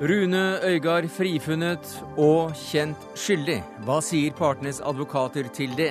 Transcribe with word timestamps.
Rune 0.00 0.56
Øygard 0.64 1.10
frifunnet 1.12 1.84
og 2.16 2.54
kjent 2.56 3.02
skyldig. 3.20 3.58
Hva 3.84 3.98
sier 4.00 4.32
partenes 4.32 4.78
advokater 4.80 5.50
til 5.52 5.74
det? 5.76 5.90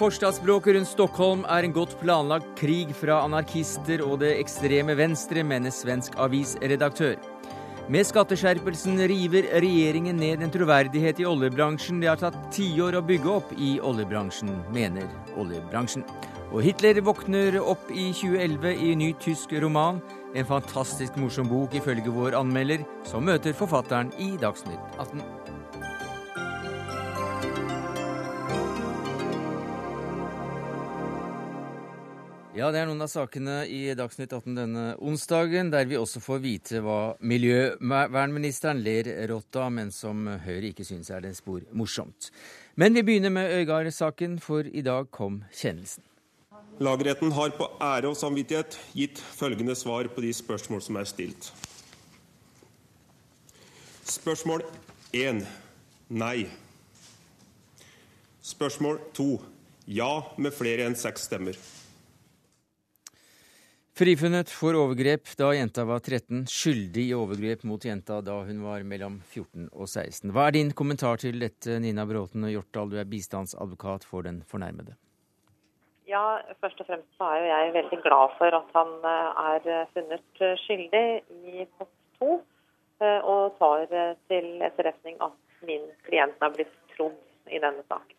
Forstadsbråket 0.00 0.74
rundt 0.74 0.90
Stockholm 0.90 1.44
er 1.46 1.62
en 1.62 1.74
godt 1.76 1.94
planlagt 2.00 2.48
krig 2.58 2.90
fra 2.98 3.20
anarkister 3.22 4.02
og 4.02 4.24
det 4.24 4.32
ekstreme 4.40 4.98
venstre, 4.98 5.46
mener 5.46 5.70
svensk 5.70 6.18
avisredaktør. 6.18 7.14
Med 7.86 8.10
skatteskjerpelsen 8.10 8.98
river 9.06 9.46
regjeringen 9.54 10.18
ned 10.18 10.42
en 10.42 10.50
troverdighet 10.58 11.22
i 11.22 11.30
oljebransjen 11.30 12.02
det 12.02 12.10
har 12.10 12.18
tatt 12.18 12.42
tiår 12.50 12.98
å 12.98 13.06
bygge 13.06 13.36
opp 13.38 13.54
i 13.54 13.76
oljebransjen, 13.78 14.50
mener 14.74 15.06
oljebransjen. 15.38 16.02
Og 16.52 16.60
Hitler 16.60 16.98
våkner 17.00 17.54
opp 17.64 17.86
i 17.88 18.10
2011 18.12 18.74
i 18.84 18.90
ny 19.00 19.06
tysk 19.16 19.54
roman. 19.62 20.02
En 20.36 20.44
fantastisk 20.44 21.16
morsom 21.16 21.48
bok, 21.48 21.72
ifølge 21.72 22.12
vår 22.12 22.36
anmelder, 22.36 22.84
som 23.08 23.24
møter 23.24 23.56
forfatteren 23.56 24.10
i 24.20 24.34
Dagsnytt 24.40 25.00
18. 25.00 25.22
Ja, 32.52 32.68
det 32.68 32.82
er 32.82 32.90
noen 32.90 33.00
av 33.00 33.08
sakene 33.08 33.62
i 33.64 33.80
Dagsnytt 33.96 34.36
18 34.36 34.52
denne 34.60 34.86
onsdagen, 35.00 35.72
der 35.72 35.88
vi 35.88 35.96
også 35.96 36.20
får 36.20 36.44
vite 36.44 36.84
hva 36.84 37.00
miljøvernministeren 37.24 38.84
ler 38.84 39.08
rått 39.32 39.56
av, 39.56 39.72
men 39.72 39.88
som 39.88 40.28
Høyre 40.44 40.74
ikke 40.74 40.84
syns 40.84 41.08
er 41.08 41.24
det 41.24 41.32
spor 41.40 41.64
morsomt. 41.72 42.28
Men 42.76 42.92
vi 42.92 43.08
begynner 43.08 43.32
med 43.32 43.56
Øygard-saken, 43.56 44.36
for 44.36 44.68
i 44.68 44.84
dag 44.84 45.08
kom 45.08 45.46
kjennelsen. 45.48 46.11
Lagretten 46.80 47.32
har 47.32 47.52
på 47.56 47.68
ære 47.80 48.08
og 48.08 48.16
samvittighet 48.16 48.78
gitt 48.96 49.20
følgende 49.20 49.74
svar 49.76 50.08
på 50.08 50.24
de 50.24 50.32
spørsmål 50.32 50.80
som 50.82 50.96
er 50.96 51.08
stilt. 51.10 51.52
Spørsmål 54.08 54.64
1 55.12 55.44
nei. 56.08 56.46
Spørsmål 58.42 58.98
2 59.14 59.28
ja 59.86 60.10
med 60.38 60.54
flere 60.56 60.88
enn 60.88 60.96
seks 60.98 61.28
stemmer. 61.28 61.58
Frifunnet 63.92 64.48
for 64.48 64.72
overgrep 64.72 65.34
da 65.36 65.50
jenta 65.52 65.84
var 65.84 66.00
13, 66.00 66.46
skyldig 66.48 67.10
i 67.10 67.14
overgrep 67.14 67.66
mot 67.68 67.84
jenta 67.84 68.22
da 68.24 68.38
hun 68.48 68.62
var 68.64 68.86
mellom 68.88 69.20
14 69.28 69.68
og 69.68 69.84
16. 69.84 70.32
Hva 70.32 70.48
er 70.48 70.56
din 70.56 70.72
kommentar 70.72 71.20
til 71.20 71.36
dette, 71.44 71.76
Nina 71.84 72.08
Bråten 72.08 72.48
og 72.48 72.54
Hjortdal, 72.54 72.88
du 72.88 72.96
er 72.96 73.10
bistandsadvokat 73.12 74.08
for 74.08 74.24
den 74.24 74.40
fornærmede? 74.48 74.96
Ja, 76.12 76.42
først 76.60 76.80
og 76.82 76.88
fremst 76.90 77.08
så 77.16 77.28
er 77.32 77.38
jo 77.40 77.48
jeg 77.48 77.74
veldig 77.76 77.98
glad 78.04 78.32
for 78.36 78.56
at 78.58 78.72
han 78.76 78.90
eh, 79.08 79.44
er 79.48 79.86
funnet 79.94 80.42
skyldig 80.60 81.06
i 81.48 81.64
post 81.78 81.94
to, 82.18 82.34
eh, 83.00 83.20
og 83.24 83.54
tar 83.60 83.86
eh, 83.88 84.16
til 84.28 84.60
etterretning 84.66 85.16
at 85.24 85.64
min 85.64 85.86
klient 86.04 86.36
har 86.42 86.52
blitt 86.52 86.74
trodd 86.92 87.16
i 87.48 87.60
denne 87.62 87.84
saken. 87.88 88.18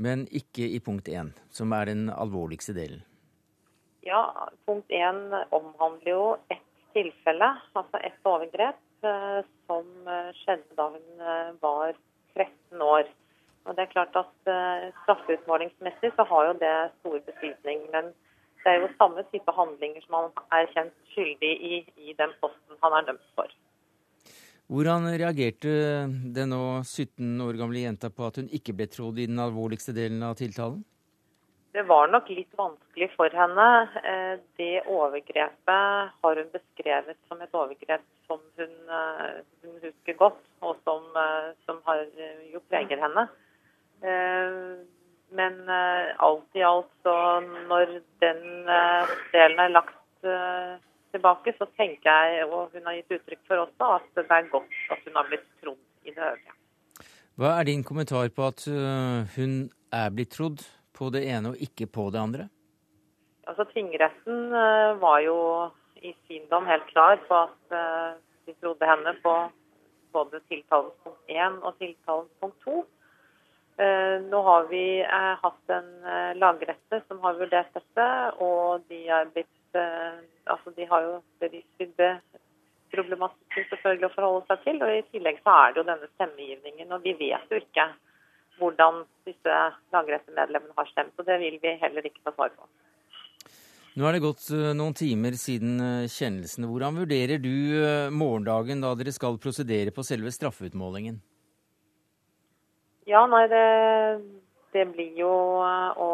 Men 0.00 0.26
ikke 0.30 0.68
i 0.70 0.78
punkt 0.84 1.10
én, 1.10 1.32
som 1.50 1.74
er 1.74 1.90
den 1.90 2.06
alvorligste 2.12 2.76
delen? 2.76 3.02
Ja, 4.06 4.22
punkt 4.68 4.94
én 4.94 5.18
omhandler 5.50 6.12
jo 6.12 6.24
ett 6.54 6.68
tilfelle, 6.94 7.50
altså 7.74 7.98
ett 8.06 8.26
overgrep, 8.26 8.78
som 9.66 9.86
skjedde 10.42 10.76
da 10.76 10.86
hun 10.92 11.58
var 11.62 11.92
13 12.34 12.82
år. 12.84 13.10
Og 13.68 13.76
det 13.76 13.84
er 13.84 13.92
klart 13.92 14.16
at 14.16 14.34
uh, 14.48 14.88
Straffeutmålingsmessig 15.02 16.12
så 16.16 16.24
har 16.30 16.46
jo 16.48 16.58
det 16.62 16.74
stor 17.00 17.18
betydning. 17.28 17.82
Men 17.92 18.12
det 18.64 18.72
er 18.72 18.82
jo 18.82 18.92
samme 18.98 19.24
type 19.32 19.52
handlinger 19.56 20.04
som 20.04 20.16
han 20.18 20.30
er 20.58 20.70
kjent 20.74 20.94
skyldig 21.14 21.52
i 21.72 21.82
i 22.10 22.14
den 22.18 22.32
posten 22.40 22.80
han 22.84 22.96
er 22.98 23.10
dømt 23.10 23.26
for. 23.36 23.52
Hvordan 24.70 25.08
reagerte 25.18 25.72
den 26.36 26.52
nå 26.54 26.62
17 26.84 27.40
år 27.42 27.56
gamle 27.58 27.82
jenta 27.82 28.10
på 28.14 28.28
at 28.28 28.38
hun 28.38 28.50
ikke 28.54 28.76
ble 28.78 28.86
trodd 28.86 29.18
i 29.18 29.26
den 29.26 29.40
alvorligste 29.42 29.94
delen 29.96 30.22
av 30.22 30.36
tiltalen? 30.38 30.84
Det 31.74 31.82
var 31.86 32.10
nok 32.10 32.28
litt 32.34 32.54
vanskelig 32.58 33.08
for 33.16 33.34
henne. 33.34 33.66
Eh, 34.12 34.36
det 34.58 34.84
overgrepet 34.90 36.14
har 36.22 36.40
hun 36.42 36.48
beskrevet 36.54 37.18
som 37.30 37.42
et 37.42 37.54
overgrep 37.54 38.06
som 38.30 38.40
hun, 38.58 38.72
eh, 38.98 39.42
hun 39.62 39.76
husker 39.82 40.18
godt, 40.18 40.40
og 40.62 40.78
som, 40.86 41.06
som 41.66 41.78
har, 41.86 42.02
jo 42.52 42.62
preger 42.70 42.98
henne. 43.02 43.26
Eh, 44.02 44.86
men 45.30 45.68
eh, 45.68 46.16
alt 46.16 46.56
i 46.56 46.62
alt, 46.62 46.90
så 47.04 47.14
når 47.68 48.00
den 48.22 48.40
eh, 48.68 49.12
delen 49.34 49.64
er 49.66 49.74
lagt 49.74 49.96
tilbake, 51.10 51.54
så 51.56 51.64
tenker 51.80 52.10
jeg, 52.10 52.44
og 52.44 52.74
hun 52.74 52.84
har 52.84 52.98
gitt 52.98 53.14
uttrykk 53.16 53.44
for 53.48 53.62
også, 53.62 53.86
at 53.96 54.18
det 54.18 54.26
er 54.36 54.50
godt 54.52 54.74
at 54.92 55.06
hun 55.06 55.16
har 55.16 55.28
blitt 55.30 55.46
trodd 55.62 55.78
i 56.04 56.12
det 56.12 56.20
øvrige. 56.26 56.56
Hva 57.40 57.54
er 57.56 57.68
din 57.70 57.84
kommentar 57.88 58.28
på 58.36 58.50
at 58.50 58.66
hun 59.36 59.54
er 59.96 60.12
blitt 60.12 60.34
trodd 60.36 60.60
på 60.92 61.08
det 61.14 61.22
ene 61.24 61.54
og 61.54 61.64
ikke 61.64 61.88
på 61.88 62.10
det 62.12 62.20
andre? 62.20 62.50
Altså, 63.48 63.64
Tingretten 63.72 64.52
var 65.00 65.24
jo 65.24 65.38
i 66.04 66.12
sin 66.28 66.44
dom 66.52 66.68
helt 66.68 66.84
klar 66.92 67.16
på 67.24 67.40
at 67.48 67.80
de 68.44 68.52
trodde 68.60 68.92
henne 68.92 69.16
på 69.24 69.34
både 70.12 70.44
tiltalens 70.52 71.00
punkt 71.00 71.32
1 71.32 71.62
og 71.64 71.80
tiltalens 71.80 72.36
punkt 72.44 72.68
2. 72.68 72.84
Eh, 73.80 74.20
nå 74.28 74.42
har 74.44 74.66
vi 74.68 75.00
eh, 75.00 75.34
hatt 75.42 75.70
en 75.72 76.04
eh, 76.04 76.36
lagrette 76.36 77.00
som 77.08 77.16
har 77.24 77.38
vurdert 77.38 77.72
dette, 77.72 78.06
og 78.44 78.84
de, 78.92 79.08
blitt, 79.32 79.48
altså 80.52 80.68
de 80.76 80.84
har 80.90 81.00
jo 81.06 81.14
bevisbyrdeproblematikken 81.40 83.64
selvfølgelig 83.70 84.08
å 84.10 84.16
forholde 84.18 84.46
seg 84.50 84.58
til. 84.66 84.76
Og 84.84 84.90
i 84.98 85.08
tillegg 85.14 85.36
så 85.40 85.50
er 85.54 85.68
det 85.72 85.78
jo 85.80 85.90
denne 85.92 86.08
stemmegivningen, 86.12 86.88
og 86.92 86.98
vi 87.06 87.12
vet 87.22 87.46
jo 87.48 87.56
ikke 87.62 87.84
hvordan 88.60 88.94
disse 89.24 89.54
lagrettemedlemmene 89.96 90.76
har 90.76 90.86
stemt. 90.92 91.16
Og 91.16 91.24
det 91.30 91.36
vil 91.40 91.56
vi 91.64 91.80
heller 91.80 92.02
ikke 92.04 92.24
få 92.28 92.32
svar 92.36 92.50
på. 92.58 92.64
Nå 93.96 94.02
er 94.06 94.12
det 94.12 94.26
gått 94.26 94.44
noen 94.76 94.94
timer 94.94 95.32
siden 95.40 96.04
kjennelsen. 96.04 96.68
Hvordan 96.68 97.00
vurderer 97.00 97.38
du 97.40 97.56
morgendagen 98.12 98.84
da 98.84 98.92
dere 98.98 99.12
skal 99.16 99.40
prosedere 99.40 99.90
på 99.96 100.04
selve 100.04 100.28
straffeutmålingen? 100.36 101.16
Ja, 103.10 103.24
nei, 103.26 103.46
det, 103.50 103.66
det 104.74 104.86
blir 104.92 105.16
jo 105.18 105.30
eh, 105.66 105.98
å, 105.98 106.10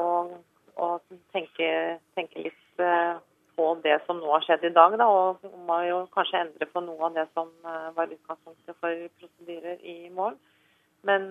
å 0.81 0.87
tenke, 1.35 1.69
tenke, 2.17 2.47
litt 2.47 2.81
eh, 2.83 3.19
på 3.57 3.67
det 3.85 3.99
som 4.07 4.21
nå 4.21 4.31
har 4.33 4.45
skjedd 4.47 4.65
i 4.69 4.73
dag, 4.73 4.97
da, 5.01 5.09
og 5.09 5.45
må 5.69 5.81
jo 5.85 5.99
kanskje 6.15 6.45
endre 6.47 6.69
på 6.71 6.81
noe 6.85 7.11
av 7.11 7.19
det 7.19 7.27
som 7.37 7.51
eh, 7.69 7.91
var 7.97 8.13
utgangspunktet 8.15 8.79
for 8.81 9.03
prosedyrer 9.21 9.83
i 9.85 9.99
morgen. 10.09 10.39
Men 11.07 11.29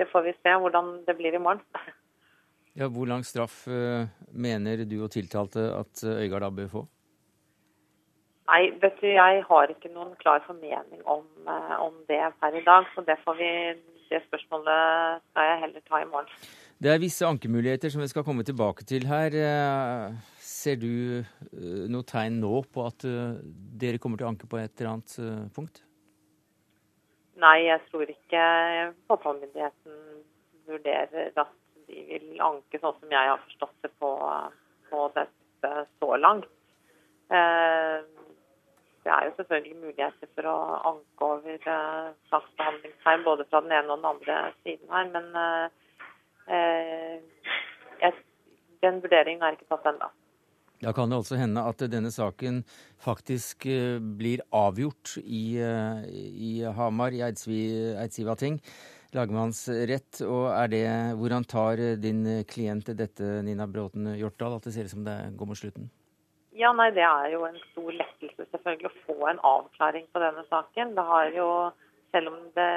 det 0.00 0.06
får 0.08 0.22
vi 0.24 0.32
se 0.38 0.52
hvordan 0.62 1.02
det 1.04 1.12
blir 1.18 1.34
i 1.36 1.40
morgen. 1.42 1.60
Ja, 2.78 2.86
hvor 2.88 3.04
lang 3.10 3.20
straff 3.26 3.66
mener 4.32 4.80
du 4.88 4.94
og 5.02 5.10
tiltalte 5.12 5.66
at 5.76 6.00
Øygard 6.08 6.46
da 6.46 6.48
bør 6.54 6.70
få? 6.72 6.82
Nei, 8.48 8.62
vet 8.80 9.02
du, 9.02 9.10
jeg 9.10 9.42
har 9.44 9.74
ikke 9.74 9.90
noen 9.92 10.14
klar 10.22 10.40
formening 10.46 11.02
om, 11.04 11.26
om 11.84 11.98
det 12.08 12.22
per 12.40 12.56
i 12.56 12.64
dag. 12.64 12.88
Så 12.94 13.04
det 13.04 13.18
får 13.26 13.36
vi 13.42 13.50
det 14.10 14.22
spørsmålet 14.26 15.22
skal 15.30 15.48
jeg 15.50 15.60
heller 15.64 15.84
ta 15.86 16.00
i 16.02 16.08
morgen. 16.08 16.48
Det 16.78 16.92
er 16.92 17.00
visse 17.02 17.26
ankemuligheter 17.26 17.90
som 17.90 18.02
vi 18.04 18.10
skal 18.10 18.24
komme 18.26 18.44
tilbake 18.46 18.84
til 18.86 19.08
her. 19.10 19.34
Eh, 19.34 20.12
ser 20.38 20.78
du 20.78 20.92
eh, 21.18 21.84
noe 21.90 22.06
tegn 22.06 22.38
nå 22.42 22.60
på 22.70 22.84
at 22.86 23.06
eh, 23.08 23.40
dere 23.82 23.98
kommer 23.98 24.20
til 24.20 24.28
å 24.28 24.30
anke 24.30 24.46
på 24.50 24.60
et 24.60 24.74
eller 24.78 24.92
annet 24.94 25.50
punkt? 25.56 25.82
Nei, 27.38 27.56
jeg 27.66 27.82
tror 27.90 28.10
ikke 28.10 28.44
påtalemyndigheten 29.10 29.98
vurderer 30.70 31.34
at 31.38 31.52
de 31.88 32.04
vil 32.12 32.40
anke 32.44 32.80
sånn 32.82 32.96
som 33.00 33.14
jeg 33.14 33.32
har 33.32 33.42
forstått 33.44 33.76
det 33.86 33.92
på, 34.02 34.14
på 34.90 35.04
dette 35.16 35.74
så 35.98 36.14
langt. 36.18 36.50
Det 39.04 39.12
er 39.14 39.28
jo 39.28 39.34
selvfølgelig 39.38 39.76
muligheter 39.82 40.30
for 40.34 40.48
å 40.50 40.56
anke 40.92 41.28
over 41.32 41.68
eh, 41.74 42.08
saksbehandlingstime 42.32 43.26
både 43.26 43.46
fra 43.50 43.62
den 43.64 43.74
ene 43.78 43.94
og 43.94 44.02
den 44.02 44.10
andre 44.12 44.38
siden 44.64 44.94
her, 44.94 45.10
men 45.14 45.26
eh, 45.42 47.16
jeg, 48.02 48.16
den 48.84 49.02
vurderingen 49.04 49.46
er 49.46 49.56
ikke 49.56 49.70
tatt 49.70 49.88
ennå. 49.92 50.10
Da 50.78 50.92
kan 50.94 51.10
det 51.10 51.18
altså 51.18 51.38
hende 51.40 51.64
at 51.66 51.80
denne 51.90 52.12
saken 52.14 52.60
faktisk 53.02 53.66
blir 54.20 54.44
avgjort 54.54 55.16
i, 55.24 55.58
i 55.58 56.52
Hamar, 56.76 57.16
i 57.16 57.24
Eidsivating 57.26 58.60
lagmannsrett. 59.16 60.20
Og 60.26 60.48
er 60.52 60.72
det 60.72 60.86
Hvordan 61.18 61.46
tar 61.48 61.82
din 62.00 62.24
klient 62.48 62.90
dette, 62.96 63.42
Nina 63.42 63.66
Bråten 63.66 64.12
Hjortdal, 64.18 64.58
at 64.58 64.68
det 64.68 64.74
ser 64.74 64.88
ut 64.88 64.96
som 64.96 65.06
det 65.06 65.18
går 65.36 65.50
mot 65.50 65.58
slutten? 65.58 65.90
Ja, 66.58 66.72
nei, 66.74 66.90
Det 66.90 67.04
er 67.06 67.28
jo 67.30 67.44
en 67.46 67.58
stor 67.70 67.92
lettelse 67.94 68.44
selvfølgelig 68.50 68.88
å 68.88 69.02
få 69.06 69.26
en 69.30 69.38
avklaring 69.46 70.08
på 70.10 70.22
denne 70.22 70.42
saken. 70.50 70.96
Det 70.96 71.04
har 71.10 71.30
jo, 71.36 71.50
Selv 72.10 72.30
om 72.30 72.38
det 72.56 72.70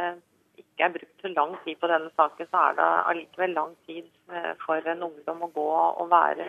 ikke 0.60 0.83
er 0.83 0.92
brukt 0.92 1.22
så 1.24 1.30
lang 1.31 1.54
tid 1.63 1.78
på 1.80 1.88
denne 1.88 2.10
saken, 2.19 2.48
så 2.51 2.63
er 2.68 2.74
det 2.75 2.88
allikevel 3.12 3.54
lang 3.56 3.72
tid 3.88 4.10
eh, 4.28 4.50
for 4.66 4.89
en 4.94 5.06
ungdom 5.07 5.45
å 5.45 5.50
gå 5.56 5.68
og 5.72 6.10
være 6.12 6.48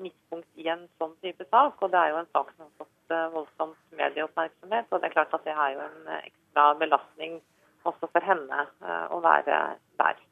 midtpunkt 0.00 0.48
i 0.56 0.70
en 0.72 0.86
sånn 0.96 1.12
type 1.20 1.44
sak. 1.50 1.76
Og 1.84 1.92
det 1.92 2.00
er 2.00 2.14
jo 2.14 2.22
en 2.22 2.30
sak 2.32 2.54
som 2.54 2.64
har 2.64 2.86
fått 2.86 3.14
voldsomt 3.36 3.98
medieoppmerksomhet. 4.00 4.88
Og 4.88 5.02
det 5.02 5.10
er 5.10 5.16
klart 5.18 5.36
at 5.36 5.44
det 5.44 5.52
er 5.52 5.76
jo 5.76 5.84
en 5.84 6.10
ekstra 6.16 6.66
belastning 6.80 7.36
også 7.84 8.08
for 8.08 8.30
henne 8.32 8.64
å 9.12 9.20
være 9.28 9.60
der. 10.00 10.24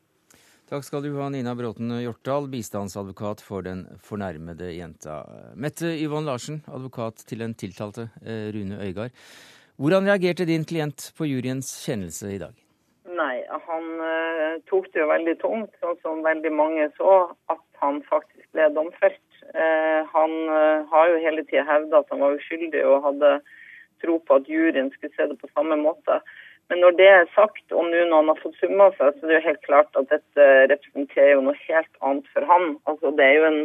Takk 0.68 0.84
skal 0.84 1.00
du 1.00 1.14
ha, 1.16 1.30
Nina 1.32 1.54
Bråten 1.56 1.94
Hjortdal, 2.02 2.44
bistandsadvokat 2.52 3.40
for 3.40 3.64
den 3.64 3.86
fornærmede 4.04 4.66
jenta. 4.76 5.22
Mette 5.56 5.94
Yvonne 5.96 6.28
Larsen, 6.28 6.58
advokat 6.68 7.22
til 7.30 7.40
den 7.40 7.54
tiltalte 7.56 8.10
eh, 8.20 8.50
Rune 8.52 8.76
Øygard. 8.84 9.14
Hvordan 9.80 10.04
reagerte 10.10 10.44
din 10.44 10.66
klient 10.68 11.06
på 11.16 11.24
juryens 11.24 11.70
kjennelse 11.86 12.34
i 12.34 12.40
dag? 12.42 12.52
Nei, 13.08 13.38
han 13.48 13.88
uh, 13.96 14.60
tok 14.68 14.90
det 14.92 15.00
jo 15.00 15.08
veldig 15.08 15.36
tungt, 15.40 15.72
sånn 15.80 15.96
som 16.02 16.20
veldig 16.26 16.52
mange 16.52 16.90
så, 16.98 17.14
at 17.48 17.64
han 17.80 18.02
faktisk 18.10 18.44
ble 18.52 18.68
domfelt. 18.76 19.24
Uh, 19.48 20.04
han 20.12 20.36
har 20.92 21.14
jo 21.14 21.22
hele 21.24 21.46
tida 21.48 21.64
hevda 21.64 22.02
at 22.02 22.12
han 22.12 22.20
var 22.26 22.36
uskyldig 22.36 22.84
og 22.84 23.06
hadde 23.08 23.38
tro 24.04 24.20
på 24.20 24.36
at 24.36 24.52
juryen 24.52 24.92
skulle 24.92 25.16
se 25.16 25.32
det 25.32 25.40
på 25.40 25.48
samme 25.54 25.80
måte. 25.80 26.20
Men 26.68 26.82
når 26.84 26.96
det 26.98 27.08
er 27.08 27.30
sagt, 27.32 27.64
og 27.72 27.86
nå 27.88 28.04
når 28.04 28.16
han 28.20 28.30
har 28.32 28.40
fått 28.42 28.58
summa 28.60 28.90
seg, 28.96 29.14
så 29.16 29.24
er 29.24 29.30
det 29.30 29.36
jo 29.38 29.46
helt 29.46 29.62
klart 29.64 30.00
at 30.00 30.10
dette 30.12 30.48
representerer 30.72 31.34
jo 31.34 31.44
noe 31.46 31.60
helt 31.64 32.02
annet 32.04 32.28
for 32.34 32.48
han. 32.50 32.74
Altså 32.90 33.12
Det 33.16 33.24
er 33.24 33.38
jo 33.38 33.46
en 33.48 33.62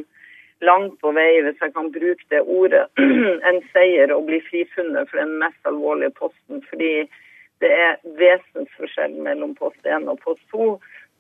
langt 0.64 0.96
på 1.02 1.12
vei, 1.12 1.42
hvis 1.44 1.60
jeg 1.60 1.74
kan 1.76 1.92
bruke 1.92 2.30
det 2.32 2.42
ordet, 2.48 2.86
en 3.50 3.60
seier 3.74 4.14
å 4.16 4.22
bli 4.24 4.40
frifunnet 4.48 5.12
for 5.12 5.20
den 5.20 5.36
mest 5.44 5.70
alvorlige 5.70 6.16
posten. 6.22 6.64
Fordi 6.70 6.94
det 7.64 7.72
er 7.76 8.00
vesensforskjell 8.20 9.20
mellom 9.28 9.56
post 9.60 9.84
1 9.84 10.08
og 10.12 10.20
post 10.24 10.44
2. 10.56 10.72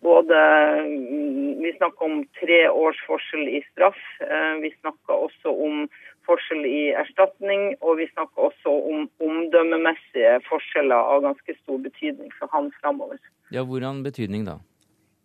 Både, 0.03 0.39
mm, 0.87 1.61
vi 1.63 1.75
snakker 1.77 2.07
om 2.07 2.23
tre 2.39 2.63
års 2.69 2.99
forskjell 3.07 3.47
i 3.47 3.61
straff. 3.71 3.99
Eh, 4.23 4.55
vi 4.63 4.73
snakker 4.79 5.27
også 5.27 5.53
om 5.67 5.85
forskjell 6.27 6.65
i 6.65 6.83
erstatning, 7.03 7.73
og 7.81 7.97
vi 8.01 8.09
snakker 8.13 8.49
også 8.49 8.75
om 8.91 9.07
omdømmemessige 9.23 10.37
forskjeller 10.49 11.09
av 11.15 11.23
ganske 11.27 11.57
stor 11.61 11.81
betydning 11.87 12.31
for 12.39 12.51
han 12.55 12.71
framover. 12.81 13.19
Ja, 13.53 13.63
Hvordan 13.67 14.03
betydning 14.03 14.47
da? 14.47 14.59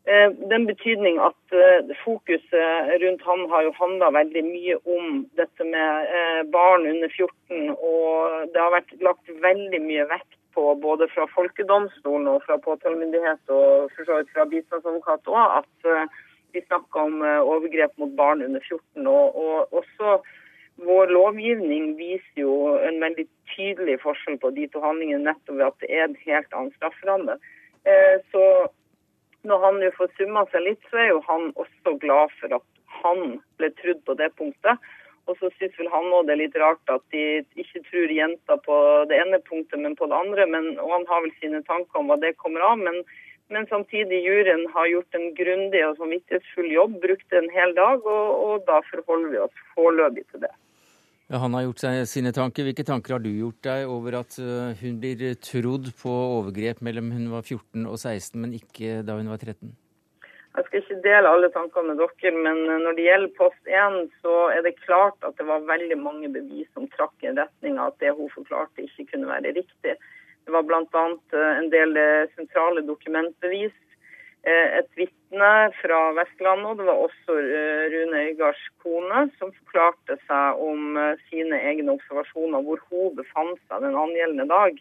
Eh, 0.09 0.31
den 0.53 0.65
betydning 0.67 1.19
at 1.21 1.53
eh, 1.53 1.89
fokuset 2.05 2.93
rundt 3.03 3.23
han 3.29 3.43
har 3.53 3.67
jo 3.67 3.73
handla 3.77 4.09
veldig 4.17 4.43
mye 4.47 4.77
om 4.97 5.19
dette 5.37 5.67
med 5.69 6.15
eh, 6.19 6.41
barn 6.55 6.87
under 6.89 7.13
14. 7.13 7.75
Og 7.77 8.47
det 8.55 8.63
har 8.63 8.73
vært 8.73 8.95
lagt 9.05 9.29
veldig 9.43 9.83
mye 9.85 10.07
vekt 10.09 10.39
på, 10.57 10.65
både 10.81 11.11
fra 11.13 11.27
folkedomstolen 11.35 12.31
og 12.33 12.41
fra 12.47 12.57
påtalemyndighet 12.65 13.53
og 13.53 13.93
for 13.93 14.09
så 14.09 14.23
vidt 14.23 14.33
fra 14.33 14.49
bistandsadvokat 14.49 15.29
òg, 15.29 15.61
at 15.61 16.09
vi 16.57 16.65
snakker 16.65 17.05
om 17.05 17.21
overgrep 17.21 17.93
mot 18.01 18.17
barn 18.17 18.41
under 18.47 18.65
14. 18.65 19.05
Og, 19.05 19.37
og 19.37 19.83
også 19.83 20.17
vår 20.87 21.11
lovgivning 21.11 21.95
viser 21.99 22.43
jo 22.45 22.55
en 22.87 23.01
veldig 23.03 23.27
tydelig 23.55 23.99
forskjell 24.05 24.39
på 24.43 24.51
de 24.55 24.69
to 24.73 24.83
handlingene, 24.85 25.25
nettopp 25.27 25.57
ved 25.59 25.67
at 25.67 25.81
det 25.83 25.91
er 25.91 26.05
en 26.07 26.19
helt 26.25 26.55
annen 26.55 26.75
strafferamme. 26.77 27.39
Eh, 27.89 28.17
så 28.33 28.45
når 29.49 29.65
han 29.65 29.81
nå 29.83 29.91
får 29.97 30.13
summa 30.19 30.45
seg 30.53 30.67
litt, 30.67 30.81
så 30.91 31.03
er 31.03 31.11
jo 31.13 31.21
han 31.27 31.51
også 31.59 31.97
glad 32.03 32.35
for 32.41 32.59
at 32.61 32.67
han 33.03 33.39
ble 33.59 33.71
trudd 33.81 34.01
på 34.07 34.17
det 34.19 34.31
punktet. 34.39 34.89
Og 35.29 35.37
så 35.41 35.51
syns 35.59 35.75
vel 35.77 35.91
han 35.93 36.09
òg 36.17 36.29
det 36.29 36.35
er 36.35 36.41
litt 36.41 36.59
rart 36.61 36.93
at 36.93 37.03
de 37.13 37.43
ikke 37.61 37.83
tror 37.91 38.15
jenta 38.17 38.57
på 38.65 38.77
det 39.11 39.19
ene 39.21 39.41
punktet, 39.45 39.77
men 39.83 39.97
på 39.99 40.09
det 40.09 40.17
andre. 40.17 40.47
Men, 40.49 40.71
og 40.81 40.95
han 40.95 41.09
har 41.11 41.25
vel 41.27 41.35
sine 41.41 41.61
tanker 41.67 42.01
om 42.01 42.09
hva 42.09 42.17
det 42.23 42.37
kommer 42.41 42.65
av. 42.71 42.79
Men, 42.81 43.03
men 43.53 43.69
samtidig, 43.69 44.23
juryen 44.25 44.65
har 44.73 44.89
gjort 44.89 45.19
en 45.19 45.29
grundig 45.37 45.85
og 45.85 46.01
samvittighetsfull 46.01 46.71
jobb, 46.73 46.97
brukte 47.05 47.43
en 47.43 47.53
hel 47.53 47.77
dag, 47.77 48.07
og, 48.07 48.33
og 48.47 48.65
da 48.71 48.81
forholder 48.89 49.35
vi 49.35 49.45
oss 49.45 49.69
foreløpig 49.77 50.25
til 50.33 50.47
det. 50.47 50.55
Ja, 51.29 51.43
han 51.43 51.53
har 51.53 51.67
gjort 51.67 51.83
seg 51.83 52.07
sine 52.09 52.31
tanker. 52.33 52.65
Hvilke 52.65 52.87
tanker 52.89 53.19
har 53.19 53.21
du 53.21 53.29
gjort 53.29 53.61
deg 53.67 53.91
over 53.93 54.15
at 54.23 54.39
eh, 54.41 54.79
hun 54.81 54.97
blir 55.03 55.35
trodd 55.45 55.91
på 56.01 56.13
overgrep 56.39 56.81
mellom 56.85 57.11
hun 57.13 57.27
var 57.35 57.45
14 57.45 57.85
og 57.85 57.99
16, 57.99 58.39
men 58.41 58.55
ikke 58.57 59.03
da 59.05 59.19
hun 59.19 59.29
var 59.29 59.43
13? 59.43 59.75
Jeg 60.57 60.67
skal 60.67 60.81
ikke 60.81 61.03
dele 61.05 61.31
alle 61.31 61.51
tankene 61.53 61.93
med 61.93 62.01
dere, 62.01 62.33
men 62.47 62.63
eh, 62.65 62.81
når 62.87 62.97
det 62.97 63.05
gjelder 63.11 63.35
post 63.37 63.69
1, 63.69 63.99
så 64.25 64.39
er 64.55 64.65
det 64.65 64.79
klart 64.81 65.29
at 65.29 65.37
det 65.37 65.49
var 65.51 65.69
veldig 65.69 65.99
mange 66.01 66.33
bevis 66.33 66.71
som 66.73 66.89
trakk 66.97 67.29
i 67.29 67.35
retning 67.37 67.77
av 67.77 67.93
at 67.93 68.01
det 68.07 68.15
hun 68.17 68.33
forklarte 68.33 68.89
ikke 68.89 69.11
kunne 69.13 69.29
være 69.29 69.53
riktig. 69.61 69.99
Det 70.49 70.57
var 70.57 70.65
bl.a. 70.65 71.05
Eh, 71.13 71.53
en 71.61 71.69
del 71.75 71.93
sentrale 72.39 72.87
dokumentbevis 72.89 73.77
Eh, 74.47 74.79
et 74.79 74.91
vitne 74.97 75.18
fra 75.29 76.13
Vestlandet, 76.17 76.67
og 76.71 76.79
det 76.79 76.87
var 76.89 77.01
også 77.05 77.35
eh, 77.39 77.83
Rune 77.93 78.21
Øygards 78.29 78.63
kone, 78.83 79.31
som 79.39 79.53
forklarte 79.53 80.17
seg 80.27 80.63
om 80.63 80.97
eh, 80.97 81.21
sine 81.29 81.59
egne 81.61 81.93
observasjoner, 81.93 82.63
hvor 82.63 82.81
hun 82.89 83.17
befant 83.17 83.61
seg 83.69 83.83
den 83.85 83.97
angjeldende 83.97 84.49
dag. 84.49 84.79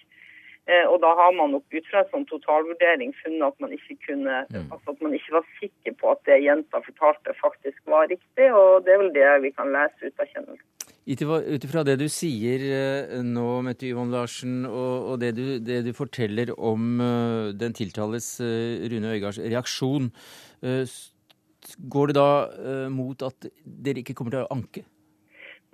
Og 0.92 0.98
da 1.00 1.14
har 1.16 1.32
man 1.32 1.54
nok 1.56 1.64
ut 1.72 1.86
fra 1.88 2.02
en 2.02 2.10
sånn 2.12 2.26
totalvurdering 2.28 3.14
funnet 3.22 3.46
at 3.46 3.62
man 3.64 3.72
ikke 3.72 3.96
kunne, 4.04 4.42
mm. 4.52 4.66
altså 4.76 4.92
at 4.92 5.06
man 5.06 5.14
ikke 5.16 5.38
var 5.38 5.46
sikker 5.62 5.96
på 6.02 6.10
at 6.12 6.20
det 6.28 6.42
jenta 6.44 6.82
fortalte 6.84 7.36
faktisk 7.40 7.80
var 7.88 8.10
riktig, 8.12 8.50
og 8.52 8.84
det 8.84 8.98
er 8.98 9.00
vel 9.00 9.14
det 9.16 9.30
vi 9.46 9.54
kan 9.56 9.72
lese 9.72 10.12
ut 10.12 10.20
av 10.20 10.28
kjennelsen. 10.34 10.77
Ut 11.08 11.64
ifra 11.64 11.86
det 11.88 11.94
du 12.02 12.10
sier 12.12 12.64
eh, 12.68 13.14
nå, 13.24 13.46
Mette 13.64 13.88
Yvonne 13.88 14.12
Larsen, 14.12 14.66
og, 14.68 15.14
og 15.14 15.22
det, 15.22 15.30
du, 15.38 15.46
det, 15.64 15.86
du, 15.86 15.94
forteller 15.96 16.52
om 16.60 17.00
uh, 17.00 17.54
den 17.56 17.72
tiltales 17.78 18.28
uh, 18.44 18.84
Rune 18.92 19.14
Øygards 19.16 19.40
reaksjon, 19.40 20.12
går 21.94 22.10
det 22.10 22.16
da 22.18 22.30
mot 22.92 23.22
at 23.24 23.46
dere 23.64 24.02
ikke 24.02 24.16
kommer 24.18 24.34
til 24.34 24.44
å 24.44 24.52
anke? 24.56 24.82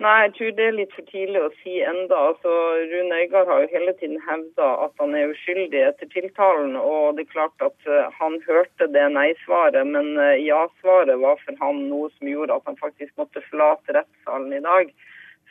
Nei, 0.02 0.12
jeg 0.26 0.32
tror 0.36 0.52
det 0.58 0.66
er 0.68 0.76
litt 0.76 0.94
for 0.94 1.06
tidlig 1.08 1.40
å 1.40 1.50
si 1.62 1.78
enda. 1.86 2.18
Altså, 2.30 2.52
Rune 2.90 3.18
Øygard 3.24 3.48
har 3.48 3.62
jo 3.62 3.70
hele 3.72 3.94
tiden 3.98 4.20
hevda 4.26 4.68
at 4.84 4.94
han 5.00 5.14
er 5.16 5.32
uskyldig 5.32 5.80
etter 5.86 6.10
tiltalen. 6.12 6.76
Og 6.78 7.16
det 7.16 7.24
er 7.24 7.32
klart 7.32 7.64
at 7.64 7.90
han 8.18 8.36
hørte 8.44 8.90
det 8.92 9.06
nei-svaret, 9.14 9.86
men 9.86 10.12
ja-svaret 10.42 11.22
var 11.22 11.40
for 11.46 11.62
han 11.62 11.86
noe 11.88 12.12
som 12.18 12.30
gjorde 12.30 12.58
at 12.58 12.70
han 12.70 12.78
faktisk 12.82 13.14
måtte 13.22 13.42
forlate 13.48 13.96
rettssalen 13.98 14.58
i 14.58 14.62
dag 14.66 14.92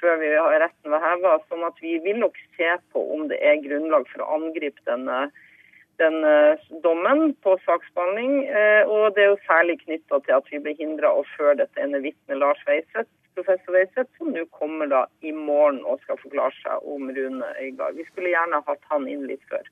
før 0.04 0.20
vi 0.20 0.34
retten 0.36 0.94
var 0.94 1.04
heva. 1.06 1.38
Sånn 1.50 1.66
at 1.68 1.80
vi 1.82 1.96
vil 2.04 2.20
nok 2.22 2.38
se 2.58 2.70
på 2.94 3.02
om 3.16 3.28
det 3.32 3.40
er 3.40 3.64
grunnlag 3.64 4.06
for 4.12 4.26
å 4.26 4.30
angripe 4.38 4.84
denne, 4.90 5.26
denne 6.02 6.36
dommen 6.86 7.34
på 7.46 7.56
saksbehandling. 7.66 8.44
Eh, 8.52 8.84
og 8.90 9.16
det 9.16 9.26
er 9.26 9.32
jo 9.32 9.44
særlig 9.48 9.80
knytta 9.86 10.20
til 10.26 10.38
at 10.40 10.50
vi 10.52 10.62
ble 10.66 10.76
hindra 10.80 11.14
å 11.16 11.28
føre 11.36 11.62
dette 11.64 11.84
ene 11.84 12.04
vitnet, 12.04 12.40
Lars 12.42 12.62
Weiseth, 12.68 13.12
professor 13.38 13.78
Weiseth, 13.78 14.12
som 14.20 14.34
nå 14.36 14.46
kommer 14.54 14.92
da 14.92 15.06
i 15.26 15.32
morgen 15.36 15.82
og 15.88 16.04
skal 16.04 16.20
forklare 16.22 16.54
seg 16.60 16.92
om 16.96 17.08
Rune 17.16 17.56
Øygard. 17.64 17.98
Vi 17.98 18.06
skulle 18.12 18.36
gjerne 18.36 18.62
hatt 18.68 18.92
han 18.92 19.08
inn 19.10 19.26
litt 19.30 19.44
før. 19.50 19.66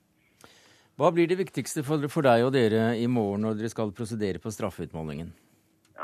Hva 1.00 1.10
blir 1.16 1.30
det 1.30 1.40
viktigste 1.40 1.82
for, 1.88 1.98
deg 2.22 2.44
og 2.46 2.52
dere 2.54 2.92
i 3.00 3.08
morgen 3.10 3.48
når 3.48 3.56
dere 3.58 3.72
skal 3.72 3.94
prosedere 3.96 4.42
på 4.42 4.52
straffeutmålingen? 4.54 5.32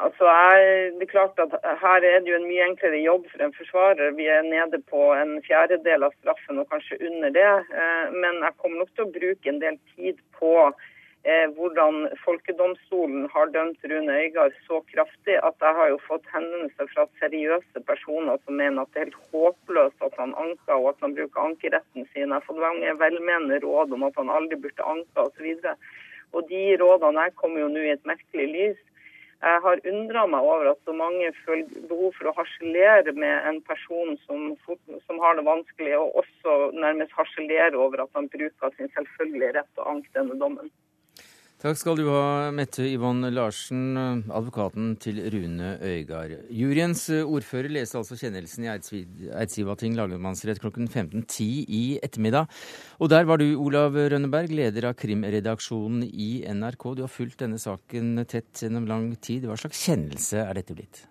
Altså, 0.05 0.25
jeg, 0.29 0.91
det 0.99 1.05
er 1.07 1.11
klart 1.11 1.39
at 1.41 1.53
Her 1.81 2.03
er 2.05 2.19
det 2.19 2.29
jo 2.29 2.37
en 2.37 2.49
mye 2.49 2.65
enklere 2.69 2.99
jobb 3.01 3.23
for 3.31 3.43
en 3.43 3.53
forsvarer. 3.57 4.11
Vi 4.19 4.27
er 4.29 4.43
nede 4.45 4.79
på 4.91 5.01
en 5.17 5.39
fjerdedel 5.47 6.05
av 6.05 6.13
straffen 6.19 6.61
og 6.61 6.69
kanskje 6.73 6.99
under 7.09 7.33
det. 7.33 7.53
Eh, 7.81 8.05
men 8.13 8.43
jeg 8.45 8.57
kommer 8.61 8.83
nok 8.83 8.93
til 8.93 9.07
å 9.07 9.15
bruke 9.15 9.49
en 9.49 9.61
del 9.63 9.79
tid 9.95 10.21
på 10.37 10.51
eh, 10.67 11.47
hvordan 11.57 12.07
folkedomstolen 12.25 13.25
har 13.33 13.49
dømt 13.55 13.87
Rune 13.89 14.19
Øygard 14.21 14.57
så 14.67 14.83
kraftig 14.93 15.39
at 15.49 15.65
jeg 15.65 15.79
har 15.79 15.89
jo 15.93 15.99
fått 16.05 16.29
henvendelser 16.33 16.91
fra 16.93 17.07
seriøse 17.21 17.85
personer 17.89 18.37
som 18.43 18.61
mener 18.61 18.83
at 18.83 18.93
det 18.93 19.01
er 19.01 19.07
helt 19.07 19.31
håpløst 19.33 20.09
at 20.09 20.19
han 20.21 20.35
anker 20.37 20.75
og 20.77 20.91
at 20.93 21.07
han 21.07 21.15
bruker 21.17 21.47
ankeretten 21.49 22.05
sin. 22.11 22.27
Jeg 22.27 22.35
har 22.35 22.45
fått 22.45 22.61
mange 22.61 22.93
velmenende 23.01 23.63
råd 23.65 23.97
om 23.97 24.05
at 24.11 24.21
han 24.21 24.29
aldri 24.29 24.61
burde 24.67 24.91
anke 24.93 25.25
osv. 25.25 25.73
Og, 26.35 26.43
de 26.51 26.63
rådene 26.77 27.23
her 27.23 27.33
kommer 27.39 27.63
jo 27.63 27.71
nå 27.71 27.81
i 27.81 27.95
et 27.95 28.05
merkelig 28.05 28.47
lys. 28.53 28.83
Jeg 29.46 29.62
har 29.63 29.82
undra 29.91 30.24
meg 30.34 30.46
over 30.50 30.72
at 30.72 30.79
så 30.88 30.94
mange 30.98 31.27
føler 31.44 31.84
behov 31.89 32.15
for 32.17 32.29
å 32.29 32.34
harselere 32.39 33.13
med 33.13 33.46
en 33.50 33.60
person 33.67 34.15
som, 34.24 34.48
som, 34.65 35.20
har 35.22 35.38
det 35.38 35.46
vanskelig, 35.46 35.94
og 36.00 36.17
også 36.24 36.56
nærmest 36.74 37.13
harselere 37.13 37.77
over 37.77 38.01
at 38.08 38.17
han 38.17 38.29
bruker 38.34 38.74
sin 38.74 38.89
selvfølgelige 38.96 39.53
rett 39.60 39.70
til 39.75 39.86
å 39.86 39.91
anke 39.94 40.10
denne 40.17 40.39
dommen. 40.41 40.74
Takk 41.57 41.73
skal 41.73 41.97
du 41.97 42.03
ha, 42.05 42.51
Mette 42.53 42.83
Yvonne 42.85 43.31
Larsen, 43.33 43.95
advokaten 44.29 44.91
til 45.01 45.23
Rune 45.33 45.71
Øygard. 45.81 46.35
Juryens 46.53 47.07
ordfører 47.09 47.73
leste 47.73 47.97
altså 47.97 48.13
kjennelsen 48.19 48.67
i 48.67 48.69
Eidsivating 48.69 49.97
lagmannsrett 49.97 50.61
klokken 50.61 50.85
15.10 50.85 51.49
i 51.65 51.81
ettermiddag. 52.05 52.45
Og 53.01 53.09
der 53.09 53.25
var 53.25 53.41
du, 53.41 53.47
Olav 53.57 53.97
Rønneberg, 53.97 54.53
leder 54.53 54.91
av 54.91 54.99
krimredaksjonen 55.01 56.05
i 56.05 56.45
NRK. 56.45 56.91
Du 56.93 57.05
har 57.07 57.15
fulgt 57.15 57.41
denne 57.41 57.57
saken 57.57 58.13
tett 58.29 58.61
gjennom 58.61 58.85
lang 58.85 59.15
tid. 59.17 59.49
Hva 59.49 59.57
slags 59.57 59.81
kjennelse 59.89 60.45
er 60.45 60.61
dette 60.61 60.77
blitt? 60.77 61.07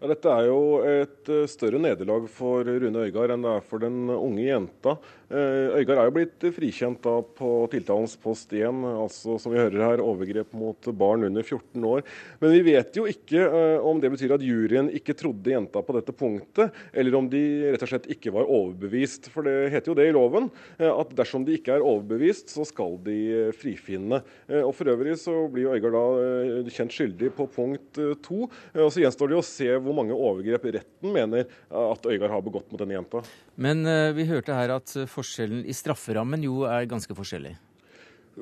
Ja, 0.00 0.08
dette 0.08 0.30
er 0.32 0.46
jo 0.48 0.60
et 0.80 1.28
eh, 1.28 1.42
større 1.44 1.76
nederlag 1.76 2.24
for 2.32 2.64
Rune 2.64 3.02
Øygard 3.04 3.34
enn 3.34 3.42
det 3.44 3.50
er 3.52 3.64
for 3.68 3.82
den 3.84 4.08
unge 4.08 4.46
jenta. 4.46 4.94
Eh, 5.28 5.74
Øygard 5.76 5.98
er 6.00 6.06
jo 6.08 6.14
blitt 6.14 6.46
frikjent 6.56 7.02
da 7.04 7.18
på 7.20 7.50
tiltalens 7.68 8.14
post 8.16 8.54
1, 8.56 8.80
altså 8.96 9.36
som 9.36 9.52
vi 9.52 9.60
hører 9.60 9.84
her, 9.84 10.00
overgrep 10.00 10.54
mot 10.56 10.88
barn 10.96 11.26
under 11.28 11.44
14 11.44 11.84
år. 11.84 12.00
Men 12.40 12.54
vi 12.54 12.62
vet 12.70 12.96
jo 12.96 13.04
ikke 13.12 13.42
eh, 13.44 13.84
om 13.90 14.00
det 14.00 14.08
betyr 14.14 14.32
at 14.38 14.46
juryen 14.46 14.88
ikke 14.96 15.18
trodde 15.20 15.52
jenta 15.52 15.82
på 15.84 15.98
dette 15.98 16.16
punktet, 16.16 16.80
eller 16.96 17.18
om 17.20 17.28
de 17.28 17.44
rett 17.66 17.84
og 17.84 17.92
slett 17.92 18.08
ikke 18.16 18.32
var 18.38 18.48
overbevist. 18.48 19.28
For 19.36 19.44
det 19.44 19.68
heter 19.76 19.92
jo 19.92 19.98
det 20.00 20.08
i 20.08 20.16
loven, 20.16 20.48
at 20.80 21.12
dersom 21.18 21.44
de 21.44 21.58
ikke 21.58 21.76
er 21.76 21.84
overbevist, 21.84 22.48
så 22.54 22.64
skal 22.64 22.96
de 23.04 23.50
frifinne. 23.52 24.22
Og 24.62 24.72
For 24.78 24.88
øvrig 24.94 25.18
så 25.20 25.36
blir 25.52 25.74
Øygard 25.76 26.00
da 26.00 26.72
kjent 26.72 26.96
skyldig 26.96 27.34
på 27.36 27.50
punkt 27.52 28.00
to. 28.24 28.46
Og 28.48 28.88
så 28.88 29.04
gjenstår 29.04 29.34
det 29.34 29.40
å 29.42 29.44
se 29.44 29.68
hvor 29.76 29.89
hvor 29.90 29.98
mange 29.98 30.16
overgrep 30.16 30.68
retten 30.78 31.14
mener 31.14 31.50
at 31.68 32.06
Øygard 32.06 32.36
har 32.36 32.44
begått 32.46 32.70
mot 32.70 32.80
denne 32.80 32.96
jenta. 32.96 33.24
Men 33.60 33.82
uh, 33.88 34.10
vi 34.16 34.28
hørte 34.30 34.56
her 34.56 34.76
at 34.78 34.94
forskjellen 35.10 35.66
i 35.66 35.76
strafferammen 35.76 36.46
jo 36.46 36.62
er 36.70 36.88
ganske 36.90 37.16
forskjellig. 37.18 37.56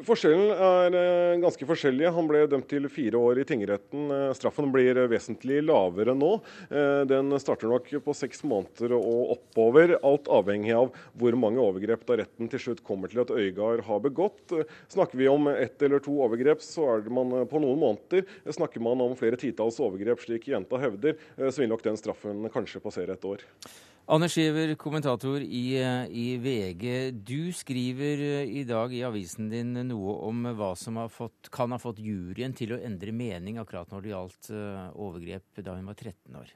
Forskjellen 0.06 0.50
er 0.52 0.94
eh, 0.98 1.38
ganske 1.42 1.66
forskjellig. 1.68 2.06
Han 2.14 2.28
ble 2.30 2.44
dømt 2.50 2.68
til 2.70 2.86
fire 2.92 3.18
år 3.18 3.40
i 3.42 3.46
tingretten. 3.48 4.04
Eh, 4.14 4.32
straffen 4.36 4.70
blir 4.74 5.00
vesentlig 5.10 5.62
lavere 5.64 6.14
nå. 6.16 6.30
Den 7.08 7.32
starter 7.40 7.70
nok 7.70 7.88
på 8.04 8.14
seks 8.16 8.42
måneder 8.46 8.94
og 8.96 9.34
oppover, 9.36 9.96
alt 10.06 10.28
avhengig 10.32 10.74
av 10.76 10.92
hvor 11.18 11.36
mange 11.40 11.62
overgrep 11.62 12.04
da 12.08 12.18
retten 12.20 12.50
til 12.52 12.62
slutt 12.62 12.84
kommer 12.86 13.10
til 13.10 13.22
at 13.22 13.32
Øygard 13.32 13.84
har 13.88 14.02
begått. 14.04 14.54
Snakker 14.92 15.18
vi 15.20 15.28
om 15.30 15.48
ett 15.52 15.82
eller 15.82 16.02
to 16.04 16.14
overgrep, 16.24 16.62
så 16.64 16.86
er 16.94 17.04
det 17.06 17.14
man 17.14 17.34
på 17.50 17.62
noen 17.62 17.80
måneder. 17.82 18.26
Snakker 18.54 18.84
man 18.84 19.02
om 19.04 19.16
flere 19.18 19.40
titalls 19.40 19.80
overgrep, 19.82 20.22
slik 20.24 20.48
jenta 20.52 20.80
hevder, 20.82 21.18
så 21.38 21.62
vil 21.62 21.72
nok 21.72 21.84
den 21.86 22.00
straffen 22.00 22.48
kanskje 22.54 22.82
passere 22.84 23.16
et 23.16 23.28
år. 23.28 23.46
Anders 24.08 24.32
Skjever, 24.32 24.70
kommentator 24.80 25.42
i, 25.44 25.76
i, 26.08 26.28
VG. 26.40 27.10
Du 27.28 27.52
skriver 27.52 28.22
eh, 28.24 28.52
i 28.56 28.62
dag 28.64 28.94
i 28.96 29.02
avisen 29.04 29.50
din 29.52 29.74
noe 29.84 30.14
om 30.24 30.46
hva 30.56 30.70
som 30.80 30.96
fått, 31.12 31.50
kan 31.52 31.74
ha 31.76 31.78
fått 31.82 32.00
juryen 32.00 32.54
til 32.56 32.72
å 32.72 32.78
endre 32.80 33.12
mening 33.12 33.58
akkurat 33.60 33.92
når 33.92 34.06
det 34.06 34.14
gjaldt 34.14 34.48
uh, 34.54 34.88
overgrep 34.96 35.60
da 35.60 35.76
hun 35.76 35.92
var 35.92 36.00
13 36.00 36.40
år. 36.40 36.54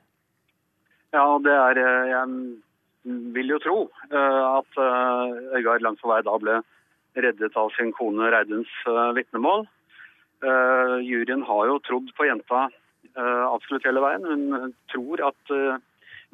Ja, 1.12 1.26
det 1.44 1.58
er 1.58 1.82
eh, 1.82 2.14
Jeg 2.14 3.20
vil 3.36 3.52
jo 3.52 3.60
tro 3.60 3.76
at 4.16 4.82
Øygard 5.52 5.84
langt 5.84 6.00
på 6.00 6.08
vei 6.08 6.22
da 6.24 6.40
ble 6.40 6.58
reddet 7.20 7.60
av 7.60 7.68
sin 7.76 7.92
kone 7.92 8.32
Reiduns 8.32 8.72
vitnemål. 9.18 9.66
Juryen 11.04 11.44
har 11.44 11.66
jo 11.68 11.80
trodd 11.84 12.08
på 12.16 12.32
jenta 12.32 12.68
absolutt 13.12 13.84
hele 13.84 14.00
veien. 14.00 14.24
Hun 14.24 14.76
tror 14.94 15.26
at 15.28 15.58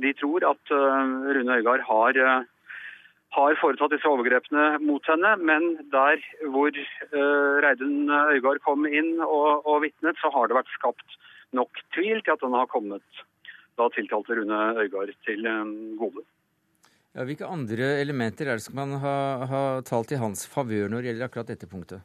de 0.03 0.15
tror 0.19 0.47
at 0.47 0.73
eh, 0.75 1.15
Rune 1.37 1.59
Øygard 1.59 1.83
har, 1.89 2.19
eh, 2.23 2.47
har 3.37 3.59
foretatt 3.61 3.93
disse 3.95 4.09
overgrepene 4.09 4.79
mot 4.85 5.05
henne, 5.11 5.35
men 5.51 5.67
der 5.93 6.23
hvor 6.49 6.73
uh, 6.73 7.57
Reidun 7.65 8.09
Øygard 8.09 8.63
kom 8.65 8.87
inn 8.89 9.19
og, 9.21 9.67
og 9.69 9.83
vitnet, 9.85 10.17
så 10.23 10.31
har 10.33 10.49
det 10.49 10.57
vært 10.57 10.73
skapt 10.73 11.19
nok 11.57 11.83
tvil 11.97 12.23
til 12.23 12.35
at 12.35 12.45
den 12.45 12.57
har 12.57 12.71
kommet 12.73 13.23
da 13.79 13.87
tiltalte 13.95 14.39
Rune 14.39 14.63
Øygard 14.81 15.13
til 15.27 15.45
gode. 16.01 16.25
Ja, 17.15 17.25
hvilke 17.27 17.47
andre 17.47 17.93
elementer 18.01 18.49
er 18.49 18.59
det 18.59 18.65
som 18.65 18.79
man 18.79 18.97
har 19.03 19.45
ha 19.51 19.63
talt 19.87 20.13
i 20.15 20.21
hans 20.21 20.47
favør 20.51 20.91
når 20.91 21.03
det 21.03 21.11
gjelder 21.13 21.29
akkurat 21.29 21.53
dette 21.53 21.69
punktet? 21.71 22.03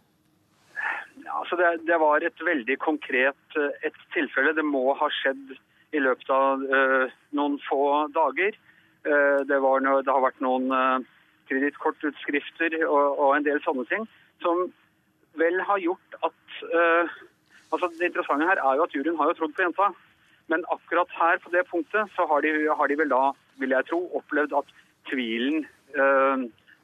Ja, 1.23 1.39
altså 1.39 1.57
det, 1.59 1.71
det, 1.87 1.97
var 2.01 2.23
et 2.23 2.45
veldig 2.45 2.77
konkret 2.83 3.57
et 3.85 3.99
tilfelle. 4.15 4.55
Det 4.57 4.65
må 4.65 4.91
ha 4.99 5.09
skjedd 5.21 5.55
i 5.93 6.01
løpet 6.01 6.29
av 6.33 6.63
uh, 6.69 7.11
noen 7.37 7.57
få 7.67 7.83
dager. 8.15 8.55
Uh, 9.05 9.43
det, 9.47 9.59
noe, 9.59 10.01
det, 10.01 10.11
har 10.11 10.23
vært 10.23 10.41
noen 10.43 10.71
uh, 10.71 11.03
kredittkortutskrifter 11.49 12.79
og, 12.87 13.19
og, 13.19 13.29
en 13.35 13.45
del 13.45 13.61
sånne 13.65 13.85
ting 13.89 14.07
som 14.43 14.65
vel 15.39 15.59
har 15.67 15.81
gjort 15.81 16.17
at 16.23 16.57
uh, 16.71 17.21
altså 17.73 17.89
Det 17.97 18.05
interessante 18.05 18.45
her 18.45 18.59
er 18.61 18.77
jo 18.77 18.85
at 18.85 18.93
juryen 18.93 19.17
har 19.17 19.31
jo 19.31 19.37
trodd 19.39 19.55
på 19.57 19.63
jenta. 19.65 19.89
Men 20.51 20.65
akkurat 20.69 21.09
her 21.17 21.39
på 21.41 21.49
det 21.53 21.63
punktet 21.71 22.11
så 22.13 22.27
har 22.29 22.43
de, 22.45 22.51
har 22.69 22.89
de 22.91 22.97
vel 22.99 23.09
da, 23.09 23.31
vil 23.57 23.73
jeg 23.73 23.87
tro, 23.89 24.03
opplevd 24.19 24.53
at 24.59 24.73
tvilen 25.09 25.63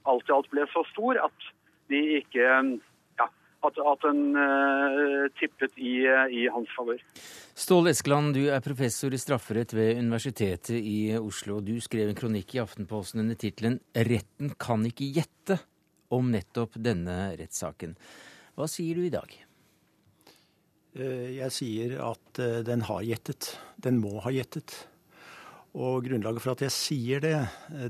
alt 0.09 0.29
i 0.29 0.33
alt 0.33 0.49
ble 0.49 0.65
så 0.71 0.83
stor 0.89 1.19
at 1.21 1.47
de 1.89 1.99
ikke 2.19 2.45
at, 3.65 3.79
at 3.91 4.05
den 4.05 4.37
uh, 4.37 5.27
tippet 5.39 5.75
i, 5.75 5.99
i 6.05 6.45
hans 6.51 6.71
favør. 6.75 7.01
Ståle 7.59 7.91
Eskeland, 7.91 8.33
du 8.37 8.45
er 8.47 8.63
professor 8.63 9.13
i 9.13 9.19
strafferett 9.19 9.73
ved 9.75 9.99
Universitetet 9.99 10.77
i 10.79 11.11
Oslo. 11.19 11.59
Du 11.65 11.75
skrev 11.83 12.11
en 12.11 12.19
kronikk 12.19 12.55
i 12.55 12.63
Aftenposten 12.63 13.23
under 13.25 13.39
tittelen 13.39 13.79
'Retten 13.93 14.55
kan 14.59 14.85
ikke 14.87 15.11
gjette' 15.19 15.59
om 16.15 16.31
nettopp 16.33 16.79
denne 16.81 17.35
rettssaken. 17.37 17.93
Hva 18.57 18.65
sier 18.71 18.97
du 18.97 19.05
i 19.05 19.13
dag? 19.13 19.29
Eh, 20.97 21.27
jeg 21.37 21.53
sier 21.53 21.99
at 22.01 22.41
eh, 22.41 22.61
den 22.65 22.81
har 22.87 23.03
gjettet. 23.05 23.53
Den 23.77 23.99
må 24.01 24.15
ha 24.23 24.33
gjettet. 24.33 24.73
Og 25.77 26.01
grunnlaget 26.07 26.41
for 26.41 26.55
at 26.55 26.63
jeg 26.65 26.73
sier 26.73 27.21
det, 27.21 27.35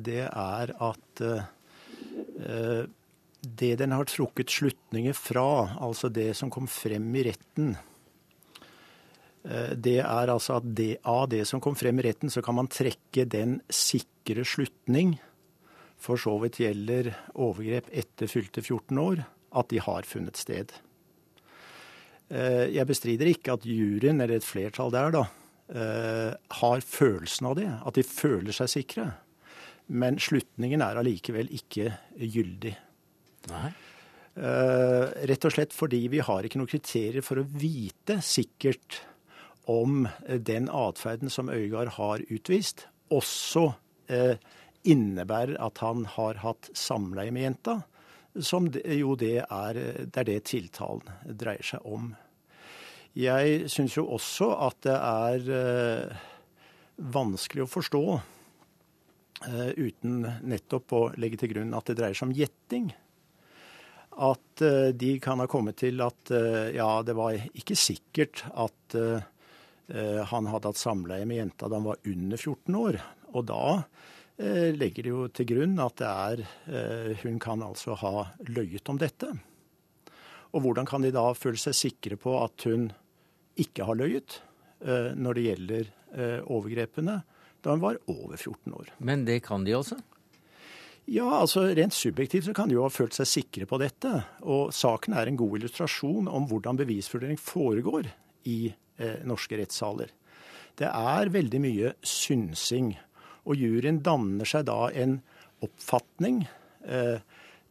det 0.03 0.25
er 0.27 0.73
at 0.75 1.21
det 3.41 3.75
den 3.79 3.93
har 3.95 4.07
trukket 4.09 4.51
slutninger 4.51 5.15
fra, 5.15 5.77
altså 5.79 6.09
det 6.11 6.33
som 6.37 6.51
kom 6.51 6.67
frem 6.67 7.07
i 7.15 7.23
retten, 7.29 7.77
eh, 9.47 9.71
det 9.75 9.99
er 10.03 10.33
altså 10.33 10.59
at 10.59 10.67
det, 10.75 10.97
av 11.07 11.29
det 11.31 11.45
som 11.47 11.61
kom 11.63 11.77
frem 11.79 12.01
i 12.01 12.07
retten, 12.09 12.31
så 12.31 12.43
kan 12.43 12.57
man 12.59 12.71
trekke 12.71 13.25
den 13.29 13.59
sikre 13.71 14.43
slutning, 14.47 15.17
for 15.99 16.19
så 16.19 16.37
vidt 16.39 16.61
gjelder 16.61 17.11
overgrep 17.35 17.89
etter 17.91 18.31
fylte 18.31 18.63
14 18.63 18.99
år, 19.03 19.25
at 19.49 19.71
de 19.71 19.81
har 19.83 20.07
funnet 20.07 20.39
sted. 20.39 20.71
Eh, 22.29 22.67
jeg 22.75 22.87
bestrider 22.87 23.31
ikke 23.31 23.55
at 23.55 23.65
juryen, 23.67 24.21
eller 24.21 24.39
et 24.39 24.47
flertall 24.47 24.91
der, 24.93 25.15
da, 25.15 25.23
eh, 25.73 26.35
har 26.61 26.85
følelsen 26.85 27.49
av 27.49 27.55
det, 27.55 27.71
at 27.85 27.95
de 27.95 28.03
føler 28.03 28.51
seg 28.55 28.69
sikre. 28.69 29.07
Men 29.87 30.19
slutningen 30.21 30.83
er 30.85 30.99
allikevel 31.01 31.49
ikke 31.55 31.95
gyldig. 32.19 32.75
Nei. 33.47 33.71
Uh, 34.39 35.09
rett 35.27 35.45
og 35.47 35.51
slett 35.51 35.73
fordi 35.75 36.05
vi 36.13 36.21
har 36.23 36.45
ikke 36.45 36.59
noen 36.61 36.69
kriterier 36.69 37.25
for 37.25 37.41
å 37.41 37.47
vite 37.59 38.19
sikkert 38.23 39.01
om 39.69 40.05
den 40.47 40.69
atferden 40.71 41.33
som 41.33 41.49
Øygard 41.51 41.91
har 41.97 42.23
utvist, 42.31 42.85
også 43.11 43.65
uh, 44.13 44.35
innebærer 44.87 45.57
at 45.59 45.81
han 45.83 46.05
har 46.15 46.39
hatt 46.45 46.69
samleie 46.77 47.33
med 47.35 47.47
jenta, 47.49 47.75
som 48.39 48.69
jo 48.71 49.17
det 49.19 49.41
er, 49.43 49.81
det 50.07 50.21
er 50.21 50.29
det 50.29 50.39
tiltalen 50.47 51.35
dreier 51.41 51.65
seg 51.65 51.83
om. 51.83 52.13
Jeg 53.17 53.67
syns 53.73 53.97
jo 53.97 54.05
også 54.15 54.53
at 54.69 54.79
det 54.85 54.95
er 54.95 55.51
uh, 55.51 56.25
vanskelig 57.17 57.65
å 57.65 57.71
forstå, 57.71 58.03
uten 59.39 60.25
nettopp 60.51 60.91
å 60.91 60.97
legge 61.15 61.37
til 61.39 61.53
grunn 61.53 61.69
at 61.71 61.87
det 61.87 61.93
dreier 61.95 62.17
seg 62.17 62.27
om 62.27 62.33
gjetting 62.35 62.89
at 64.19 64.61
eh, 64.61 64.91
de 64.93 65.13
kan 65.23 65.39
ha 65.39 65.47
kommet 65.47 65.79
til 65.79 66.01
at 66.03 66.31
eh, 66.35 66.75
ja, 66.75 66.99
det 67.05 67.15
var 67.17 67.37
ikke 67.55 67.77
sikkert 67.77 68.43
at 68.51 68.95
eh, 68.99 69.21
han 70.29 70.49
hadde 70.51 70.69
hatt 70.69 70.79
samleie 70.79 71.25
med 71.25 71.39
jenta 71.39 71.69
da 71.69 71.79
han 71.79 71.87
var 71.87 72.01
under 72.05 72.37
14 72.37 72.75
år. 72.77 72.99
Og 73.33 73.45
da 73.49 73.63
legger 74.39 75.03
de 75.03 75.11
jo 75.11 75.23
til 75.35 75.47
grunn 75.49 75.73
at 75.83 75.99
er 76.05 76.43
Hun 77.23 77.39
kan 77.43 77.59
altså 77.65 77.97
ha 77.99 78.27
løyet 78.47 78.87
om 78.87 78.99
dette. 79.01 79.27
Og 80.53 80.61
hvordan 80.63 80.87
kan 80.87 81.01
de 81.03 81.09
da 81.11 81.25
føle 81.33 81.57
seg 81.59 81.75
sikre 81.75 82.19
på 82.21 82.37
at 82.37 82.67
hun 82.69 82.85
ikke 83.59 83.89
har 83.89 83.97
løyet 83.97 84.37
når 85.17 85.35
det 85.35 85.47
gjelder 85.47 85.91
overgrepene 86.45 87.17
da 87.65 87.73
hun 87.73 87.83
var 87.83 87.99
over 88.05 88.37
14 88.37 88.77
år? 88.77 88.93
Men 89.01 89.25
det 89.25 89.41
kan 89.49 89.65
de 89.65 89.75
altså? 89.81 89.97
Ja, 91.09 91.25
altså 91.39 91.63
Rent 91.73 91.95
subjektivt 91.97 92.45
så 92.45 92.53
kan 92.53 92.69
de 92.69 92.75
jo 92.75 92.83
ha 92.85 92.91
følt 92.93 93.15
seg 93.17 93.25
sikre 93.25 93.65
på 93.69 93.79
dette. 93.81 94.11
Og 94.45 94.69
saken 94.75 95.15
er 95.17 95.29
en 95.29 95.39
god 95.39 95.57
illustrasjon 95.57 96.29
om 96.29 96.45
hvordan 96.51 96.77
bevisvurdering 96.77 97.39
foregår 97.41 98.11
i 98.49 98.59
eh, 98.69 99.23
norske 99.25 99.57
rettssaler. 99.57 100.13
Det 100.77 100.85
er 100.85 101.33
veldig 101.33 101.63
mye 101.63 101.95
synsing. 102.05 102.93
Og 103.49 103.57
juryen 103.57 104.03
danner 104.05 104.45
seg 104.45 104.67
da 104.69 104.83
en 104.93 105.17
oppfatning. 105.65 106.43
Eh, 106.85 107.17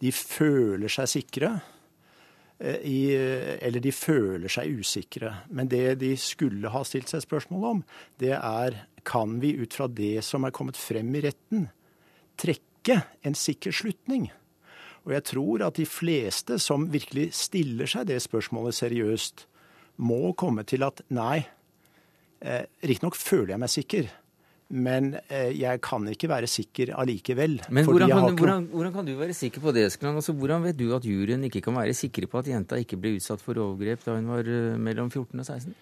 de 0.03 0.15
føler 0.15 0.91
seg 0.91 1.15
sikre. 1.15 1.55
Eh, 2.59 2.83
i, 2.91 3.01
eller 3.15 3.87
de 3.87 3.95
føler 3.95 4.51
seg 4.51 4.83
usikre. 4.83 5.37
Men 5.55 5.71
det 5.71 6.01
de 6.03 6.17
skulle 6.19 6.75
ha 6.75 6.83
stilt 6.83 7.15
seg 7.15 7.23
spørsmål 7.23 7.71
om, 7.71 7.87
det 8.19 8.35
er 8.35 8.83
kan 9.07 9.39
vi 9.39 9.55
ut 9.63 9.79
fra 9.79 9.87
det 9.87 10.25
som 10.27 10.43
er 10.43 10.51
kommet 10.51 10.77
frem 10.77 11.15
i 11.15 11.23
retten, 11.31 11.69
trekke 12.39 12.68
ikke 12.89 13.29
en 13.29 13.37
sikker 13.39 13.77
slutning. 13.77 14.31
Og 15.05 15.15
jeg 15.15 15.25
tror 15.29 15.69
at 15.69 15.79
de 15.79 15.87
fleste 15.89 16.59
som 16.61 16.89
virkelig 16.93 17.31
stiller 17.37 17.89
seg 17.89 18.09
det 18.09 18.19
spørsmålet 18.25 18.77
seriøst, 18.81 19.47
må 19.99 20.33
komme 20.39 20.63
til 20.69 20.85
at 20.87 21.01
nei, 21.11 21.43
Eh, 22.39 22.65
Riktignok 22.87 23.19
føler 23.19 23.55
jeg 23.55 23.61
meg 23.63 23.73
sikker, 23.73 24.11
men 24.79 25.11
eh, 25.27 25.51
jeg 25.59 25.81
kan 25.83 26.05
ikke 26.11 26.31
være 26.31 26.51
sikker 26.51 26.93
allikevel. 27.01 27.57
Men 27.67 27.89
fordi 27.89 28.05
hvordan 28.05 28.13
jeg 28.13 28.19
har 28.19 28.23
kan, 28.23 28.37
ikke 28.37 28.45
hvordan, 28.45 28.69
hvordan 28.75 28.95
kan 28.95 29.09
du 29.09 29.13
være 29.19 29.35
sikker 29.35 29.65
på 29.65 29.75
det, 29.75 29.87
Eskeland? 29.89 30.21
Altså, 30.23 30.35
hvordan 30.39 30.63
vet 30.69 30.79
du 30.79 30.87
at 30.95 31.09
juryen 31.09 31.49
ikke 31.49 31.65
kan 31.67 31.79
være 31.81 31.97
sikre 31.99 32.31
på 32.31 32.43
at 32.43 32.53
jenta 32.53 32.79
ikke 32.79 33.01
ble 33.01 33.17
utsatt 33.19 33.43
for 33.43 33.59
overgrep 33.59 34.07
da 34.07 34.15
hun 34.19 34.31
var 34.31 34.47
uh, 34.47 34.79
mellom 34.79 35.11
14 35.11 35.35
og 35.35 35.49
16? 35.49 35.75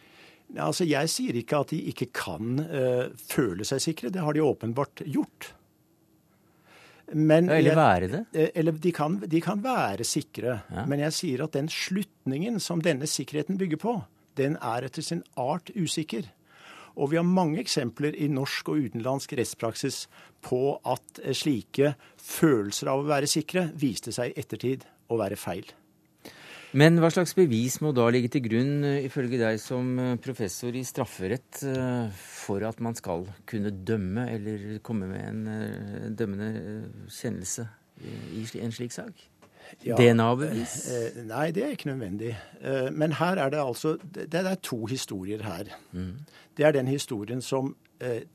Altså, 0.63 0.87
Jeg 0.89 1.13
sier 1.13 1.37
ikke 1.37 1.61
at 1.61 1.75
de 1.75 1.83
ikke 1.93 2.09
kan 2.15 2.57
uh, 2.63 3.05
føle 3.29 3.67
seg 3.69 3.83
sikre. 3.83 4.15
Det 4.15 4.25
har 4.25 4.33
de 4.33 4.47
åpenbart 4.47 5.05
gjort. 5.05 5.53
Men 7.15 7.49
eller 7.49 7.71
jeg- 7.71 7.77
være 7.77 8.09
det? 8.11 8.27
eh, 8.35 8.49
Eller 8.55 8.73
de 8.73 8.93
kan, 8.93 9.19
de 9.21 9.41
kan 9.41 9.63
være 9.63 10.05
sikre. 10.05 10.63
Ja. 10.73 10.85
Men 10.87 10.99
jeg 11.01 11.13
sier 11.13 11.45
at 11.45 11.53
den 11.53 11.69
slutningen 11.69 12.61
som 12.61 12.81
denne 12.83 13.07
sikkerheten 13.07 13.57
bygger 13.59 13.77
på, 13.79 14.05
den 14.37 14.57
er 14.61 14.83
etter 14.85 15.03
sin 15.03 15.23
art 15.37 15.71
usikker. 15.77 16.25
Og 16.97 17.11
vi 17.11 17.17
har 17.17 17.23
mange 17.25 17.59
eksempler 17.61 18.15
i 18.17 18.27
norsk 18.27 18.69
og 18.69 18.77
utenlandsk 18.81 19.33
rettspraksis 19.37 20.07
på 20.43 20.81
at 20.85 21.21
eh, 21.23 21.33
slike 21.33 21.95
følelser 22.19 22.89
av 22.89 23.05
å 23.05 23.07
være 23.09 23.27
sikre 23.29 23.71
viste 23.77 24.13
seg 24.13 24.33
i 24.33 24.41
ettertid 24.41 24.83
å 25.11 25.19
være 25.19 25.37
feil. 25.37 25.65
Men 26.77 26.99
hva 27.01 27.09
slags 27.09 27.33
bevis 27.37 27.79
må 27.81 27.95
da 27.97 28.05
ligge 28.13 28.29
til 28.35 28.43
grunn, 28.45 28.75
eh, 28.85 29.07
ifølge 29.07 29.39
deg 29.41 29.61
som 29.63 29.95
eh, 30.03 30.17
professor 30.21 30.75
i 30.77 30.83
strafferett, 30.85 31.63
eh, 31.65 32.11
for 32.13 32.67
at 32.69 32.83
man 32.85 32.97
skal 32.99 33.25
kunne 33.49 33.73
dømme 33.73 34.27
eller 34.35 34.67
komme 34.85 35.09
med 35.09 35.25
en 35.25 36.13
dømmende 36.19 37.09
kjennelse 37.09 37.65
i 38.37 38.45
en 38.61 38.77
slik 38.77 38.93
sak? 38.93 39.25
Ja, 39.83 39.97
DNA-bevis? 39.99 40.75
Nei, 41.27 41.49
det 41.51 41.65
er 41.65 41.73
ikke 41.75 41.89
nødvendig. 41.89 42.37
Men 42.95 43.17
her 43.19 43.41
er 43.43 43.51
det 43.51 43.59
altså 43.59 43.97
Det 43.99 44.39
er 44.39 44.61
to 44.63 44.85
historier 44.87 45.43
her. 45.43 45.73
Det 46.55 46.65
er 46.65 46.77
den 46.77 46.87
historien 46.87 47.43
som 47.43 47.73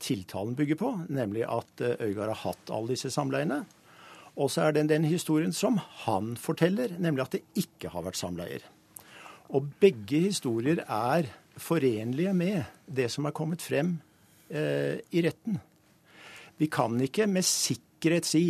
tiltalen 0.02 0.58
bygger 0.58 0.76
på, 0.76 0.90
nemlig 1.08 1.46
at 1.48 1.80
Øygard 2.02 2.34
har 2.34 2.42
hatt 2.42 2.74
alle 2.74 2.92
disse 2.92 3.08
samleiene. 3.14 3.62
Og 4.40 4.48
så 4.52 4.68
er 4.68 4.76
det 4.76 4.86
den 4.88 5.04
historien 5.04 5.52
som 5.52 5.78
han 6.06 6.34
forteller, 6.40 6.94
nemlig 6.98 7.26
at 7.26 7.34
det 7.36 7.42
ikke 7.58 7.92
har 7.92 8.06
vært 8.06 8.20
samleier. 8.20 8.64
Og 9.52 9.68
begge 9.82 10.22
historier 10.28 10.80
er 10.86 11.28
forenlige 11.60 12.32
med 12.32 12.62
det 12.88 13.10
som 13.12 13.28
er 13.28 13.36
kommet 13.36 13.64
frem 13.64 13.98
eh, 14.48 15.02
i 15.12 15.24
retten. 15.24 15.58
Vi 16.56 16.68
kan 16.72 16.96
ikke 17.04 17.26
med 17.28 17.44
sikkerhet 17.44 18.28
si 18.28 18.46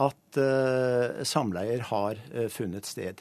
at 0.00 0.40
eh, 0.40 1.20
samleier 1.28 1.84
har 1.90 2.16
eh, 2.32 2.48
funnet 2.48 2.88
sted. 2.88 3.20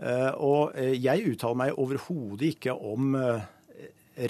Eh, 0.00 0.30
og 0.36 0.76
eh, 0.76 0.92
jeg 1.00 1.32
uttaler 1.32 1.62
meg 1.62 1.80
overhodet 1.80 2.54
ikke 2.54 2.76
om 2.76 3.14
eh, 3.16 3.48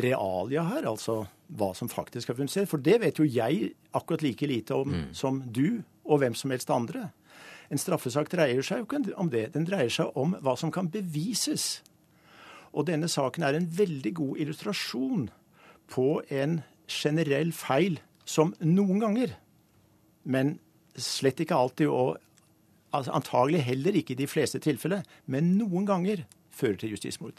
realia 0.01 0.65
her, 0.71 0.87
altså 0.91 1.25
hva 1.57 1.73
som 1.75 1.91
faktisk 1.91 2.31
har 2.31 2.39
funnet 2.39 2.53
sted. 2.53 2.69
For 2.71 2.83
det 2.83 3.01
vet 3.03 3.19
jo 3.19 3.27
jeg 3.27 3.73
akkurat 3.97 4.23
like 4.23 4.47
lite 4.47 4.77
om 4.77 4.95
som 5.17 5.43
du 5.47 5.83
og 6.05 6.23
hvem 6.23 6.35
som 6.35 6.51
helst 6.55 6.71
andre. 6.71 7.11
En 7.71 7.79
straffesak 7.79 8.31
dreier 8.33 8.63
seg 8.67 8.83
jo 8.83 8.89
ikke 8.89 9.15
om 9.21 9.31
det. 9.31 9.53
Den 9.55 9.67
dreier 9.69 9.93
seg 9.93 10.17
om 10.19 10.35
hva 10.43 10.57
som 10.59 10.73
kan 10.75 10.91
bevises. 10.91 11.83
Og 12.75 12.87
denne 12.87 13.11
saken 13.11 13.47
er 13.47 13.59
en 13.59 13.69
veldig 13.79 14.15
god 14.15 14.43
illustrasjon 14.43 15.29
på 15.91 16.09
en 16.31 16.61
generell 16.91 17.53
feil 17.55 17.99
som 18.27 18.53
noen 18.63 19.03
ganger, 19.03 19.35
men 20.23 20.59
slett 20.95 21.41
ikke 21.43 21.57
alltid, 21.57 21.91
og 21.91 22.19
altså 22.95 23.15
antagelig 23.15 23.63
heller 23.67 23.99
ikke 23.99 24.15
i 24.15 24.21
de 24.23 24.29
fleste 24.31 24.61
tilfeller, 24.63 25.03
men 25.27 25.57
noen 25.59 25.87
ganger 25.89 26.25
fører 26.55 26.79
til 26.79 26.95
justismord. 26.95 27.39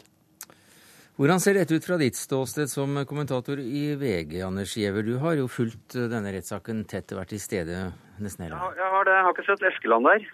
Hvordan 1.20 1.42
ser 1.44 1.58
dette 1.58 1.76
ut 1.76 1.84
fra 1.84 1.98
ditt 2.00 2.16
ståsted 2.16 2.70
som 2.72 2.96
kommentator 3.08 3.60
i 3.60 3.92
VG, 4.00 4.38
Anders 4.46 4.72
Giæver? 4.78 5.04
Du 5.04 5.18
har 5.20 5.36
jo 5.36 5.48
fulgt 5.50 5.96
eh, 5.98 6.08
denne 6.08 6.32
rettssaken 6.32 6.86
tett 6.88 7.12
og 7.12 7.20
vært 7.20 7.34
til 7.34 7.42
stede 7.42 7.82
nesten 8.22 8.46
hele 8.46 8.56
Ja, 8.56 8.70
jeg 8.80 8.94
har 8.94 9.04
det. 9.08 9.18
Jeg 9.18 9.26
har 9.26 9.36
ikke 9.36 9.44
sett 9.50 9.66
Eskeland 9.68 10.08
der. 10.08 10.24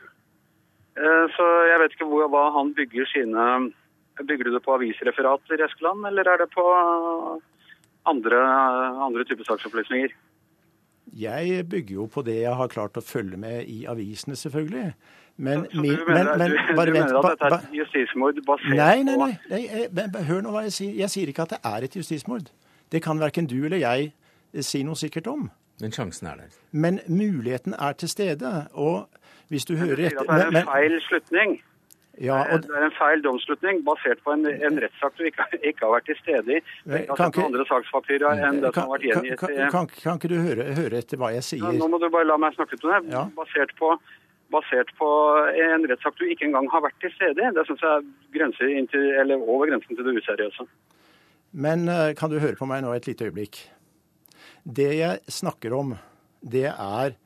Eh, 1.03 1.27
Så 1.35 1.49
jeg 1.73 1.83
vet 1.83 1.99
ikke 1.99 2.09
hvor, 2.13 2.31
hva 2.31 2.45
han 2.55 2.73
bygger 2.79 3.11
sine 3.11 3.51
Bygger 4.19 4.49
du 4.49 4.55
det 4.57 4.65
på 4.65 4.75
avisreferater, 4.75 5.61
Eskeland, 5.63 6.03
eller 6.09 6.27
er 6.27 6.41
det 6.43 6.49
på 6.51 6.63
andre, 8.11 8.41
andre 9.05 9.23
typer 9.29 9.47
saksopplysninger? 9.47 10.11
Jeg 11.15 11.69
bygger 11.71 11.95
jo 12.01 12.07
på 12.11 12.25
det 12.27 12.41
jeg 12.41 12.57
har 12.59 12.73
klart 12.73 12.99
å 12.99 13.05
følge 13.05 13.39
med 13.39 13.71
i 13.71 13.85
avisene, 13.87 14.35
selvfølgelig. 14.35 14.89
Men, 15.39 15.65
Så 15.71 15.81
min- 15.81 15.95
du 15.97 16.05
mener, 16.09 16.25
men, 16.37 16.39
men 16.39 16.51
du, 16.51 16.75
bare 16.77 16.87
du 16.87 16.93
vent. 16.93 17.05
mener 17.13 17.19
at 17.19 17.39
dette 17.39 17.47
er 17.55 17.59
et 17.59 17.77
justismord 17.79 18.41
basert 18.47 18.75
Nei, 18.77 19.03
nei, 19.07 19.17
nei. 19.17 19.39
nei 19.51 19.61
jeg, 19.69 20.25
hør 20.27 20.41
nå 20.43 20.51
hva 20.51 20.63
jeg 20.67 20.73
sier. 20.73 20.95
Jeg 21.05 21.11
sier 21.15 21.29
ikke 21.31 21.43
at 21.47 21.53
det 21.55 21.59
er 21.65 21.85
et 21.87 21.95
justismord. 21.97 22.51
Det 22.91 23.03
kan 23.05 23.21
verken 23.21 23.47
du 23.47 23.55
eller 23.65 23.79
jeg 23.79 24.13
eh, 24.55 24.63
si 24.67 24.83
noe 24.83 24.99
sikkert 24.99 25.29
om. 25.31 25.51
Men 25.81 25.93
sjansen 25.95 26.27
er 26.27 26.37
der. 26.43 26.51
Men 26.73 26.99
muligheten 27.07 27.75
er 27.79 27.93
til 27.93 28.09
stede. 28.11 28.67
Og 28.75 29.07
hvis 29.49 29.65
du 29.65 29.77
hører 29.79 29.97
sier 29.97 30.07
etter 30.11 30.27
at 30.27 30.51
det 30.51 30.59
er 30.59 30.61
en 30.65 30.67
feil 30.73 30.99
slutning. 31.07 31.55
ja, 32.21 32.41
og, 32.53 32.63
Det 32.67 32.75
er 32.75 32.85
en 32.89 32.97
feil 32.99 33.23
domsslutning 33.23 33.85
basert 33.87 34.19
på 34.27 34.33
en, 34.35 34.43
en 34.51 34.81
rettssak 34.83 35.15
du 35.19 35.23
ikke, 35.31 35.47
ikke 35.63 35.87
har 35.87 35.93
vært 36.01 36.07
til 36.11 36.19
stede 36.25 36.57
i. 36.59 36.61
Har 36.91 37.15
kan 37.17 37.31
ikke- 37.31 37.45
andre 37.47 37.65
saksfaktorer 37.71 38.43
enn 38.49 38.59
det 38.65 38.75
som 38.75 38.91
har 38.91 38.99
vært 38.99 39.07
kan, 39.13 39.23
gjengitt 39.23 39.39
kan, 39.39 39.71
kan, 39.71 39.87
kan 40.03 40.19
ikke 40.19 40.29
du 40.35 40.39
høre, 40.43 40.67
høre 40.75 40.99
etter 40.99 41.17
hva 41.17 41.31
jeg 41.31 41.45
Ja, 41.47 41.51
sier? 41.53 41.79
nå 41.79 41.87
må 41.95 42.01
du 42.03 42.09
bare 42.11 42.27
la 42.27 42.37
meg 42.37 42.59
snakke 42.59 42.75
til 42.81 42.91
det. 42.91 43.13
Ja. 43.15 43.23
Basert, 43.39 43.71
på, 43.79 43.95
basert 44.53 44.91
på 44.99 45.09
en 45.53 45.87
rettssak 45.91 46.19
du 46.19 46.27
ikke 46.29 46.47
engang 46.49 46.69
har 46.73 46.85
vært 46.85 46.99
til 47.03 47.13
stede. 47.15 47.51
Det 47.57 47.65
syns 47.69 47.85
jeg 47.85 48.07
grenser 48.37 48.73
inntil, 48.73 49.09
eller 49.21 49.43
over 49.43 49.71
grensen 49.71 49.97
til 49.97 50.07
det 50.07 50.17
useriøse. 50.23 50.69
Men 51.53 51.89
eh, 51.89 52.13
kan 52.19 52.33
du 52.33 52.41
høre 52.41 52.59
på 52.59 52.69
meg 52.69 52.85
nå 52.85 52.93
et 52.95 53.09
lite 53.09 53.29
øyeblikk? 53.29 53.61
Det 54.65 54.91
jeg 54.99 55.33
snakker 55.33 55.75
om, 55.77 55.95
det 56.41 56.69
er 56.71 57.17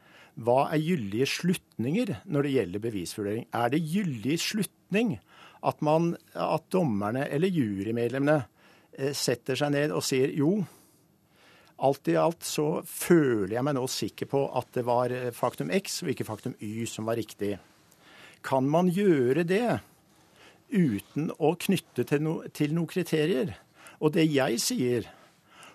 hva 0.40 0.60
er 0.72 0.80
gyldige 0.80 1.28
slutninger 1.28 2.14
når 2.24 2.46
det 2.46 2.54
gjelder 2.54 2.84
bevisvurdering? 2.86 3.48
Er 3.52 3.72
det 3.72 3.82
gyldig 3.84 4.38
slutning 4.40 5.16
at, 5.62 5.82
man, 5.84 6.14
at 6.32 6.64
dommerne 6.72 7.26
eller 7.28 7.52
jurymedlemmene 7.52 8.38
eh, 8.96 9.12
setter 9.16 9.58
seg 9.58 9.74
ned 9.74 9.92
og 9.92 10.04
sier 10.06 10.32
jo, 10.34 10.62
alt 11.82 12.08
i 12.08 12.16
alt 12.18 12.46
så 12.46 12.66
føler 12.86 13.56
jeg 13.56 13.66
meg 13.66 13.76
nå 13.76 13.84
sikker 13.90 14.28
på 14.30 14.42
at 14.58 14.70
det 14.76 14.84
var 14.86 15.14
eh, 15.14 15.30
faktum 15.34 15.72
X 15.74 16.02
og 16.04 16.12
ikke 16.12 16.28
faktum 16.28 16.54
Y 16.62 16.86
som 16.90 17.08
var 17.08 17.18
riktig. 17.18 17.56
Kan 18.42 18.68
man 18.70 18.90
gjøre 18.90 19.44
det 19.46 19.80
uten 20.72 21.30
å 21.38 21.54
knytte 21.60 22.06
til, 22.08 22.22
no, 22.24 22.36
til 22.54 22.74
noen 22.76 22.90
kriterier? 22.90 23.56
Og 24.02 24.14
det 24.14 24.26
jeg 24.30 24.62
sier, 24.62 25.10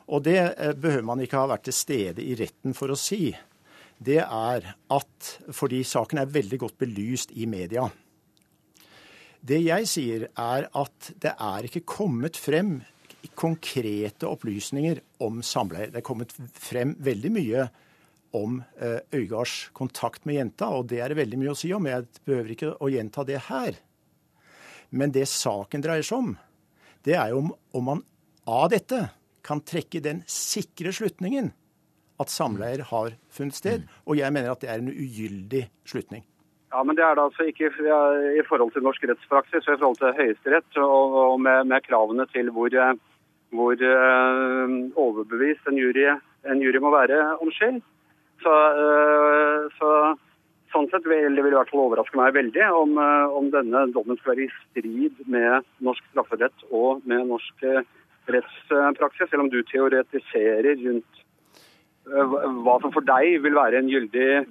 og 0.07 0.23
det 0.27 0.39
eh, 0.39 0.73
behøver 0.73 1.07
man 1.07 1.23
ikke 1.23 1.41
ha 1.43 1.51
vært 1.51 1.67
til 1.67 1.75
stede 1.75 2.23
i 2.23 2.35
retten 2.39 2.75
for 2.77 2.91
å 2.91 2.99
si, 2.99 3.31
det 3.97 4.21
er 4.23 4.73
at 4.93 5.29
fordi 5.55 5.81
saken 5.87 6.21
er 6.21 6.33
veldig 6.33 6.59
godt 6.61 6.77
belyst 6.79 7.33
i 7.35 7.47
media. 7.49 7.87
Det 9.47 9.59
jeg 9.63 9.87
sier, 9.89 10.27
er 10.33 10.67
at 10.75 11.11
det 11.23 11.33
er 11.33 11.67
ikke 11.67 11.85
kommet 11.87 12.37
frem 12.39 12.79
konkrete 13.35 14.27
opplysninger 14.29 15.01
om 15.23 15.41
samleie. 15.43 15.91
Det 15.91 16.01
er 16.01 16.07
kommet 16.07 16.33
frem 16.53 16.95
veldig 17.03 17.31
mye 17.33 17.67
om 18.37 18.59
eh, 18.79 18.99
Øygards 19.15 19.69
kontakt 19.73 20.25
med 20.25 20.39
jenta, 20.39 20.69
og 20.69 20.89
det 20.91 21.01
er 21.01 21.11
det 21.11 21.21
veldig 21.21 21.39
mye 21.41 21.53
å 21.53 21.57
si 21.57 21.71
om. 21.75 21.87
Jeg 21.89 22.07
behøver 22.27 22.53
ikke 22.55 22.73
å 22.83 22.91
gjenta 22.91 23.25
det 23.27 23.39
her. 23.47 23.79
Men 24.89 25.13
det 25.15 25.27
saken 25.31 25.83
dreier 25.83 26.05
seg 26.05 26.21
om, 26.21 26.33
det 27.07 27.15
er 27.19 27.31
jo 27.33 27.43
om, 27.43 27.53
om 27.75 27.89
man 27.91 28.03
av 28.47 28.69
dette 28.71 29.07
kan 29.47 29.63
trekke 29.63 30.03
den 30.03 30.21
sikre 30.31 30.91
slutningen 30.95 31.51
at 32.21 32.31
samleier 32.33 32.83
har 32.89 33.13
funnet 33.33 33.57
sted. 33.57 33.85
Og 34.07 34.19
jeg 34.19 34.33
mener 34.33 34.51
at 34.51 34.63
det 34.63 34.71
er 34.71 34.81
en 34.81 34.91
ugyldig 34.91 35.67
slutning. 35.87 36.25
Ja, 36.73 36.81
men 36.83 36.97
det 36.97 37.03
er 37.05 37.15
det 37.15 37.23
altså 37.23 37.45
ikke 37.47 37.69
i 37.71 38.43
forhold 38.47 38.73
til 38.75 38.83
norsk 38.83 39.05
rettspraksis 39.07 39.69
og 39.69 39.77
i 39.77 39.79
forhold 39.79 40.01
til 40.01 40.17
Høyesterett 40.17 40.79
og, 40.83 41.15
og 41.21 41.37
med, 41.39 41.69
med 41.71 41.85
kravene 41.85 42.25
til 42.33 42.51
hvor, 42.51 42.73
eh, 42.73 42.97
hvor 43.55 43.79
eh, 43.79 44.77
overbevist 44.99 45.67
en 45.69 45.79
jury, 45.79 46.07
en 46.47 46.63
jury 46.63 46.81
må 46.83 46.91
være 46.93 47.19
om 47.43 47.51
skyld. 47.55 47.81
Så, 48.43 48.53
eh, 48.53 49.67
så 49.79 49.91
sånn 50.73 50.89
sett 50.91 51.07
vil 51.07 51.37
det 51.37 51.45
i 51.45 51.55
hvert 51.55 51.71
fall 51.71 51.85
overraske 51.85 52.19
meg 52.19 52.35
veldig 52.35 52.65
om, 52.75 52.97
eh, 53.01 53.37
om 53.39 53.51
denne 53.53 53.85
dommen 53.95 54.19
skal 54.19 54.35
være 54.35 54.47
i 54.47 54.55
strid 54.57 55.23
med 55.31 55.67
norsk 55.83 56.03
strafferett 56.11 56.67
og 56.69 57.05
med 57.07 57.29
norsk 57.31 57.65
rettspraksis, 58.27 59.29
selv 59.31 59.45
om 59.45 59.51
du 59.51 59.61
teoretiserer 59.63 60.75
rundt 60.83 61.23
hva 62.07 62.75
som 62.79 62.91
for 62.95 63.03
deg 63.03 63.41
vil 63.43 63.55
være 63.55 63.81
en 63.81 63.89
gyldig 63.91 64.45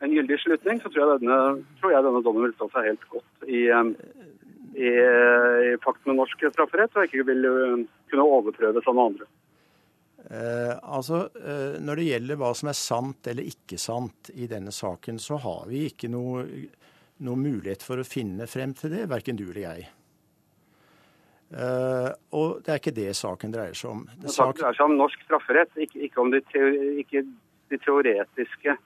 en 0.00 0.12
gyldig 0.14 0.38
slutning, 0.40 0.78
så 0.80 0.88
tror 0.88 1.02
jeg 1.02 1.20
denne, 1.20 1.38
tror 1.80 1.92
jeg 1.92 2.04
denne 2.06 2.22
dommen 2.24 2.46
vil 2.46 2.54
stå 2.54 2.70
seg 2.72 2.86
helt 2.88 3.02
godt 3.12 3.48
i, 3.50 3.64
i, 4.80 4.92
i 4.94 5.72
pakt 5.84 6.06
med 6.08 6.16
norsk 6.16 6.46
strafferett, 6.54 6.94
og 6.96 7.04
ikke 7.04 7.26
vil 7.28 7.48
kunne 8.10 8.26
overprøves 8.38 8.86
av 8.86 8.96
noen 8.96 9.12
andre. 9.12 9.30
Eh, 10.30 10.74
altså, 10.82 11.22
eh, 11.40 11.80
Når 11.80 11.96
det 11.96 12.08
gjelder 12.10 12.40
hva 12.40 12.50
som 12.54 12.68
er 12.70 12.76
sant 12.76 13.30
eller 13.30 13.48
ikke 13.48 13.78
sant 13.80 14.30
i 14.34 14.48
denne 14.50 14.72
saken, 14.74 15.18
så 15.18 15.38
har 15.40 15.64
vi 15.70 15.86
ikke 15.88 16.10
noe, 16.12 16.44
noe 17.24 17.40
mulighet 17.40 17.82
for 17.82 18.00
å 18.00 18.06
finne 18.06 18.46
frem 18.50 18.74
til 18.76 18.92
det, 18.94 19.06
verken 19.10 19.40
du 19.40 19.46
eller 19.48 19.62
jeg. 19.64 19.88
Eh, 21.50 22.10
og 22.38 22.60
det 22.62 22.74
er 22.74 22.82
ikke 22.82 22.94
det 22.94 23.10
saken 23.18 23.54
dreier 23.54 23.74
seg 23.74 23.94
om. 23.94 24.04
Det 24.22 24.34
saken 24.34 24.60
dreier 24.60 24.76
seg 24.78 24.86
om 24.86 24.98
norsk 25.00 25.24
strafferett, 25.26 25.72
ikke, 25.86 26.04
ikke 26.06 26.22
om 26.22 26.30
de, 26.34 26.44
ikke 27.02 27.24
de 27.70 27.80
teoretiske 27.80 28.76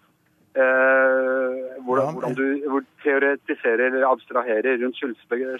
Eh, 0.54 1.82
hvordan, 1.82 2.12
hvordan, 2.14 2.34
du 2.38 2.82
teoretiserer 3.02 3.88
eller 3.88 4.04
abstraherer 4.06 4.76
rundt 4.84 4.98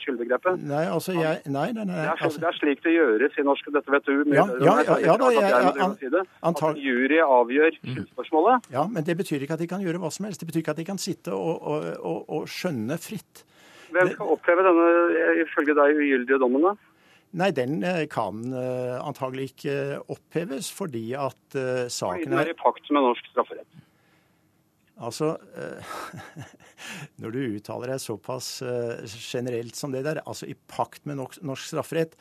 skyldbegrepet? 0.02 0.60
Nei, 0.62 0.84
altså 0.86 1.16
jeg, 1.16 1.40
nei, 1.50 1.72
nei, 1.74 1.82
nei, 1.88 1.96
det, 1.96 2.04
er, 2.04 2.20
altså, 2.22 2.38
det 2.38 2.46
er 2.46 2.58
slik 2.60 2.84
det 2.84 2.92
gjøres 2.94 3.34
i 3.34 3.44
norsk, 3.48 3.72
dette 3.74 3.90
vet 3.90 4.04
du. 4.06 4.12
Med, 4.20 4.36
ja, 4.38 4.44
ja, 4.62 4.74
ja, 4.86 4.98
ja 5.02 5.16
da, 5.18 5.30
jeg, 5.34 5.48
jeg, 5.50 5.72
an, 5.82 5.96
si 5.98 6.68
at 6.68 6.78
jury 6.78 7.18
avgjør 7.24 7.74
mm. 7.74 7.88
skyldspørsmålet. 7.88 8.68
Ja, 8.76 8.84
men 8.92 9.08
det 9.08 9.16
betyr 9.18 9.42
ikke 9.42 9.56
at 9.58 9.64
de 9.64 9.68
kan 9.72 9.82
gjøre 9.82 9.98
hva 10.04 10.12
som 10.14 10.28
helst. 10.28 10.44
Det 10.44 10.48
betyr 10.52 10.62
ikke 10.62 10.76
at 10.76 10.82
de 10.84 10.86
kan 10.92 11.02
sitte 11.02 11.34
og, 11.34 11.56
og, 11.58 11.88
og, 11.98 12.20
og 12.38 12.46
skjønne 12.54 12.98
fritt. 13.02 13.42
Hvem 13.96 14.12
skal 14.12 14.30
oppheve 14.36 14.62
denne, 14.68 14.86
ifølge 15.42 15.74
deg, 15.74 15.96
ugyldige 16.04 16.38
dommen? 16.44 16.68
da? 16.68 16.76
Nei, 17.42 17.48
den 17.50 17.80
eh, 17.82 18.04
kan 18.06 18.44
uh, 18.54 19.02
antagelig 19.02 19.50
ikke 19.56 20.04
oppheves 20.06 20.70
fordi 20.70 21.08
at 21.18 21.58
saken 21.90 21.90
Fordi 21.98 22.30
den 22.30 22.44
er 22.44 22.52
i 22.54 22.56
pakt 22.62 22.94
med 22.94 23.02
norsk 23.08 23.32
strafferett. 23.32 23.82
Altså, 25.02 25.32
eh, 25.58 25.94
når 27.20 27.34
du 27.34 27.40
uttaler 27.56 27.94
deg 27.94 28.02
såpass 28.02 28.48
eh, 28.62 29.04
generelt 29.18 29.74
som 29.78 29.94
det 29.94 30.04
der, 30.06 30.22
altså 30.22 30.46
i 30.46 30.54
pakt 30.54 31.06
med 31.08 31.18
norsk 31.18 31.70
strafferett, 31.72 32.14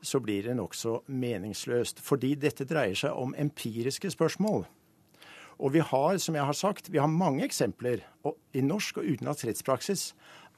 så 0.00 0.20
blir 0.22 0.46
det 0.46 0.56
nokså 0.56 1.00
meningsløst. 1.10 2.00
Fordi 2.04 2.34
dette 2.40 2.66
dreier 2.68 2.96
seg 2.96 3.16
om 3.18 3.34
empiriske 3.38 4.12
spørsmål. 4.14 4.64
Og 5.60 5.74
vi 5.74 5.82
har, 5.84 6.16
som 6.22 6.38
jeg 6.38 6.46
har 6.48 6.56
sagt, 6.56 6.88
vi 6.92 7.02
har 7.02 7.10
mange 7.10 7.44
eksempler 7.44 8.06
i 8.56 8.62
norsk 8.64 9.02
og 9.02 9.10
utenlandsk 9.10 9.50
rettspraksis 9.50 10.06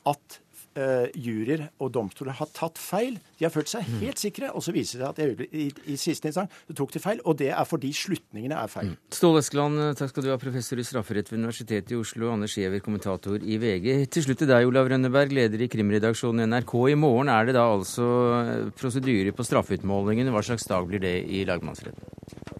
at 0.06 0.38
uh, 0.78 1.06
juryer 1.14 1.66
og 1.82 1.92
domstoler 1.94 2.36
har 2.38 2.50
tatt 2.54 2.80
feil. 2.80 3.18
De 3.38 3.46
har 3.46 3.52
følt 3.54 3.70
seg 3.70 3.86
mm. 3.88 3.98
helt 4.04 4.20
sikre, 4.22 4.50
og 4.52 4.64
så 4.64 4.74
viser 4.74 5.02
det 5.02 5.08
seg 5.08 5.10
at 5.10 5.42
i, 5.42 5.48
i, 5.64 5.66
i 5.92 5.98
siste 6.00 6.30
instans 6.30 6.62
tok 6.76 6.94
de 6.94 7.02
feil. 7.02 7.22
Og 7.28 7.38
det 7.40 7.50
er 7.52 7.68
fordi 7.68 7.92
slutningene 7.96 8.58
er 8.58 8.70
feil. 8.72 8.92
Mm. 8.92 8.98
Ståle 9.12 9.42
Eskeland, 9.42 9.80
eh, 9.82 9.92
takk 9.98 10.12
skal 10.12 10.26
du 10.26 10.30
ha, 10.32 10.38
professor 10.40 10.80
i 10.80 10.86
strafferett 10.86 11.32
ved 11.32 11.42
Universitetet 11.42 11.94
i 11.94 11.98
Oslo. 11.98 12.30
Anders 12.32 12.56
Giæver, 12.58 12.82
kommentator 12.84 13.42
i 13.42 13.58
VG. 13.62 13.88
Til 14.12 14.26
slutt 14.26 14.42
til 14.42 14.50
deg, 14.50 14.68
Olav 14.68 14.90
Rønneberg, 14.92 15.34
leder 15.34 15.64
i 15.64 15.70
krimredaksjonen 15.72 16.44
i 16.44 16.48
NRK. 16.52 16.74
I 16.92 16.98
morgen 16.98 17.32
er 17.32 17.48
det 17.48 17.56
da 17.58 17.66
altså 17.72 18.08
eh, 18.40 18.70
prosedyre 18.78 19.34
på 19.36 19.46
straffeutmålingen. 19.48 20.32
Hva 20.34 20.44
slags 20.46 20.68
dag 20.70 20.88
blir 20.88 21.02
det 21.02 21.16
i 21.28 21.44
lagmannsretten? 21.48 22.10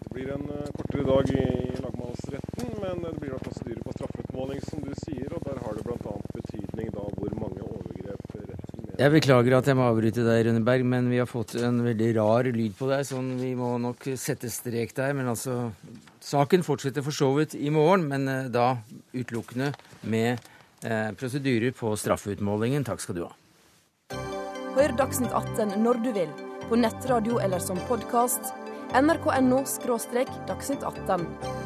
Det 0.03 0.12
blir 0.12 0.35
en 0.35 0.48
kortere 0.77 1.05
dag 1.09 1.31
i 1.33 1.44
lagmannsretten, 1.81 2.75
men 2.83 3.05
det 3.07 3.14
blir 3.20 3.33
da 3.33 3.38
prosedyre 3.40 3.81
på 3.87 3.94
straffeutmåling, 3.96 4.61
som 4.68 4.83
du 4.85 4.92
sier. 5.07 5.31
og 5.33 5.40
der 5.46 5.62
har 5.64 5.79
det 5.79 5.87
bl.a. 5.87 6.16
betydning 6.37 6.92
da 6.92 7.07
hvor 7.16 7.32
jeg 9.02 9.12
beklager 9.16 9.56
at 9.56 9.66
jeg 9.66 9.76
må 9.78 9.86
avbryte 9.88 10.22
deg, 10.22 10.44
Rønneberg, 10.46 10.84
men 10.86 11.08
vi 11.10 11.18
har 11.18 11.26
fått 11.26 11.56
en 11.58 11.80
veldig 11.82 12.10
rar 12.20 12.46
lyd 12.54 12.76
på 12.78 12.86
deg, 12.90 13.02
sånn 13.08 13.32
vi 13.40 13.50
må 13.58 13.74
nok 13.82 14.06
sette 14.20 14.50
strek 14.52 14.94
der. 14.94 15.14
Men 15.18 15.32
altså 15.32 15.72
Saken 16.22 16.62
fortsetter 16.62 17.02
for 17.02 17.16
så 17.16 17.32
vidt 17.34 17.56
i 17.58 17.72
morgen, 17.74 18.06
men 18.10 18.28
eh, 18.30 18.50
da 18.52 18.76
utelukkende 19.10 19.72
med 20.06 20.38
eh, 20.86 21.10
prosedyrer 21.18 21.74
på 21.74 21.96
straffeutmålingen. 21.98 22.86
Takk 22.86 23.02
skal 23.02 23.18
du 23.18 23.24
ha. 23.26 23.32
Hør 24.76 24.94
Dagsnytt 25.00 25.34
18 25.34 25.74
når 25.82 26.00
du 26.04 26.12
vil, 26.20 26.30
på 26.68 26.78
nettradio 26.78 27.42
eller 27.42 27.62
som 27.64 27.80
podkast. 27.90 28.54
nrk.no– 28.94 29.64
dagsnytt 30.52 30.84
18. 30.84 31.62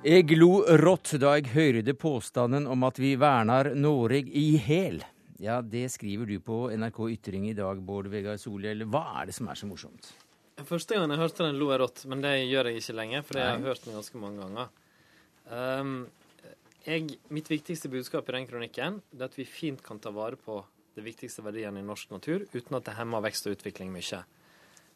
Jeg 0.00 0.32
lo 0.32 0.62
rått 0.80 1.10
da 1.20 1.34
jeg 1.36 1.50
hørte 1.52 1.92
påstanden 1.92 2.64
om 2.72 2.86
at 2.88 2.96
vi 2.96 3.10
vernar 3.20 3.68
Noreg 3.76 4.30
i 4.32 4.54
hæl. 4.56 5.02
Ja, 5.36 5.58
det 5.60 5.90
skriver 5.92 6.24
du 6.24 6.38
på 6.40 6.70
NRK 6.72 7.00
Ytring 7.18 7.50
i 7.50 7.52
dag, 7.58 7.82
Bård 7.84 8.08
Vegar 8.08 8.38
Solhjell. 8.40 8.86
Hva 8.88 9.02
er 9.20 9.28
det 9.28 9.34
som 9.36 9.50
er 9.52 9.60
så 9.60 9.68
morsomt? 9.68 10.08
Første 10.64 10.96
gang 10.96 11.12
jeg 11.12 11.20
hørte 11.20 11.44
den, 11.44 11.60
lo 11.60 11.68
jeg 11.68 11.82
rått, 11.82 12.06
men 12.08 12.24
det 12.24 12.32
gjør 12.48 12.70
jeg 12.70 12.80
ikke 12.80 12.96
lenger, 12.96 13.26
for 13.28 13.42
jeg 13.42 13.50
har 13.50 13.68
hørt 13.68 13.84
den 13.84 13.98
ganske 13.98 14.22
mange 14.24 14.40
ganger. 14.40 14.72
Um, 15.52 15.94
jeg, 16.86 17.18
mitt 17.28 17.52
viktigste 17.52 17.92
budskap 17.92 18.32
i 18.32 18.38
den 18.38 18.48
kronikken 18.48 19.02
er 19.04 19.28
at 19.28 19.36
vi 19.36 19.44
fint 19.44 19.84
kan 19.84 20.00
ta 20.00 20.14
vare 20.16 20.40
på 20.40 20.62
de 20.96 21.04
viktigste 21.04 21.44
verdiene 21.44 21.84
i 21.84 21.84
norsk 21.84 22.16
natur 22.16 22.48
uten 22.54 22.80
at 22.80 22.88
det 22.88 22.96
hemmer 22.96 23.20
vekst 23.28 23.52
og 23.52 23.58
utvikling 23.58 23.92
mye. 23.92 24.24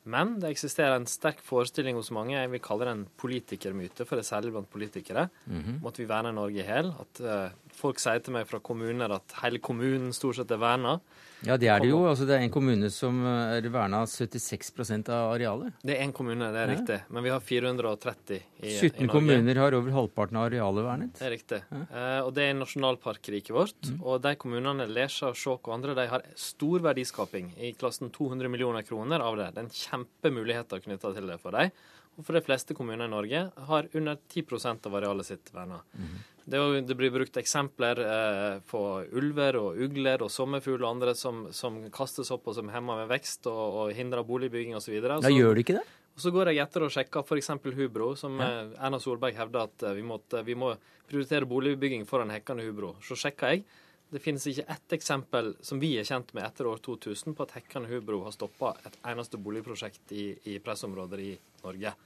Men 0.04 0.34
det 0.40 0.50
eksisterer 0.52 0.98
en 0.98 1.08
sterk 1.08 1.38
forestilling 1.40 1.96
hos 1.96 2.10
mange, 2.12 2.36
jeg 2.36 2.50
vil 2.52 2.60
kalle 2.64 2.84
det 2.84 2.92
en 2.92 3.04
politikermyte, 3.20 4.04
for 4.04 4.18
det 4.18 4.26
er 4.26 4.32
særlig 4.34 4.52
blant 4.52 4.70
politikere, 4.70 5.28
mm 5.46 5.60
-hmm. 5.60 5.78
om 5.80 5.86
at 5.86 5.98
vi 5.98 6.08
verner 6.08 6.32
Norge 6.32 6.60
i 6.60 6.66
hel, 6.66 6.92
At 7.00 7.20
uh, 7.20 7.50
folk 7.76 8.00
sier 8.02 8.22
til 8.24 8.34
meg 8.36 8.48
fra 8.48 8.60
kommuner 8.64 9.12
at 9.16 9.36
hele 9.42 9.60
kommunen 9.62 10.14
stort 10.16 10.40
sett 10.40 10.52
er 10.54 10.60
verna. 10.62 10.98
Ja, 11.44 11.58
det 11.60 11.68
er 11.68 11.82
det 11.82 11.90
jo. 11.90 11.98
Altså, 12.08 12.24
det 12.28 12.38
er 12.38 12.44
en 12.46 12.52
kommune 12.52 12.88
som 12.92 13.18
eh, 13.28 13.56
er 13.58 13.66
verna 13.72 14.00
76% 14.08 15.10
av 15.12 15.34
arealet. 15.34 15.76
Det 15.84 15.96
er 15.96 16.04
én 16.06 16.12
kommune, 16.16 16.48
det 16.54 16.60
er 16.62 16.70
ja. 16.70 16.76
riktig. 16.78 16.98
Men 17.12 17.26
vi 17.26 17.32
har 17.34 17.42
430 17.44 18.38
i, 18.38 18.70
17 18.72 18.86
i 18.86 18.88
Norge. 19.04 19.10
kommuner 19.12 19.60
har 19.60 19.76
over 19.76 19.96
halvparten 19.98 20.40
av 20.40 20.46
arealet 20.48 20.88
vernet. 20.88 21.18
Det 21.18 21.26
er 21.28 21.34
riktig. 21.34 21.60
Ja. 21.68 21.82
Eh, 21.84 22.20
og 22.24 22.30
det 22.38 22.46
er 22.48 22.56
nasjonalparkriket 22.60 23.52
vårt. 23.56 23.90
Mm. 23.90 23.98
Og 24.00 24.22
de 24.24 24.34
kommunene, 24.40 24.88
Lesja, 24.88 25.34
Skjåk 25.36 25.68
og 25.68 25.76
andre, 25.76 25.96
de 25.98 26.06
har 26.14 26.24
stor 26.40 26.86
verdiskaping 26.88 27.52
i 27.60 27.74
klassen 27.76 28.12
200 28.14 28.52
millioner 28.52 28.86
kroner 28.86 29.24
av 29.24 29.36
det. 29.40 29.50
Det 29.52 29.62
er 29.62 29.68
en 29.68 29.76
kjempemuligheter 29.82 30.86
knytta 30.86 31.12
til 31.18 31.28
det 31.34 31.40
for 31.42 31.56
dem. 31.56 31.74
Og 32.14 32.22
for 32.22 32.36
de 32.36 32.44
fleste 32.46 32.76
kommuner 32.78 33.08
i 33.08 33.10
Norge 33.10 33.40
har 33.68 33.90
under 33.92 34.18
10% 34.30 34.86
av 34.86 34.96
arealet 35.00 35.26
sitt 35.26 35.50
verna. 35.52 35.80
Mm. 35.98 36.14
Det, 36.44 36.60
det, 36.84 36.94
blir 36.94 37.08
brukt 37.10 37.36
eksempler 37.40 38.00
eh, 38.04 38.58
på 38.68 38.80
ulver 39.16 39.56
og 39.56 39.78
ugler 39.80 40.20
og 40.26 40.32
sommerfugl 40.32 40.82
og 40.82 40.90
andre 40.90 41.14
som, 41.16 41.46
som, 41.56 41.78
kastes 41.92 42.28
opp 42.34 42.50
og 42.50 42.58
som 42.58 42.68
hemmer 42.68 43.00
med 43.00 43.08
vekst 43.14 43.48
og, 43.48 43.62
og 43.80 43.94
hindrer 43.96 44.26
boligbygging 44.28 44.76
osv. 44.76 44.98
Ja, 45.00 45.30
gjør 45.32 45.56
det 45.56 45.64
ikke 45.64 45.78
det? 45.78 45.86
Og 46.14 46.20
Så 46.20 46.30
går 46.34 46.52
jeg 46.52 46.62
etter 46.62 46.84
og 46.86 46.92
sjekker 46.94 47.24
f.eks. 47.24 47.50
hubro, 47.78 48.12
som 48.18 48.36
ja. 48.38 48.50
Eh, 48.50 48.76
Erna 48.86 49.00
Solberg 49.02 49.40
hevder 49.40 49.70
at 49.70 49.86
eh, 49.88 49.96
vi, 49.96 50.04
måtte, 50.06 50.44
vi, 50.46 50.58
må 50.58 50.74
prioritere 51.08 51.48
boligbygging 51.48 52.04
foran 52.06 52.30
hekkende 52.34 52.68
hubro. 52.68 52.94
Så 53.02 53.16
sjekker 53.18 53.54
jeg. 53.54 53.64
Det 54.12 54.20
finnes 54.22 54.44
ikke 54.46 54.68
ett 54.70 54.94
eksempel 54.94 55.54
som 55.64 55.80
vi 55.82 55.94
er 55.98 56.06
kjent 56.06 56.28
med 56.36 56.44
etter 56.44 56.68
år 56.70 56.78
2000 56.84 57.34
på 57.34 57.48
at 57.48 57.56
hekkende 57.56 57.88
hubro 57.90 58.20
har 58.28 58.36
stoppa 58.36 58.76
et 58.86 59.00
eneste 59.10 59.40
boligprosjekt 59.40 60.12
i, 60.14 60.28
i 60.52 60.60
pressområder 60.62 61.24
i 61.24 61.32
Norge. 61.64 61.96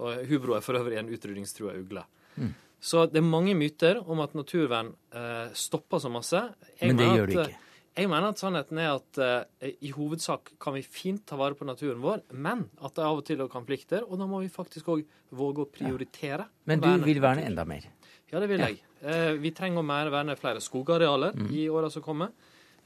Og 0.00 0.24
hubro 0.30 0.54
er 0.56 0.64
for 0.64 0.78
øvrig 0.78 0.96
en 1.02 1.10
utrydningstrua 1.10 1.74
ugle. 1.82 2.06
Mm. 2.38 2.54
Så 2.80 3.04
det 3.12 3.20
er 3.20 3.26
mange 3.26 3.54
myter 3.58 4.00
om 4.00 4.22
at 4.24 4.32
naturvern 4.36 4.94
eh, 5.12 5.50
stopper 5.56 6.00
så 6.00 6.10
masse. 6.12 6.40
Jeg 6.80 6.92
Men 6.92 7.00
det 7.00 7.08
gjør 7.10 7.28
det 7.28 7.36
ikke. 7.36 7.58
Eh, 7.58 7.66
jeg 8.00 8.08
mener 8.08 8.32
at 8.32 8.40
sannheten 8.40 8.78
er 8.80 8.92
at 8.94 9.18
eh, 9.20 9.72
i 9.84 9.90
hovedsak 9.92 10.54
kan 10.62 10.76
vi 10.76 10.82
fint 10.86 11.24
ta 11.28 11.36
vare 11.36 11.58
på 11.58 11.66
naturen 11.68 12.00
vår, 12.00 12.22
men 12.32 12.64
at 12.80 12.94
det 12.96 13.04
av 13.04 13.18
og 13.20 13.24
til 13.28 13.42
er 13.42 13.50
konflikter, 13.52 14.06
og 14.06 14.20
da 14.20 14.28
må 14.30 14.40
vi 14.44 14.52
faktisk 14.52 14.92
òg 14.94 15.02
våge 15.36 15.66
å 15.66 15.68
prioritere. 15.68 16.46
Ja. 16.46 16.68
Men 16.70 16.84
du 16.84 16.88
vil 17.04 17.20
verne 17.22 17.44
enda 17.48 17.66
mer? 17.68 17.84
Ja, 18.30 18.38
det 18.38 18.48
vil 18.48 18.62
jeg. 18.62 18.78
Eh, 19.02 19.34
vi 19.42 19.52
trenger 19.56 19.82
å 19.82 20.10
verne 20.14 20.38
flere 20.38 20.62
skogarealer 20.62 21.36
mm. 21.36 21.50
i 21.56 21.66
åra 21.72 21.90
som 21.92 22.04
kommer. 22.04 22.32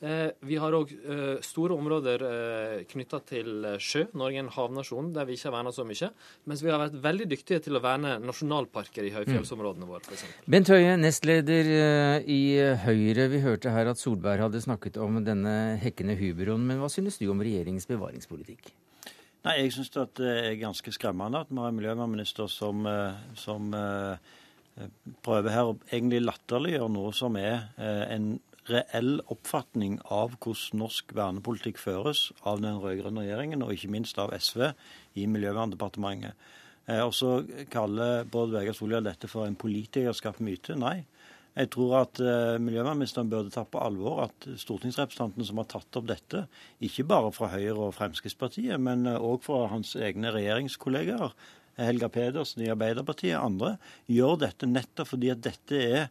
Eh, 0.05 0.31
vi 0.45 0.57
har 0.61 0.75
òg 0.77 0.91
eh, 0.93 1.39
store 1.45 1.77
områder 1.79 2.23
eh, 2.29 2.81
knytta 2.91 3.23
til 3.25 3.65
sjø. 3.81 4.03
Norge 4.21 4.37
er 4.37 4.45
en 4.45 4.51
havnasjon 4.53 5.13
der 5.15 5.25
vi 5.25 5.39
ikke 5.39 5.49
har 5.49 5.55
verna 5.57 5.73
så 5.73 5.87
mye. 5.89 6.11
Mens 6.51 6.65
vi 6.65 6.73
har 6.73 6.83
vært 6.83 6.99
veldig 7.07 7.29
dyktige 7.31 7.63
til 7.65 7.79
å 7.79 7.83
verne 7.85 8.19
nasjonalparker 8.21 9.09
i 9.09 9.15
høyfjellsområdene 9.15 9.89
våre. 9.89 10.05
For 10.05 10.51
Bent 10.51 10.73
Høie, 10.75 10.99
nestleder 11.01 11.73
i 12.21 12.41
Høyre. 12.85 13.31
Vi 13.33 13.43
hørte 13.47 13.73
her 13.73 13.89
at 13.95 14.03
Solberg 14.03 14.45
hadde 14.45 14.65
snakket 14.67 15.01
om 15.01 15.23
denne 15.25 15.79
hekkende 15.81 16.19
hubroen. 16.21 16.69
Men 16.69 16.83
hva 16.83 16.93
synes 16.93 17.17
du 17.21 17.29
om 17.33 17.41
regjeringens 17.41 17.89
bevaringspolitikk? 17.89 18.75
Nei, 19.45 19.59
Jeg 19.63 19.73
syns 19.77 19.93
det 19.95 20.09
er 20.29 20.55
ganske 20.61 20.93
skremmende 20.93 21.45
at 21.45 21.53
vi 21.53 21.61
har 21.61 21.73
en 21.73 21.79
miljøvernminister 21.81 22.49
som, 22.53 22.85
som 23.37 23.73
prøver 25.25 25.53
her 25.53 25.71
å 25.71 25.79
egentlig 25.89 26.25
latterliggjøre 26.25 26.93
noe 26.93 27.13
som 27.17 27.37
er 27.41 27.71
en 27.79 28.35
reell 28.71 29.19
oppfatning 29.33 29.99
av 30.13 30.37
hvordan 30.39 30.81
norsk 30.85 31.15
vernepolitikk 31.17 31.81
føres 31.81 32.29
av 32.49 32.63
den 32.65 32.81
rød-grønne 32.83 33.25
regjeringen, 33.25 33.65
og 33.65 33.75
ikke 33.75 33.93
minst 33.93 34.21
av 34.23 34.33
SV 34.37 34.71
i 35.21 35.27
Miljøverndepartementet. 35.31 36.39
Eh, 36.87 37.01
og 37.01 37.15
så 37.17 37.39
kaller 37.73 38.27
Bård 38.29 38.53
Vegar 38.55 38.77
Solhjell 38.77 39.07
dette 39.07 39.31
for 39.31 39.49
en 39.49 39.59
politikerskapt 39.59 40.43
myte. 40.45 40.77
Nei. 40.81 41.03
Jeg 41.55 41.71
tror 41.71 41.93
at 42.01 42.19
uh, 42.19 42.57
miljøvernministeren 42.59 43.29
burde 43.31 43.53
ta 43.55 43.63
på 43.63 43.79
alvor 43.79 44.25
at 44.25 44.47
stortingsrepresentantene 44.59 45.47
som 45.47 45.61
har 45.61 45.69
tatt 45.71 45.99
opp 46.01 46.09
dette, 46.09 46.41
ikke 46.83 47.05
bare 47.07 47.31
fra 47.31 47.53
Høyre 47.53 47.77
og 47.77 47.95
Fremskrittspartiet, 47.95 48.75
men 48.83 49.07
òg 49.13 49.37
uh, 49.37 49.45
fra 49.45 49.61
hans 49.71 49.93
egne 49.95 50.33
regjeringskollegaer, 50.35 51.37
Helga 51.79 52.09
Pedersen 52.11 52.65
i 52.67 52.73
Arbeiderpartiet 52.75 53.37
og 53.39 53.47
andre, 53.53 53.71
gjør 54.11 54.41
dette 54.43 54.67
nettopp 54.67 55.13
fordi 55.13 55.31
at 55.31 55.47
dette 55.47 55.79
er 55.79 56.11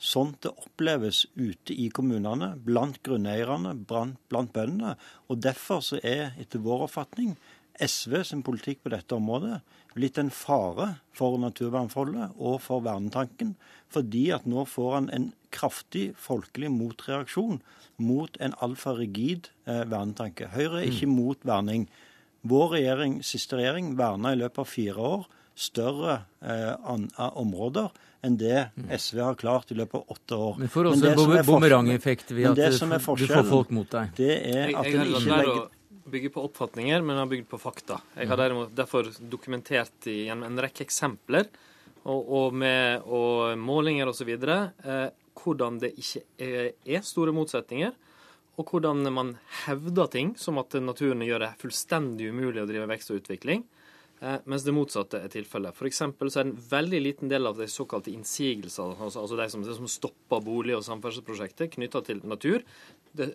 sånn 0.00 0.32
det 0.40 0.52
oppleves 0.56 1.26
ute 1.36 1.76
i 1.76 1.90
kommunene, 1.92 2.54
blant 2.56 3.02
grunneierne, 3.04 3.74
blant, 3.84 4.18
bøndene. 4.30 4.96
Og 5.28 5.42
Derfor 5.44 5.84
så 5.84 6.00
er 6.00 6.32
etter 6.40 6.62
vår 6.64 6.86
oppfatning 6.88 7.36
SV 7.80 8.16
sin 8.28 8.42
politikk 8.44 8.82
på 8.84 8.92
dette 8.92 9.16
området 9.16 9.60
blitt 9.94 10.18
en 10.20 10.30
fare 10.32 10.86
for 11.16 11.38
naturvernfoldet 11.40 12.36
og 12.38 12.60
for 12.64 12.84
vernetanken. 12.84 13.54
Fordi 13.90 14.28
at 14.36 14.46
nå 14.48 14.64
får 14.68 14.94
han 14.96 15.08
en 15.16 15.30
kraftig 15.52 16.10
folkelig 16.20 16.70
motreaksjon 16.72 17.60
mot 18.00 18.36
en 18.40 18.54
altfor 18.62 19.00
rigid 19.00 19.50
eh, 19.66 19.84
vernetanke. 19.88 20.52
Høyre 20.54 20.82
er 20.82 20.92
ikke 20.92 21.10
mm. 21.10 21.16
mot 21.16 21.48
verning. 21.48 21.88
Vår 22.46 22.76
regjering, 22.76 23.18
siste 23.26 23.58
regjering 23.58 23.96
verna 23.98 24.32
i 24.32 24.40
løpet 24.40 24.62
av 24.62 24.70
fire 24.70 25.08
år 25.16 25.26
større 25.60 26.20
eh, 26.40 26.72
an, 26.88 27.10
områder 27.18 27.90
enn 28.26 28.36
det. 28.40 28.70
SV 28.96 29.20
har 29.24 29.36
klart 29.40 29.72
i 29.72 29.76
løpet 29.78 29.94
av 30.00 30.16
åtte 30.16 30.38
år. 30.46 30.56
Men 30.60 30.72
får 30.72 30.90
også 30.92 31.10
en 31.10 31.46
bumerangeffekt 31.46 32.32
ved 32.36 32.52
at 32.52 32.80
du 32.80 33.26
får 33.26 33.44
folk 33.48 33.74
mot 33.74 33.90
deg. 33.90 34.14
Det 34.18 34.32
er 34.52 34.74
at 34.74 34.90
en 34.90 35.06
ikke 35.06 35.26
legger 35.28 35.68
bygge 36.10 36.32
på 36.34 36.42
oppfatninger, 36.42 37.02
men 37.06 37.20
har 37.20 37.28
bygd 37.30 37.46
på 37.46 37.58
fakta. 37.60 38.00
Jeg 38.18 38.26
har 38.26 38.38
derimot 38.40 38.72
derfor 38.74 39.06
dokumentert 39.30 40.08
gjennom 40.10 40.48
en 40.48 40.62
rekke 40.64 40.82
eksempler 40.82 41.46
og, 42.02 42.20
og 42.24 42.56
med 42.56 43.04
og 43.06 43.58
målinger 43.60 44.10
osv. 44.10 44.32
Eh, 44.34 45.04
hvordan 45.38 45.78
det 45.82 45.92
ikke 46.00 46.24
er, 46.42 46.72
er 46.82 47.04
store 47.06 47.34
motsetninger 47.36 47.94
og 48.60 48.72
hvordan 48.74 49.06
man 49.14 49.34
hevder 49.64 50.10
ting 50.12 50.34
som 50.38 50.58
at 50.60 50.74
naturen 50.82 51.24
gjør 51.24 51.46
det 51.46 51.54
fullstendig 51.62 52.28
umulig 52.32 52.64
å 52.64 52.68
drive 52.68 52.88
vekst 52.90 53.12
og 53.12 53.22
utvikling. 53.22 53.64
Eh, 54.20 54.36
mens 54.44 54.66
det 54.66 54.72
motsatte 54.76 55.16
er 55.24 55.30
tilfellet. 55.32 55.76
For 55.76 55.88
så 55.88 56.10
er 56.12 56.42
en 56.42 56.56
veldig 56.70 56.98
liten 57.00 57.30
del 57.32 57.48
av 57.48 57.56
de 57.56 57.64
såkalte 57.72 58.12
innsigelsene, 58.12 58.98
altså, 59.00 59.22
altså 59.22 59.38
de 59.38 59.46
som, 59.48 59.62
de 59.64 59.76
som 59.78 59.88
stopper 59.88 60.42
bolig- 60.44 60.76
og 60.76 60.84
samferdselsprosjekter 60.84 61.70
knytta 61.72 62.02
til 62.04 62.20
natur, 62.28 62.66
det, 63.16 63.30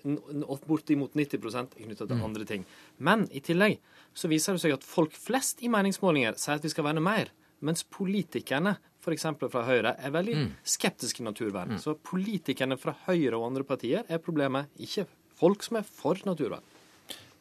bortimot 0.70 1.18
90 1.18 1.58
er 1.58 1.72
knytta 1.74 2.06
til 2.06 2.20
mm. 2.20 2.26
andre 2.28 2.46
ting. 2.46 2.68
Men 3.02 3.26
i 3.34 3.42
tillegg 3.42 3.80
så 4.14 4.30
viser 4.30 4.56
det 4.56 4.62
seg 4.62 4.76
at 4.78 4.86
folk 4.86 5.18
flest 5.18 5.66
i 5.66 5.74
meningsmålinger 5.74 6.38
sier 6.38 6.62
at 6.62 6.68
vi 6.68 6.74
skal 6.76 6.86
verne 6.86 7.04
mer. 7.04 7.34
Mens 7.66 7.82
politikerne, 7.90 8.76
f.eks. 9.02 9.26
fra 9.42 9.66
Høyre, 9.66 9.96
er 9.98 10.14
veldig 10.14 10.38
mm. 10.38 10.48
skeptiske 10.70 11.18
til 11.18 11.26
naturvern. 11.26 11.76
Mm. 11.76 11.82
Så 11.82 11.98
politikerne 11.98 12.78
fra 12.78 12.94
Høyre 13.08 13.40
og 13.40 13.50
andre 13.50 13.66
partier 13.66 14.06
er 14.06 14.22
problemet, 14.22 14.70
ikke 14.78 15.10
folk 15.36 15.66
som 15.66 15.82
er 15.82 15.90
for 15.90 16.22
naturvern. 16.30 16.75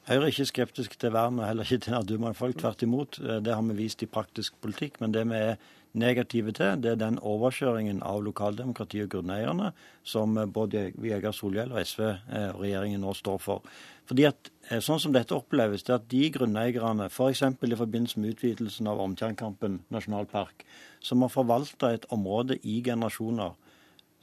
Høyre 0.05 0.27
er 0.27 0.35
ikke 0.35 0.45
skeptisk 0.45 0.99
til 1.01 1.15
vern 1.15 1.39
og 1.41 1.47
heller 1.49 1.65
ikke 1.65 1.87
til 1.87 1.95
naturmangfold. 1.95 2.59
Tvert 2.61 2.83
imot. 2.85 3.17
Eh, 3.23 3.39
det 3.41 3.55
har 3.55 3.63
vi 3.65 3.77
vist 3.79 4.03
i 4.05 4.07
praktisk 4.07 4.59
politikk. 4.61 5.01
Men 5.01 5.15
det 5.15 5.23
vi 5.31 5.39
er 5.39 5.55
negative 5.97 6.53
til, 6.53 6.83
det 6.83 6.91
er 6.91 6.99
den 7.01 7.17
overkjøringen 7.23 8.03
av 8.05 8.21
lokaldemokratiet 8.27 9.07
og 9.07 9.15
grunneierne 9.15 9.71
som 10.05 10.37
eh, 10.37 10.45
både 10.45 10.91
Vegard 11.01 11.39
Solhjell 11.39 11.73
og 11.73 11.81
SV 11.81 12.05
eh, 12.05 12.51
og 12.51 12.61
regjeringen 12.67 13.01
nå 13.01 13.15
står 13.17 13.41
for. 13.41 13.65
Fordi 14.05 14.29
at 14.29 14.51
Sånn 14.65 14.97
som 14.97 15.13
dette 15.13 15.37
oppleves, 15.37 15.83
det 15.85 15.93
er 15.93 15.99
at 15.99 16.07
de 16.09 16.23
grunneierne, 16.33 17.11
f.eks. 17.13 17.43
I 17.45 17.77
forbindelse 17.77 18.21
med 18.21 18.33
utvidelsen 18.33 18.89
av 18.89 19.01
Ormtjernkampen 19.05 19.83
nasjonalpark, 19.93 20.65
som 21.05 21.21
har 21.21 21.33
forvalta 21.33 21.91
et 21.93 22.07
område 22.09 22.57
i 22.65 22.79
generasjoner, 22.81 23.53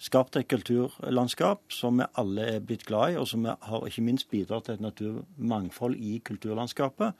skapt 0.01 0.37
et 0.39 0.49
kulturlandskap 0.49 1.73
som 1.73 1.99
vi 2.01 2.07
alle 2.17 2.47
er 2.55 2.63
blitt 2.65 2.87
glad 2.89 3.13
i, 3.13 3.19
og 3.21 3.27
som 3.29 3.45
har 3.45 3.85
ikke 3.85 4.03
minst 4.05 4.31
bidratt 4.31 4.65
til 4.67 4.79
et 4.79 4.85
naturmangfold 4.85 5.99
i 5.99 6.17
kulturlandskapet. 6.25 7.13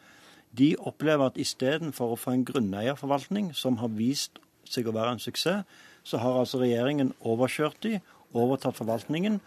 De 0.58 0.74
opplever 0.80 1.30
at 1.30 1.38
istedenfor 1.40 2.16
å 2.16 2.20
få 2.20 2.34
en 2.36 2.48
grunneierforvaltning 2.48 3.52
som 3.56 3.78
har 3.80 3.94
vist 3.96 4.42
seg 4.68 4.90
å 4.90 4.96
være 4.96 5.16
en 5.16 5.24
suksess, 5.24 5.64
så 6.04 6.18
har 6.18 6.40
altså 6.40 6.64
regjeringen 6.64 7.14
overkjørt 7.22 7.78
de, 7.86 8.00
overtatt 8.34 8.78
forvaltningen. 8.80 9.40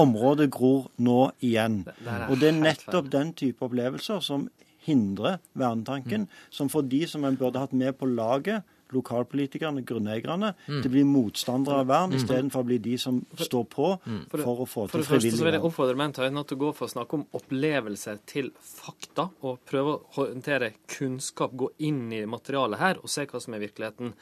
området 0.00 0.50
gror 0.52 0.88
nå 0.98 1.30
igjen. 1.44 1.84
Og 2.28 2.40
det 2.40 2.50
er 2.50 2.58
nettopp 2.58 3.10
den 3.12 3.32
type 3.38 3.64
opplevelser 3.64 4.20
som 4.24 4.48
hindrer 4.86 5.38
vernetanken, 5.54 6.26
som 6.50 6.70
for 6.72 6.86
de 6.86 7.04
som 7.08 7.24
en 7.24 7.38
burde 7.38 7.60
hatt 7.62 7.74
med 7.76 7.96
på 7.98 8.08
laget, 8.10 8.66
lokalpolitikerne, 8.94 9.82
grunneierne, 9.86 10.52
mm. 10.66 10.80
til 10.80 10.90
å 10.90 10.94
bli 10.94 11.04
motstandere 11.08 11.82
av 11.82 11.90
vern, 11.90 12.12
mm. 12.12 12.18
istedenfor 12.20 12.64
å 12.64 12.68
bli 12.68 12.78
de 12.84 12.96
som 13.00 13.20
står 13.40 13.68
på 13.72 13.90
mm. 13.98 14.22
for, 14.30 14.42
for, 14.42 14.62
å 14.62 14.66
få 14.66 14.86
til 14.86 14.90
frivillig 14.90 14.90
vern. 14.90 14.90
For 14.92 14.98
det 15.02 15.10
første 15.12 15.40
så 15.40 15.48
vil 15.48 15.58
jeg 15.58 15.66
oppfordre 15.70 16.00
menn 16.02 16.16
til 16.16 16.56
å 16.56 16.60
gå 16.64 16.72
for 16.76 16.88
å 16.88 16.92
snakke 16.94 17.18
om 17.18 17.24
opplevelser 17.40 18.20
til 18.28 18.50
fakta, 18.62 19.28
og 19.46 19.62
prøve 19.68 19.96
å 19.96 20.02
håndtere 20.18 20.74
kunnskap, 20.98 21.56
gå 21.56 21.72
inn 21.88 22.04
i 22.14 22.24
materialet 22.30 22.82
her 22.82 23.02
og 23.02 23.12
se 23.12 23.26
hva 23.30 23.42
som 23.42 23.56
er 23.56 23.64
virkeligheten. 23.66 24.14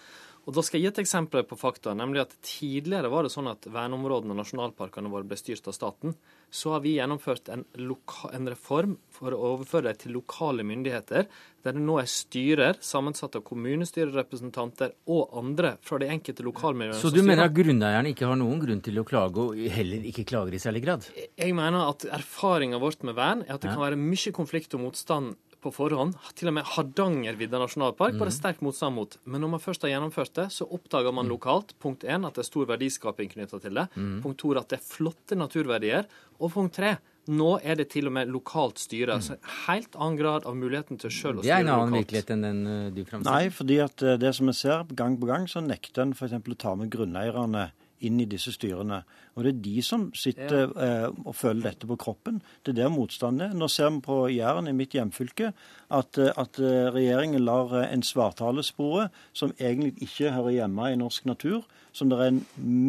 Og 0.44 0.53
Da 0.53 0.62
skal 0.64 0.81
jeg 0.81 0.85
gi 0.85 0.92
et 0.92 1.05
eksempel 1.07 1.44
på 1.48 1.57
fakta. 1.57 1.94
nemlig 1.94 2.20
at 2.20 2.37
Tidligere 2.42 3.09
var 3.09 3.24
det 3.24 3.33
sånn 3.33 3.48
at 3.48 3.64
verneområdene 3.64 4.35
og 4.35 4.42
nasjonalparkene 4.42 5.11
våre 5.12 5.24
ble 5.24 5.37
styrt 5.40 5.68
av 5.68 5.77
staten 5.77 6.16
så 6.50 6.74
har 6.74 6.83
vi 6.85 6.96
gjennomført 6.98 7.48
en, 7.52 7.64
en, 7.74 8.48
reform 8.50 8.96
for 9.14 9.35
å 9.35 9.40
overføre 9.54 9.90
det 9.90 10.04
til 10.04 10.14
lokale 10.16 10.64
myndigheter, 10.66 11.26
der 11.64 11.76
det 11.76 11.83
nå 11.83 11.96
er 12.00 12.09
styrer 12.11 12.78
sammensatt 12.85 13.38
av 13.38 13.44
kommunestyrerepresentanter 13.46 14.92
og 15.11 15.33
andre 15.38 15.74
fra 15.85 15.98
de 16.02 16.11
enkelte 16.12 16.44
lokalmiljøene. 16.46 17.00
Så 17.00 17.12
du 17.14 17.22
mener 17.24 17.48
at 17.48 17.57
grunneierne 17.57 18.12
ikke 18.12 18.28
har 18.28 18.38
noen 18.38 18.61
grunn 18.62 18.83
til 18.85 19.00
å 19.00 19.07
klage, 19.09 19.40
og 19.40 19.76
heller 19.76 20.09
ikke 20.11 20.26
klager 20.28 20.57
i 20.57 20.62
særlig 20.62 20.85
grad? 20.85 21.09
Jeg 21.16 21.57
mener 21.57 21.88
at 21.88 22.07
erfaringa 22.20 22.80
vårt 22.83 23.07
med 23.07 23.16
vern 23.18 23.46
er 23.46 23.57
at 23.57 23.64
det 23.64 23.72
kan 23.72 23.85
være 23.85 24.00
mye 24.00 24.35
konflikt 24.37 24.76
og 24.76 24.85
motstand 24.85 25.35
på 25.64 25.72
forhånd. 25.74 26.18
Til 26.38 26.50
og 26.50 26.57
med 26.59 26.68
Hardangervidda 26.74 27.61
nasjonalpark 27.62 28.18
var 28.18 28.29
det 28.29 28.35
mm. 28.35 28.40
sterk 28.40 28.61
motstand 28.64 28.98
mot. 28.98 29.16
Men 29.24 29.44
når 29.44 29.55
man 29.57 29.64
først 29.64 29.87
har 29.87 29.94
gjennomført 29.94 30.35
det, 30.38 30.50
så 30.55 30.68
oppdager 30.68 31.14
man 31.14 31.29
mm. 31.29 31.33
lokalt 31.33 31.74
punkt 31.83 32.05
1, 32.05 32.29
at 32.29 32.37
det 32.37 32.44
er 32.44 32.50
stor 32.50 32.68
verdiskaping 32.70 33.33
knytta 33.33 33.61
til 33.64 33.81
det. 33.81 33.88
Mm. 33.96 34.20
Punkt 34.24 34.40
2, 34.44 34.55
at 34.61 34.70
det 34.72 34.81
er 34.81 34.87
flotte 34.87 35.38
naturverdier. 35.40 36.09
Og 36.40 36.53
punkt 36.55 36.77
3, 36.81 36.94
nå 37.33 37.55
er 37.64 37.79
det 37.81 37.87
til 37.94 38.11
og 38.11 38.14
med 38.18 38.29
lokalt 38.33 38.81
styre. 38.83 39.16
så 39.24 39.37
en 39.38 39.53
helt 39.66 39.96
annen 39.96 40.18
grad 40.20 40.44
av 40.44 40.57
muligheten 40.59 41.00
til 41.00 41.11
sjøl 41.11 41.38
å 41.38 41.40
styre 41.40 41.40
lokalt. 41.40 41.48
Det 41.48 41.55
er 41.57 41.64
en 41.64 41.72
annen 41.77 41.96
virkelighet 41.96 42.35
enn 42.35 42.44
den 42.44 42.61
eh, 42.66 42.90
du 42.92 43.00
framstiller? 43.05 43.31
Nei, 43.31 43.55
fordi 43.55 43.79
at 43.85 44.05
eh, 44.05 44.18
det 44.20 44.35
som 44.37 44.50
vi 44.50 44.57
ser 44.59 44.85
gang 44.92 45.16
på 45.20 45.31
gang, 45.31 45.48
så 45.48 45.64
nekter 45.64 46.05
en 46.05 46.12
f.eks. 46.12 46.37
å 46.37 46.59
ta 46.61 46.74
med 46.77 46.92
grunneierne 46.92 47.70
inn 48.04 48.20
i 48.20 48.26
disse 48.28 48.52
styrene. 48.54 49.02
Og 49.35 49.44
Det 49.44 49.50
er 49.50 49.62
de 49.64 49.83
som 49.83 50.07
sitter 50.14 50.70
eh, 50.78 51.09
og 51.24 51.35
føler 51.35 51.70
dette 51.70 51.88
på 51.90 51.96
kroppen. 51.98 52.40
Det 52.62 52.74
er 52.74 52.85
der 52.85 52.92
motstanden 52.92 53.50
er. 53.50 53.57
Nå 53.57 53.68
ser 53.68 53.90
vi 53.90 54.00
på 54.04 54.18
Jæren, 54.30 54.68
i 54.70 54.76
mitt 54.76 54.94
hjemfylke, 54.94 55.52
at, 55.90 56.18
eh, 56.18 56.33
at 56.37 56.59
eh, 56.62 56.90
regjeringen 56.94 57.44
lar 57.44 57.74
eh, 57.74 57.92
en 57.92 58.02
svarthalespore 58.02 59.09
som 59.33 59.54
egentlig 59.59 59.94
ikke 60.07 60.33
hører 60.37 60.59
hjemme 60.61 60.90
i 60.92 60.98
norsk 61.00 61.26
natur, 61.26 61.64
som 61.92 62.11
det 62.11 62.18
er 62.20 62.33
en, 62.33 62.42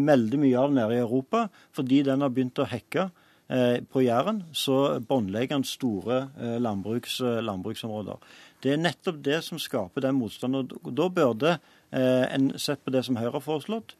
veldig 0.05 0.41
mye 0.41 0.61
av 0.61 0.73
nede 0.73 0.97
i 0.97 1.03
Europa, 1.03 1.47
fordi 1.73 2.03
den 2.05 2.21
har 2.21 2.33
begynt 2.33 2.61
å 2.61 2.69
hekke 2.69 3.09
eh, 3.49 3.81
på 3.89 4.05
Jæren, 4.05 4.43
så 4.53 4.99
båndlegger 5.01 5.57
den 5.57 5.69
store 5.69 6.27
eh, 6.37 6.57
landbruks, 6.61 7.19
landbruksområder. 7.21 8.21
Det 8.61 8.73
er 8.73 8.81
nettopp 8.81 9.21
det 9.25 9.41
som 9.45 9.61
skaper 9.61 10.05
den 10.05 10.17
motstanden. 10.17 10.69
og 10.81 10.93
Da 10.93 11.09
burde 11.09 11.57
en 11.95 12.47
sett 12.59 12.81
på 12.83 12.91
det 12.91 13.03
som 13.05 13.15
Høyre 13.15 13.37
har 13.37 13.43
foreslått, 13.45 13.93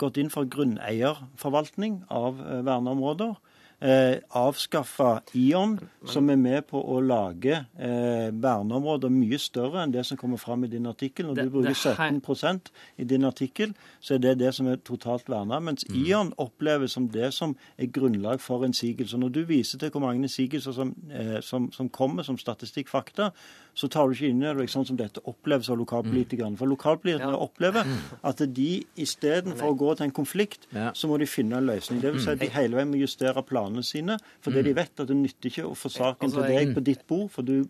gått 0.00 0.16
inn 0.20 0.30
for 0.32 0.48
grunneierforvaltning 0.48 2.00
av 2.08 2.40
eh, 2.40 2.62
verneområder. 2.64 3.36
Eh, 3.80 4.16
avskaffa 4.28 5.20
ION, 5.32 5.74
som 6.08 6.30
er 6.32 6.38
med 6.40 6.64
på 6.70 6.80
å 6.80 6.96
lage 7.04 7.58
eh, 7.76 8.30
verneområder 8.32 9.12
mye 9.12 9.36
større 9.36 9.82
enn 9.82 9.92
det 9.92 10.06
som 10.08 10.16
kommer 10.16 10.40
fram 10.40 10.64
i 10.64 10.70
din 10.72 10.88
artikkel. 10.88 11.28
Når 11.28 11.42
du 11.42 11.50
bruker 11.58 11.76
17% 11.76 12.70
i 12.96 13.04
din 13.04 13.28
artikkel, 13.28 13.74
så 14.00 14.16
er 14.16 14.22
det 14.24 14.38
det 14.40 14.54
som 14.56 14.70
er 14.72 14.80
totalt 14.80 15.28
verna. 15.28 15.60
Mens 15.60 15.84
mm. 15.90 15.98
ION 16.06 16.32
oppleves 16.40 16.96
som 16.96 17.10
det 17.12 17.34
som 17.36 17.52
er 17.76 17.92
grunnlag 17.92 18.40
for 18.40 18.64
innsigelse. 18.64 19.20
Når 19.20 19.36
du 19.36 19.42
viser 19.44 19.82
til 19.82 19.92
hvor 19.92 20.06
mange 20.06 20.24
innsigelser 20.24 20.72
som, 20.72 20.96
eh, 21.12 21.42
som, 21.44 21.68
som 21.76 21.92
kommer 21.92 22.24
som 22.24 22.40
statistikkfakta, 22.40 23.28
så 23.76 23.88
tar 23.92 24.08
du 24.08 24.16
ikke 24.16 24.30
inn 24.32 24.40
over 24.40 24.62
deg 24.62 24.72
sånn 24.72 24.86
som 24.88 24.96
dette 24.96 25.20
oppleves 25.28 25.68
av 25.72 25.76
lokalpolitikerne. 25.80 26.56
For 26.56 26.70
lokalpolitikerne 26.70 27.36
opplever 27.44 27.84
at 28.26 28.40
de 28.56 28.70
istedenfor 29.04 29.74
å 29.74 29.76
gå 29.76 29.90
til 29.98 30.08
en 30.08 30.14
konflikt, 30.16 30.64
så 30.72 31.10
må 31.10 31.18
de 31.20 31.28
finne 31.28 31.60
en 31.60 31.68
løsning. 31.68 32.00
Det 32.00 32.14
vil 32.14 32.24
si 32.24 32.32
at 32.32 32.40
de 32.40 32.48
hele 32.54 32.78
veien 32.78 32.88
må 32.88 33.00
justere 33.00 33.44
planene 33.46 33.84
sine, 33.84 34.16
fordi 34.44 34.64
de 34.66 34.72
vet 34.78 35.04
at 35.04 35.10
det 35.10 35.18
nytter 35.18 35.50
ikke 35.50 35.66
å 35.68 35.74
få 35.76 35.92
saken 35.92 36.30
altså, 36.30 36.40
til 36.46 36.56
deg 36.56 36.72
på 36.76 36.84
ditt 36.88 37.04
bord, 37.10 37.28
for 37.34 37.46
du 37.46 37.66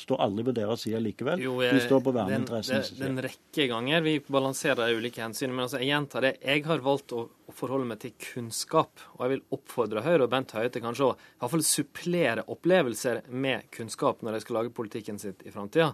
står 0.00 0.24
aldri 0.26 0.46
på 0.48 0.56
deres 0.58 0.84
side 0.88 1.02
likevel. 1.04 1.44
Du 1.44 1.80
står 1.86 2.02
på 2.02 2.16
verneinteressens 2.18 2.90
side. 2.90 2.98
Det 2.98 3.06
er 3.06 3.14
en 3.14 3.24
rekke 3.28 3.68
ganger 3.70 4.04
vi 4.04 4.18
balanserer 4.26 4.90
de 4.90 4.98
ulike 4.98 5.22
hensynene. 5.22 5.54
Men 5.54 5.68
altså, 5.68 5.80
jeg 5.82 5.92
gjentar 5.92 6.26
det. 6.26 6.34
Jeg 6.42 6.66
har 6.66 6.82
valgt 6.84 7.14
å 7.14 7.28
forholde 7.54 7.86
meg 7.88 8.00
til 8.02 8.14
kunnskap. 8.18 9.02
Og 9.14 9.24
jeg 9.24 9.34
vil 9.34 9.44
oppfordre 9.54 10.02
Høyre 10.04 10.26
og 10.26 10.32
Bent 10.32 10.54
Høie 10.56 10.72
til 10.72 10.82
kanskje 10.84 11.06
å 11.06 11.14
i 11.14 11.42
hvert 11.42 11.54
fall 11.54 11.66
supplere 11.68 12.46
opplevelser 12.50 13.22
med 13.30 13.68
kunnskap 13.74 14.24
når 14.24 14.38
de 14.38 14.44
skal 14.44 14.58
lage 14.60 14.74
politikken 14.74 15.20
sitt 15.22 15.43
i 15.44 15.54
framtida. 15.54 15.92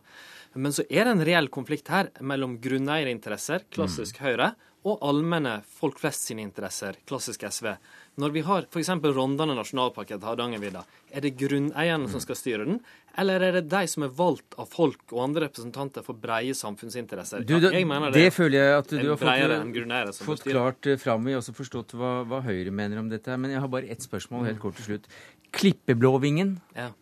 Men 0.54 0.74
så 0.74 0.86
er 0.88 1.06
det 1.06 1.14
en 1.14 1.24
reell 1.26 1.50
konflikt 1.52 1.90
her 1.92 2.10
mellom 2.20 2.58
grunneierinteresser, 2.62 3.68
klassisk 3.74 4.18
mm. 4.20 4.26
Høyre, 4.26 4.52
og 4.88 5.02
allmenne 5.04 5.58
folk 5.76 5.98
flest 6.00 6.30
sine 6.30 6.40
interesser, 6.40 6.96
klassisk 7.08 7.42
SV. 7.52 7.74
Når 8.20 8.32
vi 8.32 8.42
har 8.46 8.64
f.eks. 8.64 8.88
Rondane 9.12 9.54
nasjonalpark 9.56 10.14
etter 10.14 10.30
Hardangervidda, 10.30 10.82
er 11.12 11.24
det 11.24 11.34
grunneierne 11.36 12.08
som 12.08 12.22
skal 12.24 12.38
styre 12.38 12.66
den, 12.68 12.80
eller 13.20 13.44
er 13.44 13.58
det 13.58 13.64
de 13.68 13.82
som 13.90 14.06
er 14.06 14.14
valgt 14.16 14.56
av 14.60 14.70
folk 14.72 15.12
og 15.12 15.20
andre 15.26 15.44
representanter 15.48 16.04
for 16.06 16.16
breie 16.20 16.56
samfunnsinteresser? 16.56 17.44
Du, 17.44 17.58
det, 17.58 17.74
det, 17.74 18.12
det, 18.16 18.26
føler 18.32 18.56
jeg 18.56 18.78
at 18.78 18.94
du 18.94 19.06
har 19.10 19.20
fått, 19.20 20.26
fått 20.30 20.48
klart 20.48 20.88
eh, 20.88 21.00
fram 21.00 21.28
i, 21.28 21.36
og 21.36 21.42
også 21.42 21.56
forstått 21.60 21.96
hva, 22.00 22.20
hva, 22.30 22.40
Høyre 22.46 22.72
mener 22.72 23.02
om 23.02 23.10
dette. 23.12 23.36
Men 23.36 23.52
jeg 23.52 23.60
har 23.60 23.72
bare 23.72 23.90
ett 23.92 24.06
spørsmål 24.06 24.48
helt 24.48 24.62
kort 24.62 24.80
til 24.80 24.94
slutt. 24.94 25.10
Klippeblåvingen, 25.56 26.56
ja. 26.78 26.92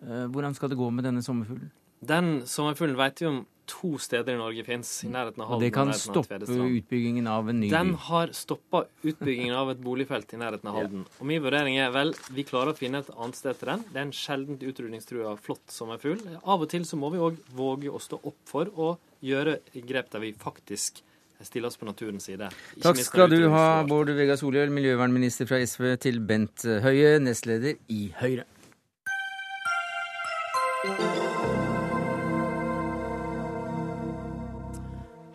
Eh, 0.00 0.26
hvordan 0.32 0.56
skal 0.56 0.72
det 0.72 0.80
gå 0.80 0.88
med 0.90 1.06
denne 1.06 1.22
sommerfuglen? 1.22 1.70
Den 2.00 2.42
sommerfuglen 2.48 2.96
vet 2.96 3.20
vi 3.20 3.26
om 3.28 3.40
to 3.70 3.92
steder 4.02 4.34
i 4.34 4.38
Norge 4.38 4.64
fins, 4.66 4.88
i 5.04 5.10
nærheten 5.12 5.42
av 5.44 5.46
Og 5.46 5.52
Halden. 5.52 5.62
det 5.62 5.74
kan 5.74 5.90
og 5.92 5.98
stoppe 6.00 6.38
utbyggingen 6.42 7.26
av 7.30 7.50
en 7.52 7.60
ny 7.60 7.68
Den 7.70 7.92
har 8.08 8.32
stoppa 8.34 8.80
utbyggingen 9.06 9.54
av 9.54 9.70
et 9.70 9.82
boligfelt 9.84 10.32
i 10.34 10.40
nærheten 10.40 10.70
av 10.72 10.78
Halden. 10.80 11.04
Og 11.20 11.28
min 11.30 11.42
vurdering 11.44 11.78
er 11.78 11.92
vel, 11.94 12.10
vi 12.34 12.42
klarer 12.48 12.72
å 12.72 12.76
finne 12.78 13.04
et 13.04 13.12
annet 13.14 13.38
sted 13.38 13.60
til 13.60 13.70
den. 13.70 13.84
Det 13.92 14.00
er 14.00 14.08
en 14.08 14.16
sjeldent 14.16 14.64
utrydningstrua 14.66 15.36
flott 15.38 15.70
sommerfugl. 15.70 16.18
Av 16.42 16.64
og 16.64 16.68
til 16.72 16.88
så 16.88 16.98
må 16.98 17.12
vi 17.14 17.22
òg 17.22 17.38
våge 17.54 17.92
å 17.92 18.00
stå 18.02 18.18
opp 18.24 18.40
for 18.50 18.72
å 18.74 18.96
gjøre 19.22 19.60
grep 19.86 20.10
der 20.10 20.24
vi 20.24 20.32
faktisk 20.32 21.02
stiller 21.42 21.70
oss 21.70 21.78
på 21.80 21.86
naturens 21.88 22.26
side. 22.26 22.50
Ikke 22.76 22.82
Takk 22.90 22.98
skal 23.04 23.30
du 23.32 23.48
ha, 23.54 23.82
Bård 23.88 24.10
Vegar 24.16 24.36
Solhjell, 24.36 24.72
miljøvernminister 24.74 25.46
fra 25.48 25.60
SV, 25.62 25.94
til 26.02 26.18
Bent 26.20 26.66
Høie, 26.84 27.20
nestleder 27.22 27.78
i 27.88 28.10
Høyre. 28.18 28.44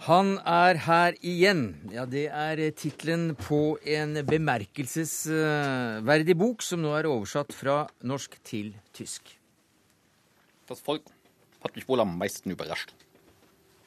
Han 0.06 0.36
er 0.46 0.78
her 0.86 1.16
igjen. 1.26 1.90
Ja, 1.90 2.04
det 2.06 2.28
er 2.30 2.60
tittelen 2.78 3.32
på 3.40 3.80
en 3.90 4.20
bemerkelsesverdig 4.28 6.36
bok 6.38 6.62
som 6.62 6.84
nå 6.84 6.92
er 6.94 7.08
oversatt 7.10 7.50
fra 7.58 7.88
norsk 8.06 8.38
til 8.46 8.76
tysk. 8.94 9.34
Das 10.70 10.86
Volk 10.86 11.10
hat 11.64 11.74
mich 11.74 11.90
wohl 11.90 12.04
am 12.04 12.20
meisten 12.20 12.54
überrascht. 12.54 12.94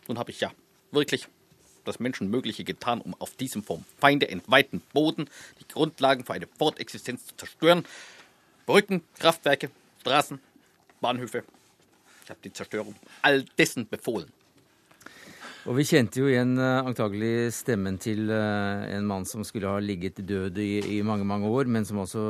Nun 0.08 0.18
habe 0.18 0.32
ich 0.32 0.40
ja 0.40 0.50
wirklich 0.90 1.28
das 1.84 2.00
Menschenmögliche 2.00 2.64
getan, 2.64 3.00
um 3.00 3.14
auf 3.20 3.36
diesem 3.36 3.62
vom 3.62 3.84
Feinde 4.00 4.28
entweihten 4.28 4.82
Boden 4.92 5.30
die 5.60 5.68
Grundlagen 5.68 6.24
für 6.24 6.32
eine 6.32 6.48
Fortexistenz 6.58 7.26
zu 7.26 7.36
zerstören. 7.36 7.84
Brücken, 8.66 9.04
Kraftwerke, 9.20 9.70
Straßen, 10.00 10.40
Bahnhöfe. 11.00 11.44
Ich 12.24 12.30
habe 12.30 12.40
die 12.42 12.52
Zerstörung 12.52 12.96
all 13.22 13.44
dessen 13.56 13.88
befohlen. 13.88 14.32
Og 15.66 15.74
vi 15.76 15.84
kjente 15.84 16.20
jo 16.22 16.28
igjen 16.30 16.54
eh, 16.62 16.86
antagelig 16.86 17.50
stemmen 17.52 17.98
til 18.00 18.30
eh, 18.32 18.84
en 18.94 19.04
mann 19.08 19.26
som 19.28 19.42
skulle 19.44 19.68
ha 19.68 19.80
ligget 19.82 20.20
død 20.24 20.56
i, 20.62 20.68
i 20.96 21.00
mange, 21.04 21.26
mange 21.28 21.50
år, 21.50 21.68
men 21.68 21.84
som 21.84 21.98
også 22.04 22.22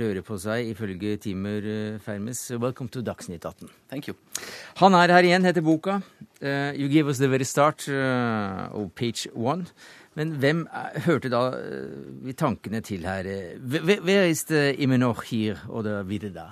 rører 0.00 0.20
på 0.26 0.36
seg, 0.42 0.66
ifølge 0.74 1.14
Timer 1.22 1.62
eh, 1.62 2.00
Fermes. 2.02 2.42
Welcome 2.60 2.90
to 2.92 3.00
Dagsnytt 3.06 3.46
18. 3.48 3.70
Thank 3.88 4.10
you. 4.10 4.16
Han 4.82 4.98
er 4.98 5.14
her 5.14 5.28
igjen, 5.30 5.46
heter 5.48 5.64
boka. 5.64 6.00
Uh, 6.42 6.72
you 6.74 6.88
give 6.90 7.06
us 7.08 7.18
the 7.22 7.28
very 7.30 7.46
start 7.46 7.86
uh, 7.88 8.66
of 8.74 8.90
page 8.98 9.28
one. 9.32 9.68
Men 10.18 10.34
hvem 10.42 10.66
hørte 11.06 11.30
da 11.32 11.44
uh, 11.54 12.32
tankene 12.36 12.82
til 12.84 13.06
her? 13.08 13.24
Hve- 13.62 14.02
Where 14.04 14.26
is 14.28 14.44
the 14.50 14.74
immer 14.74 14.98
noch 14.98 15.22
hier 15.30 15.62
wieder 16.04 16.28
da? 16.34 16.48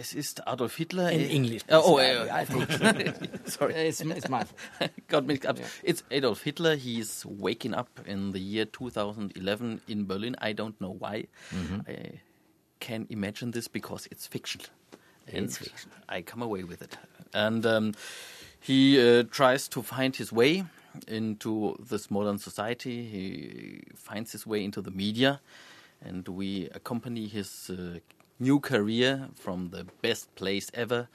Es 0.00 0.14
ist 0.14 0.46
Adolf 0.46 0.76
Hitler. 0.76 1.10
In 1.10 1.20
äh, 1.20 1.26
English, 1.34 1.62
Uh, 1.68 1.80
oh, 1.84 1.98
uh, 1.98 2.28
I 2.30 2.44
think- 2.46 2.68
sorry. 3.46 3.72
It's- 3.74 4.00
it's 4.00 4.28
my 4.28 4.44
Got 5.08 5.26
mixed 5.26 5.44
up. 5.44 5.58
It's 5.82 6.04
Adolf 6.12 6.42
Hitler. 6.44 6.76
He's 6.76 7.24
waking 7.26 7.74
up 7.74 7.88
in 8.06 8.30
the 8.32 8.38
year 8.38 8.64
2011 8.66 9.80
in 9.88 10.06
Berlin. 10.06 10.36
I 10.40 10.52
don't 10.54 10.80
know 10.80 10.94
why. 10.96 11.26
Mhm. 11.50 11.88
I 11.88 12.20
can 12.78 13.06
imagine 13.10 13.50
this 13.50 13.66
because 13.66 14.06
it's 14.12 14.28
fiction. 14.28 14.60
And 15.26 15.46
It's 15.46 15.58
fiction. 15.58 15.90
I 16.08 16.22
come 16.22 16.42
away 16.44 16.62
with 16.62 16.80
it. 16.80 16.96
And 17.34 17.66
um, 17.66 17.92
he 18.60 19.00
uh, 19.00 19.24
tries 19.30 19.66
to 19.70 19.82
find 19.82 20.14
his 20.14 20.32
way 20.32 20.64
into 21.08 21.76
this 21.90 22.08
modern 22.08 22.38
society. 22.38 23.04
He 23.04 23.82
finds 23.96 24.30
his 24.32 24.46
way 24.46 24.62
into 24.64 24.80
the 24.80 24.90
media, 24.92 25.40
and 26.00 26.26
we 26.28 26.68
accompany 26.72 27.26
his 27.28 27.68
uh, 27.70 27.98
new 28.38 28.60
career 28.60 29.28
from 29.34 29.70
the 29.70 29.84
best 30.02 30.34
place 30.34 30.70
ever, 30.74 31.08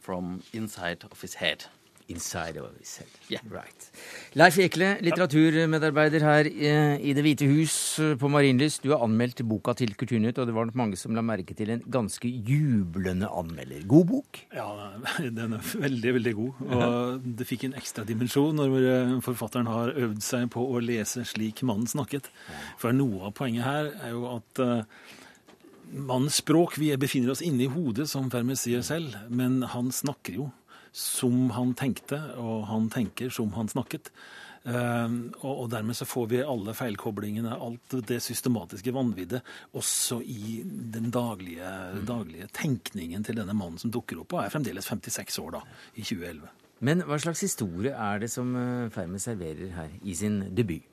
from 0.00 0.42
inside 0.52 1.04
of 1.10 1.20
his 1.20 1.34
head. 1.34 1.64
Inside 2.08 2.56
of 2.56 2.74
his 2.80 2.96
head. 2.98 3.06
Yeah. 3.28 3.38
Right. 3.48 3.84
Leif 4.34 4.56
Ekle, 4.58 4.96
litteraturmedarbeider 4.98 6.24
her 6.26 6.48
i, 6.48 6.72
i 7.06 7.12
Det 7.14 7.22
hvite 7.22 7.46
hus 7.46 7.74
eh, 8.02 8.16
på 8.18 8.26
Marienlyst. 8.26 8.82
Du 8.82 8.90
har 8.90 9.04
anmeldt 9.04 9.44
boka 9.46 9.76
til 9.78 9.94
Kulturnytt, 9.94 10.40
og 10.42 10.48
det 10.48 10.56
var 10.56 10.66
nok 10.66 10.78
mange 10.80 10.98
som 10.98 11.14
la 11.14 11.22
merke 11.22 11.54
til 11.54 11.70
en 11.70 11.84
ganske 11.86 12.26
jublende 12.26 13.30
anmelder. 13.30 13.86
God 13.86 14.08
bok? 14.10 14.42
Ja, 14.56 14.66
den 15.38 15.54
er 15.54 15.70
veldig, 15.84 16.16
veldig 16.18 16.34
god. 16.40 16.66
Og 16.80 17.30
det 17.38 17.46
fikk 17.46 17.68
en 17.68 17.78
ekstra 17.78 18.02
dimensjon 18.08 18.58
når 18.58 18.76
eh, 18.80 19.16
forfatteren 19.22 19.70
har 19.70 19.94
øvd 19.94 20.26
seg 20.26 20.50
på 20.50 20.66
å 20.66 20.82
lese 20.82 21.22
slik 21.30 21.62
mannen 21.62 21.86
snakket. 21.90 22.26
For 22.82 22.90
noe 22.90 23.30
av 23.30 23.38
poenget 23.38 23.68
her 23.68 23.94
er 24.00 24.16
jo 24.16 24.26
at 24.34 24.64
eh, 24.66 25.16
mannens 25.92 26.40
språk 26.42 26.78
Vi 26.78 26.90
befinner 27.00 27.32
oss 27.34 27.42
inne 27.44 27.66
i 27.66 27.72
hodet, 27.72 28.08
som 28.10 28.30
Fermes 28.32 28.64
sier 28.66 28.84
selv, 28.86 29.16
men 29.28 29.62
han 29.74 29.92
snakker 29.94 30.38
jo 30.40 30.50
som 30.92 31.52
han 31.54 31.74
tenkte, 31.78 32.18
og 32.40 32.64
han 32.66 32.88
tenker 32.90 33.30
som 33.30 33.52
han 33.54 33.68
snakket. 33.70 34.10
Eh, 34.60 35.12
og, 35.40 35.68
dermed 35.72 35.96
så 35.96 36.04
får 36.08 36.26
vi 36.32 36.40
alle 36.44 36.74
feilkoblingene, 36.76 37.54
alt 37.54 37.96
det 38.08 38.20
systematiske 38.24 38.92
vanviddet, 38.92 39.46
også 39.78 40.20
i 40.20 40.60
den 40.66 41.08
daglige, 41.14 41.70
daglige 42.08 42.50
tenkningen 42.56 43.24
til 43.24 43.40
denne 43.40 43.56
mannen 43.56 43.80
som 43.80 43.92
dukker 43.94 44.20
opp, 44.20 44.34
og 44.34 44.44
er 44.44 44.52
fremdeles 44.52 44.90
56 44.90 45.40
år 45.44 45.60
da, 45.60 45.64
i 45.94 46.04
2011. 46.04 46.50
Men 46.80 47.04
hva 47.04 47.18
slags 47.20 47.42
historie 47.44 47.92
er 47.92 48.22
det 48.22 48.30
som 48.32 48.54
eh, 48.56 49.00
serverer 49.20 49.74
her 49.76 49.96
i 50.02 50.16
sin 50.16 50.42
debut? 50.56 50.84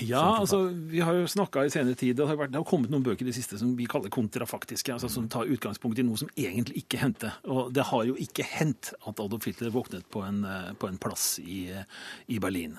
Ja, 0.00 0.38
altså, 0.38 0.62
vi 0.88 1.02
har 1.04 1.12
jo 1.12 1.26
snakka 1.28 1.66
i 1.66 1.72
senere 1.72 1.96
tid, 1.98 2.16
det 2.16 2.26
har, 2.28 2.38
vært, 2.40 2.54
det 2.54 2.60
har 2.60 2.68
kommet 2.68 2.92
noen 2.92 3.04
bøker 3.04 3.26
i 3.26 3.28
det 3.28 3.36
siste 3.36 3.58
som 3.60 3.74
vi 3.76 3.88
kaller 3.90 4.12
kontrafaktiske, 4.12 4.94
altså 4.94 5.10
som 5.12 5.26
tar 5.28 5.50
utgangspunkt 5.50 6.00
i 6.00 6.06
noe 6.06 6.20
som 6.20 6.30
egentlig 6.40 6.84
ikke 6.84 7.00
hendte. 7.02 7.34
Og 7.52 7.68
det 7.76 7.84
har 7.90 8.06
jo 8.08 8.16
ikke 8.20 8.46
hendt 8.48 8.94
at 8.96 9.20
Adolf 9.20 9.48
Hitler 9.48 9.74
våknet 9.74 10.08
på 10.12 10.24
en, 10.24 10.40
eh, 10.48 10.72
på 10.78 10.88
en 10.88 10.96
plass 11.00 11.34
i, 11.42 11.66
eh, 11.68 11.84
i 12.32 12.40
Berlin. 12.40 12.78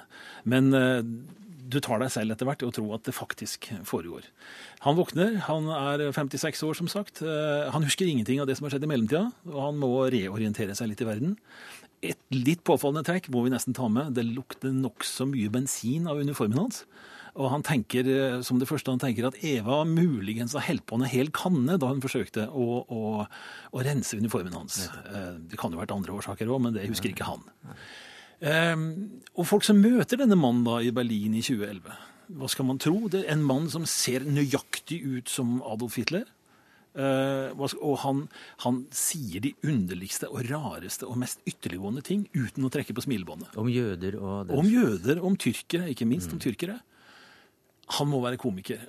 Men 0.50 0.74
eh, 0.74 1.04
du 1.70 1.78
tar 1.78 2.02
deg 2.02 2.10
selv 2.10 2.34
etter 2.34 2.50
hvert 2.50 2.66
og 2.66 2.72
å 2.72 2.78
tro 2.80 2.88
at 2.96 3.06
det 3.06 3.14
faktisk 3.14 3.70
foregår. 3.86 4.26
Han 4.88 4.98
våkner, 4.98 5.36
han 5.46 5.70
er 5.70 6.08
56 6.16 6.64
år 6.66 6.74
som 6.80 6.88
sagt. 6.90 7.20
Han 7.22 7.86
husker 7.86 8.10
ingenting 8.10 8.40
av 8.42 8.48
det 8.50 8.56
som 8.58 8.66
har 8.66 8.74
skjedd 8.74 8.88
i 8.88 8.90
mellomtida, 8.90 9.28
og 9.52 9.60
han 9.68 9.78
må 9.78 9.92
reorientere 10.10 10.74
seg 10.74 10.90
litt 10.90 11.04
i 11.04 11.10
verden. 11.12 11.36
Et 12.02 12.20
litt 12.32 12.62
påfallende 12.64 13.04
trekk 13.08 13.28
må 13.34 13.42
vi 13.44 13.52
nesten 13.52 13.76
ta 13.76 13.90
med. 13.92 14.14
Det 14.16 14.24
lukter 14.24 14.72
nokså 14.72 15.26
mye 15.28 15.50
bensin 15.52 16.08
av 16.08 16.20
uniformen 16.22 16.62
hans. 16.62 16.84
Og 17.40 17.50
han 17.54 17.62
tenker, 17.64 18.08
eh, 18.10 18.42
som 18.42 18.58
det 18.60 18.68
første 18.68 18.90
han 18.92 19.00
tenker, 19.00 19.28
at 19.28 19.38
Eva 19.46 19.84
muligens 19.86 20.54
har 20.58 20.66
holdt 20.66 20.86
på 20.90 20.98
en 20.98 21.06
hel 21.08 21.30
kanne 21.36 21.78
da 21.80 21.88
hun 21.92 22.02
forsøkte 22.02 22.48
å, 22.50 22.68
å, 22.90 23.02
å 23.72 23.84
rense 23.86 24.18
uniformen 24.18 24.56
hans. 24.58 24.88
Eh, 24.90 25.36
Det 25.52 25.60
kan 25.60 25.72
jo 25.72 25.78
ha 25.78 25.86
vært 25.86 25.96
andre 25.96 26.16
årsaker 26.18 26.48
òg, 26.50 26.62
men 26.66 26.74
det 26.74 26.88
husker 26.90 27.12
ikke 27.14 27.28
han. 27.30 27.44
Eh, 28.42 28.76
Og 29.38 29.46
folk 29.48 29.64
som 29.68 29.80
møter 29.84 30.18
denne 30.24 30.40
mannen 30.40 30.64
da 30.66 30.80
i 30.82 30.92
Berlin 30.96 31.36
i 31.36 31.44
2011, 31.46 31.92
hva 32.40 32.50
skal 32.50 32.66
man 32.66 32.78
tro? 32.82 33.08
Det 33.10 33.26
er 33.26 33.34
en 33.34 33.44
mann 33.44 33.70
som 33.70 33.86
ser 33.90 34.22
nøyaktig 34.26 35.02
ut 35.06 35.30
som 35.30 35.62
Adolf 35.66 35.96
Hitler. 35.98 36.26
Eh, 36.98 37.54
og 37.54 37.96
han, 38.02 38.24
han 38.66 38.80
sier 38.96 39.44
de 39.44 39.52
underligste 39.68 40.30
og 40.32 40.42
rareste 40.50 41.06
og 41.08 41.20
mest 41.22 41.44
ytterliggående 41.48 42.02
ting 42.06 42.26
uten 42.34 42.66
å 42.66 42.72
trekke 42.74 42.96
på 42.98 43.04
smilebåndet. 43.06 43.54
Om 43.60 43.70
jøder 43.72 44.18
og 44.20 44.54
Om 44.58 44.70
jøder, 44.74 45.22
om 45.24 45.38
tyrkere, 45.40 45.92
ikke 45.94 46.08
minst 46.10 46.34
om 46.34 46.42
tyrkere. 46.42 46.80
Han 48.00 48.10
må 48.10 48.22
være 48.26 48.42
komiker. 48.42 48.82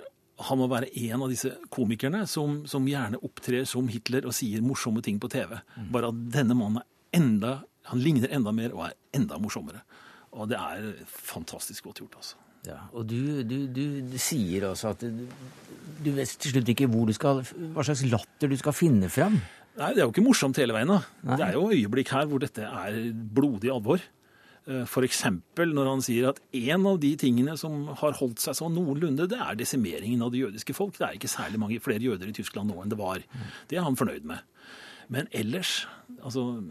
Han 0.49 0.57
må 0.57 0.67
være 0.71 0.89
en 1.05 1.21
av 1.21 1.29
disse 1.29 1.53
komikerne 1.73 2.23
som, 2.29 2.63
som 2.69 2.85
gjerne 2.89 3.21
opptrer 3.21 3.67
som 3.69 3.89
Hitler 3.91 4.25
og 4.25 4.33
sier 4.33 4.63
morsomme 4.65 5.03
ting 5.05 5.19
på 5.21 5.29
TV. 5.29 5.59
Bare 5.93 6.09
at 6.09 6.23
denne 6.33 6.57
mannen 6.57 6.81
er 6.81 7.19
enda, 7.21 7.59
han 7.89 8.01
ligner 8.01 8.33
enda 8.33 8.53
mer 8.55 8.73
og 8.73 8.87
er 8.89 8.97
enda 9.17 9.37
morsommere. 9.41 9.83
Og 10.31 10.47
det 10.49 10.57
er 10.57 10.93
fantastisk 11.05 11.89
godt 11.89 12.01
gjort, 12.01 12.17
altså. 12.21 12.39
Ja, 12.67 12.77
og 12.93 13.07
du, 13.09 13.41
du, 13.47 13.57
du, 13.73 14.17
sier 14.21 14.67
altså 14.69 14.91
at 14.93 15.01
du, 15.01 15.25
du 16.05 16.11
vet 16.13 16.35
til 16.37 16.53
slutt 16.53 16.69
ikke 16.69 16.87
hvor 16.91 17.09
du 17.09 17.15
skal, 17.17 17.41
hva 17.73 17.85
slags 17.87 18.05
latter 18.05 18.51
du 18.51 18.57
skal 18.59 18.75
finne 18.77 19.09
fram. 19.09 19.39
Nei, 19.79 19.93
det 19.95 20.01
er 20.01 20.05
jo 20.05 20.11
ikke 20.11 20.25
morsomt 20.25 20.59
hele 20.61 20.75
veien. 20.75 20.91
da. 20.91 20.99
Nei. 21.25 21.37
Det 21.39 21.45
er 21.47 21.57
jo 21.57 21.69
øyeblikk 21.71 22.11
her 22.13 22.27
hvor 22.29 22.41
dette 22.43 22.67
er 22.67 22.97
blodig 23.33 23.71
alvor. 23.73 24.03
F.eks. 24.61 24.91
For 24.91 25.05
eksempel 25.07 25.71
når 25.73 25.87
han 25.89 26.03
sier 26.05 26.27
at 26.29 26.41
en 26.53 26.85
av 26.85 26.99
de 27.01 27.09
tingene 27.17 27.55
som 27.57 27.87
har 27.97 28.13
holdt 28.19 28.43
seg 28.43 28.53
sånn 28.59 28.75
noenlunde, 28.77 29.25
det 29.31 29.39
er 29.41 29.57
desimeringen 29.57 30.21
av 30.21 30.29
det 30.33 30.43
jødiske 30.43 30.75
folk. 30.77 30.93
Det 30.99 31.07
er 31.07 31.17
ikke 31.17 31.31
særlig 31.31 31.61
mange 31.63 31.81
flere 31.81 32.03
jøder 32.05 32.29
i 32.29 32.35
Tyskland 32.37 32.69
nå 32.69 32.77
enn 32.83 32.93
det 32.93 32.99
var. 32.99 33.23
Det 33.71 33.79
er 33.79 33.87
han 33.87 33.97
fornøyd 33.97 34.27
med. 34.29 34.45
Men 35.11 35.31
ellers, 35.35 35.87
altså 36.21 36.61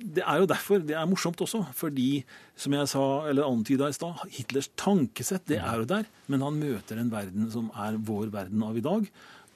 Det 0.00 0.22
er 0.24 0.40
jo 0.40 0.46
derfor 0.48 0.80
det 0.84 0.96
er 0.96 1.08
morsomt 1.08 1.40
også. 1.44 1.64
Fordi, 1.76 2.22
som 2.56 2.76
jeg 2.76 2.88
sa, 2.92 3.04
eller 3.30 3.48
antyda 3.48 3.90
i 3.90 3.96
stad, 3.96 4.24
Hitlers 4.36 4.70
tankesett 4.80 5.46
det 5.50 5.60
er 5.60 5.82
jo 5.82 5.90
der. 5.90 6.08
Men 6.32 6.46
han 6.46 6.58
møter 6.60 7.00
en 7.00 7.12
verden 7.12 7.50
som 7.52 7.68
er 7.76 8.00
vår 8.00 8.32
verden 8.32 8.64
av 8.66 8.78
i 8.78 8.84
dag. 8.84 9.10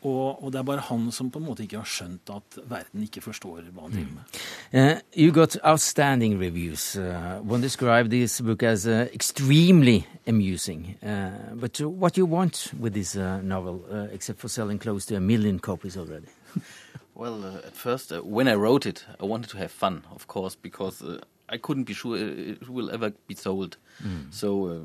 Og, 0.04 0.44
og 0.44 0.52
det 0.52 0.58
er 0.60 0.66
bare 0.68 0.84
han 0.84 1.06
som 1.16 1.30
på 1.32 1.40
en 1.40 1.46
måte 1.48 1.64
ikke 1.64 1.80
har 1.80 1.88
skjønt 1.88 2.28
at 2.34 2.58
verden 2.68 3.06
ikke 3.06 3.22
forstår 3.24 3.70
hva 3.72 3.86
han 3.86 3.94
driver 3.94 4.10
med. 4.18 4.40
Uh, 4.74 5.00
you 5.16 5.32
got 5.32 5.56
outstanding 5.64 6.36
reviews. 6.40 6.96
Uh, 6.96 7.40
one 7.40 7.62
described 7.62 8.10
this 8.10 8.40
book 8.40 8.62
as 8.62 8.86
uh, 8.86 9.08
extremely 9.14 10.04
amusing. 10.26 10.98
Uh, 11.02 11.54
but 11.54 11.80
what 11.80 12.18
you 12.18 12.26
want 12.26 12.74
with 12.78 12.92
this 12.92 13.16
novel, 13.16 13.80
except 14.12 14.40
for 14.40 14.48
selling 14.48 14.78
close 14.78 15.06
to 15.06 15.16
a 15.16 15.20
million 15.20 15.58
copies 15.58 15.96
already? 15.96 16.28
Well, 17.14 17.44
uh, 17.44 17.66
at 17.66 17.76
first, 17.76 18.12
uh, 18.12 18.20
when 18.22 18.48
I 18.48 18.54
wrote 18.54 18.86
it, 18.86 19.04
I 19.20 19.24
wanted 19.24 19.50
to 19.50 19.58
have 19.58 19.70
fun, 19.70 20.02
of 20.10 20.26
course, 20.26 20.56
because 20.56 21.00
uh, 21.00 21.20
I 21.48 21.58
couldn't 21.58 21.84
be 21.84 21.94
sure 21.94 22.16
it 22.16 22.68
will 22.68 22.90
ever 22.90 23.12
be 23.28 23.34
sold. 23.34 23.76
Mm. 24.02 24.34
So, 24.34 24.66
uh, 24.66 24.80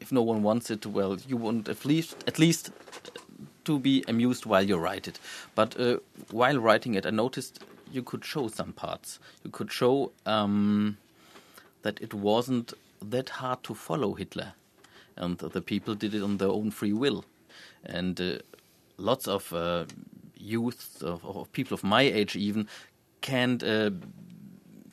if 0.00 0.10
no 0.10 0.22
one 0.22 0.42
wants 0.42 0.70
it, 0.70 0.86
well, 0.86 1.16
you 1.28 1.36
want 1.36 1.68
at 1.68 1.84
least 1.84 2.16
at 2.26 2.38
least 2.38 2.72
to 3.64 3.78
be 3.78 4.04
amused 4.08 4.44
while 4.44 4.64
you 4.64 4.76
write 4.76 5.06
it. 5.06 5.20
But 5.54 5.78
uh, 5.78 5.98
while 6.32 6.58
writing 6.58 6.94
it, 6.94 7.06
I 7.06 7.10
noticed 7.10 7.60
you 7.92 8.02
could 8.02 8.24
show 8.24 8.48
some 8.48 8.72
parts. 8.72 9.20
You 9.44 9.50
could 9.50 9.70
show 9.70 10.12
um, 10.26 10.96
that 11.82 12.00
it 12.00 12.12
wasn't 12.12 12.72
that 13.00 13.28
hard 13.28 13.62
to 13.64 13.74
follow 13.74 14.14
Hitler, 14.14 14.54
and 15.16 15.38
the 15.38 15.62
people 15.62 15.94
did 15.94 16.14
it 16.14 16.22
on 16.22 16.38
their 16.38 16.48
own 16.48 16.72
free 16.72 16.92
will, 16.92 17.24
and 17.84 18.20
uh, 18.20 18.38
lots 18.96 19.28
of 19.28 19.52
uh, 19.52 19.84
youth, 20.40 21.02
of, 21.02 21.24
of 21.24 21.52
people 21.52 21.74
of 21.74 21.84
my 21.84 22.02
age 22.02 22.36
even, 22.36 22.66
can't 23.20 23.62
uh, 23.62 23.90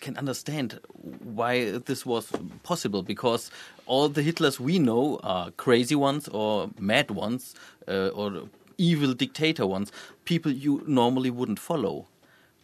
can 0.01 0.17
understand 0.17 0.79
why 1.23 1.71
this 1.71 2.05
was 2.05 2.31
possible 2.63 3.01
because 3.01 3.49
all 3.85 4.09
the 4.09 4.21
Hitlers 4.21 4.59
we 4.59 4.79
know 4.79 5.19
are 5.23 5.51
crazy 5.51 5.95
ones 5.95 6.27
or 6.27 6.69
mad 6.79 7.09
ones 7.11 7.55
uh, 7.87 8.09
or 8.09 8.43
evil 8.77 9.13
dictator 9.13 9.65
ones, 9.65 9.91
people 10.25 10.51
you 10.51 10.83
normally 10.87 11.29
wouldn't 11.29 11.59
follow. 11.59 12.07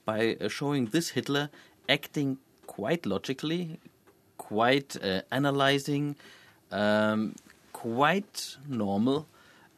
By 0.05 0.35
uh, 0.39 0.49
showing 0.49 0.87
this 0.87 1.09
Hitler 1.09 1.49
acting 1.87 2.37
quite 2.67 3.05
logically, 3.05 3.79
quite 4.37 4.97
uh, 5.01 5.21
analyzing, 5.31 6.15
um, 6.71 7.35
quite 7.71 8.57
normal 8.67 9.27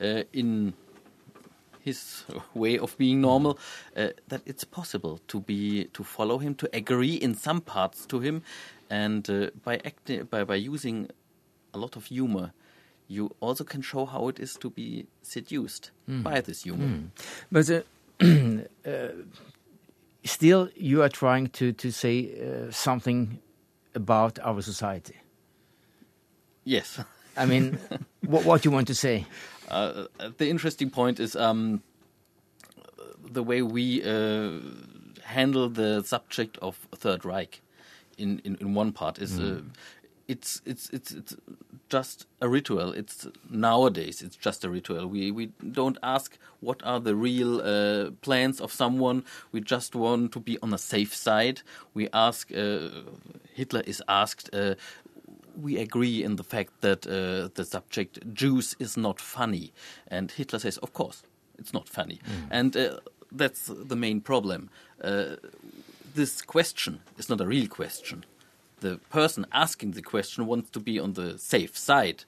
uh, 0.02 0.24
in 0.34 0.74
his 1.86 2.26
way 2.54 2.80
of 2.80 2.98
being 2.98 3.22
normal, 3.22 3.52
uh, 3.96 4.08
that 4.28 4.42
it's 4.46 4.66
possible 4.66 5.20
to 5.28 5.40
be 5.40 5.86
to 5.94 6.04
follow 6.04 6.38
him, 6.40 6.56
to 6.56 6.68
agree 6.74 7.16
in 7.26 7.36
some 7.36 7.62
parts 7.62 8.06
to 8.08 8.20
him, 8.20 8.42
and 8.90 9.30
uh, 9.30 9.50
by 9.64 9.76
acting 9.86 10.28
by 10.32 10.44
by 10.46 10.56
using 10.56 11.08
a 11.74 11.78
lot 11.78 11.96
of 11.96 12.06
humor, 12.06 12.52
you 13.08 13.30
also 13.40 13.64
can 13.64 13.82
show 13.82 14.06
how 14.06 14.30
it 14.30 14.40
is 14.40 14.54
to 14.60 14.70
be 14.70 15.06
seduced 15.22 15.92
Mm. 16.10 16.24
by 16.24 16.42
this 16.42 16.64
humor. 16.64 16.88
Mm. 16.88 17.10
But 17.52 17.70
uh, 17.70 17.82
uh, 18.92 19.12
still, 20.24 20.70
you 20.76 21.02
are 21.04 21.10
trying 21.10 21.50
to 21.60 21.72
to 21.74 21.92
say 21.92 22.16
uh, 22.42 22.72
something 22.72 23.40
about 23.96 24.40
our 24.40 24.62
society. 24.62 25.16
Yes. 26.66 27.00
I 27.38 27.46
mean, 27.46 27.78
what 28.26 28.46
what 28.46 28.66
you 28.66 28.72
want 28.72 28.88
to 28.88 28.96
say? 28.96 29.26
Uh, 29.70 30.06
the 30.38 30.50
interesting 30.50 30.90
point 30.90 31.20
is 31.20 31.36
um, 31.36 31.82
the 33.34 33.44
way 33.44 33.62
we 33.62 34.04
uh, 34.04 34.60
handle 35.24 35.70
the 35.70 36.04
subject 36.04 36.58
of 36.62 36.76
Third 36.96 37.26
Reich. 37.26 37.62
In, 38.18 38.40
in, 38.46 38.56
in 38.62 38.74
one 38.74 38.92
part 38.94 39.20
is 39.20 39.38
uh, 39.40 39.42
Mm. 39.42 39.64
it's 40.28 40.62
it's 40.66 40.90
it's 40.94 41.12
it's 41.12 41.36
just 41.90 42.28
a 42.40 42.48
ritual. 42.48 42.94
It's 42.94 43.28
nowadays 43.50 44.22
it's 44.22 44.38
just 44.38 44.64
a 44.64 44.70
ritual. 44.70 45.08
We 45.08 45.32
we 45.32 45.48
don't 45.72 45.98
ask 46.02 46.38
what 46.62 46.82
are 46.84 47.02
the 47.02 47.14
real 47.14 47.60
uh, 47.62 48.12
plans 48.22 48.62
of 48.62 48.72
someone. 48.72 49.24
We 49.52 49.60
just 49.60 49.96
want 49.96 50.32
to 50.32 50.40
be 50.40 50.58
on 50.62 50.74
a 50.74 50.78
safe 50.78 51.14
side. 51.14 51.62
We 51.94 52.08
ask. 52.14 52.52
Uh, 52.52 52.90
Hitler 53.54 53.84
is 53.86 54.02
asked. 54.08 54.50
Uh, 54.54 54.76
we 55.62 55.78
agree 55.78 56.24
in 56.24 56.36
the 56.36 56.44
fact 56.44 56.82
that 56.82 57.06
uh, 57.08 57.50
the 57.56 57.66
subject 57.66 58.34
Jews 58.34 58.76
is 58.80 58.98
not 58.98 59.20
funny, 59.20 59.72
and 60.08 60.32
Hitler 60.32 60.60
says, 60.60 60.78
"Of 60.78 60.94
course, 60.94 61.24
it's 61.58 61.74
not 61.74 61.90
funny," 61.90 62.20
and 62.50 62.76
uh, 62.76 63.00
that's 63.32 63.68
the 63.68 63.96
main 63.96 64.22
problem. 64.22 64.70
Uh, 65.02 65.36
this 66.16 66.42
question 66.42 67.02
is 67.18 67.30
not 67.30 67.42
a 67.42 67.46
real 67.46 67.68
question. 67.68 68.26
The 68.80 69.00
person 69.10 69.46
asking 69.52 69.92
the 69.92 70.02
question 70.02 70.46
wants 70.46 70.70
to 70.72 70.80
be 70.80 71.00
on 71.00 71.14
the 71.14 71.38
safe 71.38 71.78
side, 71.78 72.26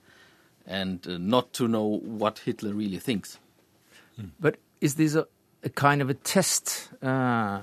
and 0.65 1.05
uh, 1.07 1.17
not 1.17 1.53
to 1.53 1.67
know 1.67 1.99
what 2.03 2.39
Hitler 2.39 2.73
really 2.73 2.99
thinks. 2.99 3.39
But 4.39 4.57
is 4.82 4.95
this 4.95 5.13
a, 5.13 5.28
a 5.63 5.69
kind 5.69 6.01
of 6.01 6.09
a 6.09 6.15
test 6.15 6.89
uh, 7.03 7.59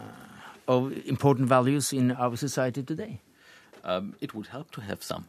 of 0.68 0.92
important 1.06 1.48
values 1.48 1.92
in 1.92 2.12
our 2.12 2.36
society 2.36 2.82
today? 2.82 3.20
um, 3.84 4.14
it 4.20 4.34
would 4.34 4.48
help 4.48 4.70
to 4.72 4.80
have 4.80 5.02
some. 5.02 5.26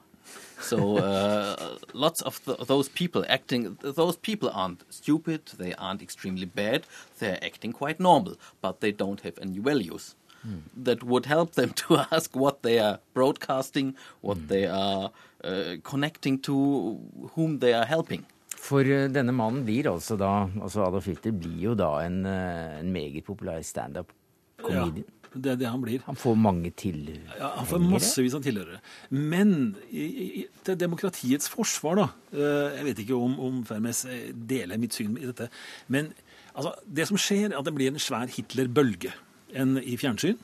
So 0.59 0.97
uh, 0.97 1.77
lots 1.93 2.21
of 2.21 2.43
th 2.45 2.57
those 2.67 2.89
people 2.89 3.25
acting, 3.29 3.77
those 3.81 4.17
people 4.17 4.49
aren't 4.49 4.81
stupid, 4.89 5.41
they 5.57 5.73
aren't 5.77 6.01
extremely 6.01 6.45
bad, 6.45 6.81
they're 7.19 7.39
acting 7.43 7.73
quite 7.73 7.99
normal, 7.99 8.35
but 8.61 8.79
they 8.79 8.91
don't 8.91 9.21
have 9.21 9.37
any 9.41 9.59
values. 9.59 10.15
That 10.83 11.03
would 11.03 11.25
help 11.25 11.53
them 11.53 11.71
to 11.81 12.05
ask 12.11 12.35
what 12.35 12.61
they 12.61 12.77
are 12.79 12.99
broadcasting, 13.13 13.95
what 14.21 14.47
they 14.47 14.65
are 14.67 15.11
uh, 15.43 15.77
connecting 15.83 16.39
to, 16.39 16.99
whom 17.35 17.59
they 17.59 17.73
are 17.73 17.85
helping. 17.85 18.25
For 18.65 18.81
eh, 18.81 19.07
denne 19.13 19.33
mannen 19.35 19.65
blir 19.65 19.91
altså 19.91 20.17
da 20.17 20.47
altså 20.47 20.85
Adolf 20.87 21.09
Hitler 21.11 21.35
blir 21.37 21.57
jo 21.67 21.73
da 21.77 21.91
en, 22.05 22.23
eh, 22.25 22.79
en 22.79 22.91
meget 22.93 23.25
populær 23.27 23.61
standup-comedian. 23.61 25.05
Det 25.35 25.51
er 25.51 25.57
det 25.59 25.67
han 25.67 25.81
blir. 25.83 25.99
Han 26.07 26.15
får 26.15 26.35
mange 26.39 26.71
tilhengere. 26.79 27.35
Ja, 27.41 27.49
han 27.57 27.67
får 27.67 27.81
massevis 27.83 28.33
av 28.37 28.43
tilhørere. 28.45 28.79
Men 29.11 29.75
i, 29.91 30.05
i, 30.41 30.45
til 30.63 30.77
demokratiets 30.79 31.49
forsvar, 31.51 31.95
da 31.99 32.07
eh, 32.31 32.77
Jeg 32.79 32.85
vet 32.87 33.03
ikke 33.03 33.17
om, 33.19 33.35
om 33.43 33.61
Fermes 33.67 34.05
eh, 34.07 34.29
deler 34.33 34.79
mitt 34.79 34.95
syn 34.95 35.17
i 35.19 35.27
dette. 35.27 35.49
Men 35.91 36.13
altså, 36.55 36.71
det 36.87 37.07
som 37.11 37.19
skjer, 37.19 37.49
er 37.51 37.59
at 37.59 37.67
det 37.67 37.75
blir 37.75 37.91
en 37.91 37.99
svær 37.99 38.31
Hitler-bølge. 38.31 39.11
enn 39.55 39.77
i 39.79 39.93
fjernsyn 39.95 40.35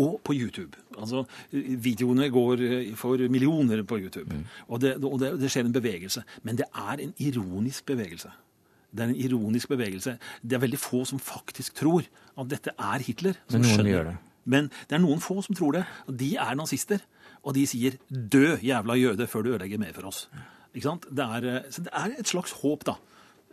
og 0.00 0.20
på 0.24 0.32
YouTube. 0.32 0.76
Altså, 0.96 1.24
Videoene 1.52 2.30
går 2.32 2.60
eh, 2.64 2.94
for 2.96 3.18
millioner 3.28 3.82
på 3.84 3.98
YouTube. 4.00 4.38
Og, 4.68 4.80
det, 4.80 4.94
og 5.04 5.18
det, 5.20 5.34
det 5.42 5.50
skjer 5.52 5.66
en 5.68 5.74
bevegelse. 5.74 6.22
Men 6.44 6.56
det 6.60 6.68
er 6.72 7.02
en 7.04 7.12
ironisk 7.20 7.84
bevegelse. 7.90 8.30
Det 8.94 9.02
er 9.02 9.10
en 9.10 9.18
ironisk 9.18 9.68
bevegelse. 9.72 10.14
Det 10.40 10.54
er 10.56 10.62
veldig 10.62 10.78
få 10.78 11.02
som 11.08 11.18
faktisk 11.18 11.74
tror 11.80 12.06
at 12.38 12.48
dette 12.52 12.72
er 12.78 13.02
Hitler. 13.04 13.34
Men 13.50 13.64
noen 13.64 13.72
skjønner- 13.74 13.90
gjør 13.96 14.08
det. 14.12 14.16
Men 14.44 14.70
det 14.88 14.98
er 14.98 15.02
noen 15.04 15.22
få 15.22 15.40
som 15.44 15.56
tror 15.56 15.78
det, 15.78 15.84
og 16.08 16.16
de 16.20 16.34
er 16.36 16.54
nazister. 16.58 17.00
Og 17.44 17.54
de 17.54 17.66
sier 17.68 17.98
'dø, 18.08 18.56
jævla 18.64 18.94
jøde', 18.96 19.26
før 19.28 19.42
du 19.44 19.50
ødelegger 19.52 19.78
mer 19.78 19.92
for 19.92 20.08
oss. 20.08 20.28
Ikke 20.74 20.88
sant? 20.88 21.04
Det 21.10 21.24
er, 21.24 21.44
eh, 21.56 21.70
så 21.70 21.82
det 21.84 21.92
er 21.92 22.14
et 22.18 22.26
slags 22.26 22.52
håp, 22.62 22.84
da, 22.84 22.94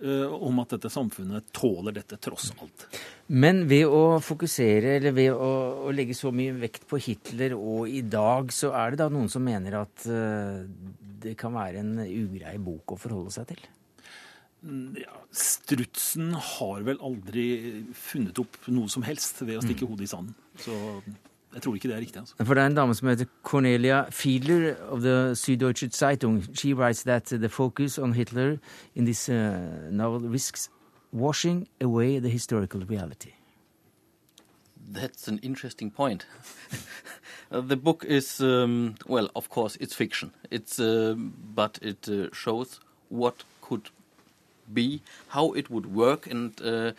eh, 0.01 0.31
om 0.31 0.59
at 0.59 0.69
dette 0.69 0.89
samfunnet 0.89 1.51
tåler 1.53 1.91
dette 1.93 2.17
tross 2.17 2.51
alt. 2.61 2.87
Men 3.27 3.67
ved 3.67 3.85
å 3.85 4.19
fokusere, 4.23 4.95
eller 4.97 5.11
ved 5.11 5.31
å, 5.33 5.51
å 5.87 5.91
legge 5.93 6.15
så 6.15 6.31
mye 6.31 6.55
vekt 6.57 6.87
på 6.87 6.99
Hitler 6.99 7.53
og 7.53 7.89
i 7.89 8.01
dag, 8.01 8.47
så 8.51 8.71
er 8.73 8.91
det 8.91 9.03
da 9.03 9.09
noen 9.09 9.29
som 9.29 9.43
mener 9.43 9.81
at 9.83 10.07
eh, 10.07 10.63
det 11.21 11.37
kan 11.37 11.53
være 11.53 11.83
en 11.83 11.99
ugrei 11.99 12.57
bok 12.57 12.95
å 12.95 12.99
forholde 12.99 13.31
seg 13.35 13.47
til? 13.51 13.61
Mm, 14.63 14.95
Ja, 15.01 15.15
strutsen 15.33 16.33
har 16.33 16.83
vel 16.85 16.99
aldri 17.01 17.83
funnet 17.97 18.37
opp 18.39 18.57
noe 18.67 18.89
som 18.93 19.01
helst 19.03 19.41
ved 19.41 19.57
å 19.57 19.63
stikke 19.65 19.87
hodet 19.89 20.05
i 20.05 20.11
sanden. 20.11 20.35
Så 20.61 21.01
jeg 21.53 21.61
tror 21.61 21.75
ikke 21.75 21.87
det 21.87 21.95
er 21.95 21.99
riktig. 21.99 22.17
altså. 22.17 22.35
For 22.43 22.53
det 22.53 22.63
er 22.63 22.67
en 22.67 22.75
dame 22.75 22.93
som 22.95 23.07
heter 23.07 23.25
Cornelia 23.43 24.09
Fiedler 24.09 24.75
of 24.89 25.01
the 25.01 25.35
Süddeutsche 25.35 25.89
Zeitung. 25.89 26.43
She 26.55 26.73
writes 26.73 27.03
that 27.03 27.25
the 27.25 27.49
focus 27.49 27.97
on 27.99 28.13
Hitler 28.13 28.57
in 28.95 29.05
this 29.05 29.29
uh, 29.29 29.57
novel 29.91 30.29
risks 30.29 30.69
washing 31.13 31.67
away 31.81 32.19
the 32.19 32.29
historical 32.29 32.81
reality. 32.89 33.31
That's 34.93 35.27
an 35.27 35.39
interesting 35.43 35.91
point. 35.91 36.25
Uh, 37.53 37.59
the 37.59 37.75
book 37.75 38.05
is, 38.05 38.39
um, 38.39 38.95
well, 39.07 39.29
of 39.35 39.49
course, 39.49 39.75
it's 39.81 39.93
fiction. 39.93 40.31
It's, 40.49 40.79
uh, 40.79 41.15
but 41.53 41.77
it 41.81 42.07
uh, 42.07 42.33
shows 42.33 42.79
what 43.09 43.43
could 43.61 43.89
be, 44.73 45.01
how 45.27 45.51
it 45.51 45.69
would 45.69 45.93
work, 45.93 46.27
and 46.27 46.53
uh, 46.61 46.93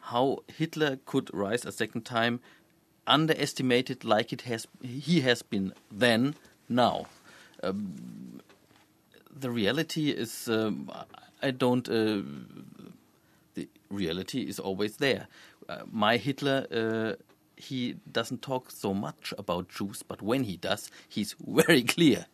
how 0.00 0.40
Hitler 0.48 0.98
could 1.06 1.30
rise 1.32 1.64
a 1.64 1.72
second 1.72 2.04
time, 2.04 2.40
underestimated 3.06 4.04
like 4.04 4.32
it 4.32 4.42
has 4.42 4.66
he 4.82 5.20
has 5.20 5.42
been 5.42 5.72
then, 5.90 6.34
now. 6.68 7.06
Um, 7.62 8.40
the 9.38 9.50
reality 9.50 10.10
is, 10.10 10.48
um, 10.48 10.90
I 11.42 11.50
don't. 11.50 11.88
Uh, 11.88 12.22
the 13.54 13.68
reality 13.90 14.42
is 14.42 14.58
always 14.58 14.96
there. 14.96 15.28
Uh, 15.68 15.82
my 15.90 16.16
Hitler, 16.16 16.66
uh, 16.70 17.22
he 17.56 17.96
doesn't 18.10 18.42
talk 18.42 18.70
so 18.70 18.94
much 18.94 19.32
about 19.38 19.68
Jews, 19.68 20.02
but 20.02 20.22
when 20.22 20.44
he 20.44 20.56
does, 20.56 20.90
he's 21.08 21.34
very 21.46 21.82
clear. 21.82 22.26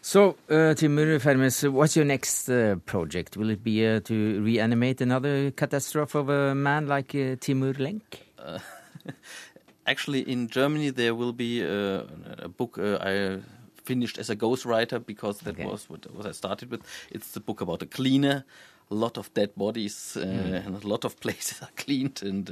So, 0.00 0.36
uh, 0.48 0.74
Timur 0.74 1.18
Fermes, 1.18 1.68
what's 1.70 1.96
your 1.96 2.04
next 2.04 2.48
uh, 2.48 2.76
project? 2.86 3.36
Will 3.36 3.50
it 3.50 3.64
be 3.64 3.84
uh, 3.86 4.00
to 4.00 4.40
reanimate 4.40 5.00
another 5.00 5.50
catastrophe 5.50 6.18
of 6.18 6.28
a 6.28 6.54
man 6.54 6.86
like 6.86 7.14
uh, 7.14 7.36
Timur 7.40 7.72
Lenk? 7.74 8.22
Actually, 9.86 10.20
in 10.20 10.48
Germany, 10.48 10.90
there 10.90 11.14
will 11.14 11.32
be 11.32 11.62
uh, 11.64 12.02
a 12.38 12.48
book 12.48 12.78
uh, 12.78 12.98
I 13.00 13.40
finished 13.84 14.18
as 14.18 14.30
a 14.30 14.36
ghostwriter 14.36 15.04
because 15.04 15.40
that 15.40 15.54
Okay. 15.54 15.64
was 15.64 15.88
what, 15.88 16.06
what 16.12 16.26
I 16.26 16.32
started 16.32 16.70
with. 16.70 16.82
It's 17.10 17.32
the 17.32 17.40
book 17.40 17.60
about 17.60 17.82
a 17.82 17.86
cleaner, 17.86 18.44
a 18.90 18.94
lot 18.94 19.18
of 19.18 19.32
dead 19.34 19.54
bodies, 19.56 20.16
uh, 20.16 20.24
mm. 20.24 20.66
and 20.66 20.82
a 20.84 20.88
lot 20.88 21.04
of 21.04 21.20
places 21.24 21.62
are 21.62 21.70
cleaned, 21.76 22.22
and 22.22 22.50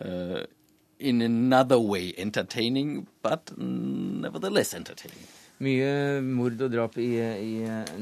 uh, 0.00 0.04
uh, 0.04 0.46
in 0.98 1.22
another 1.22 1.78
way 1.78 2.14
entertaining, 2.16 3.08
but 3.22 3.56
nevertheless 3.58 4.74
entertaining. 4.74 5.26
Mye 5.62 6.18
mord 6.26 6.58
og 6.66 6.72
drap 6.72 6.96
i, 6.98 7.12
i, 7.14 7.52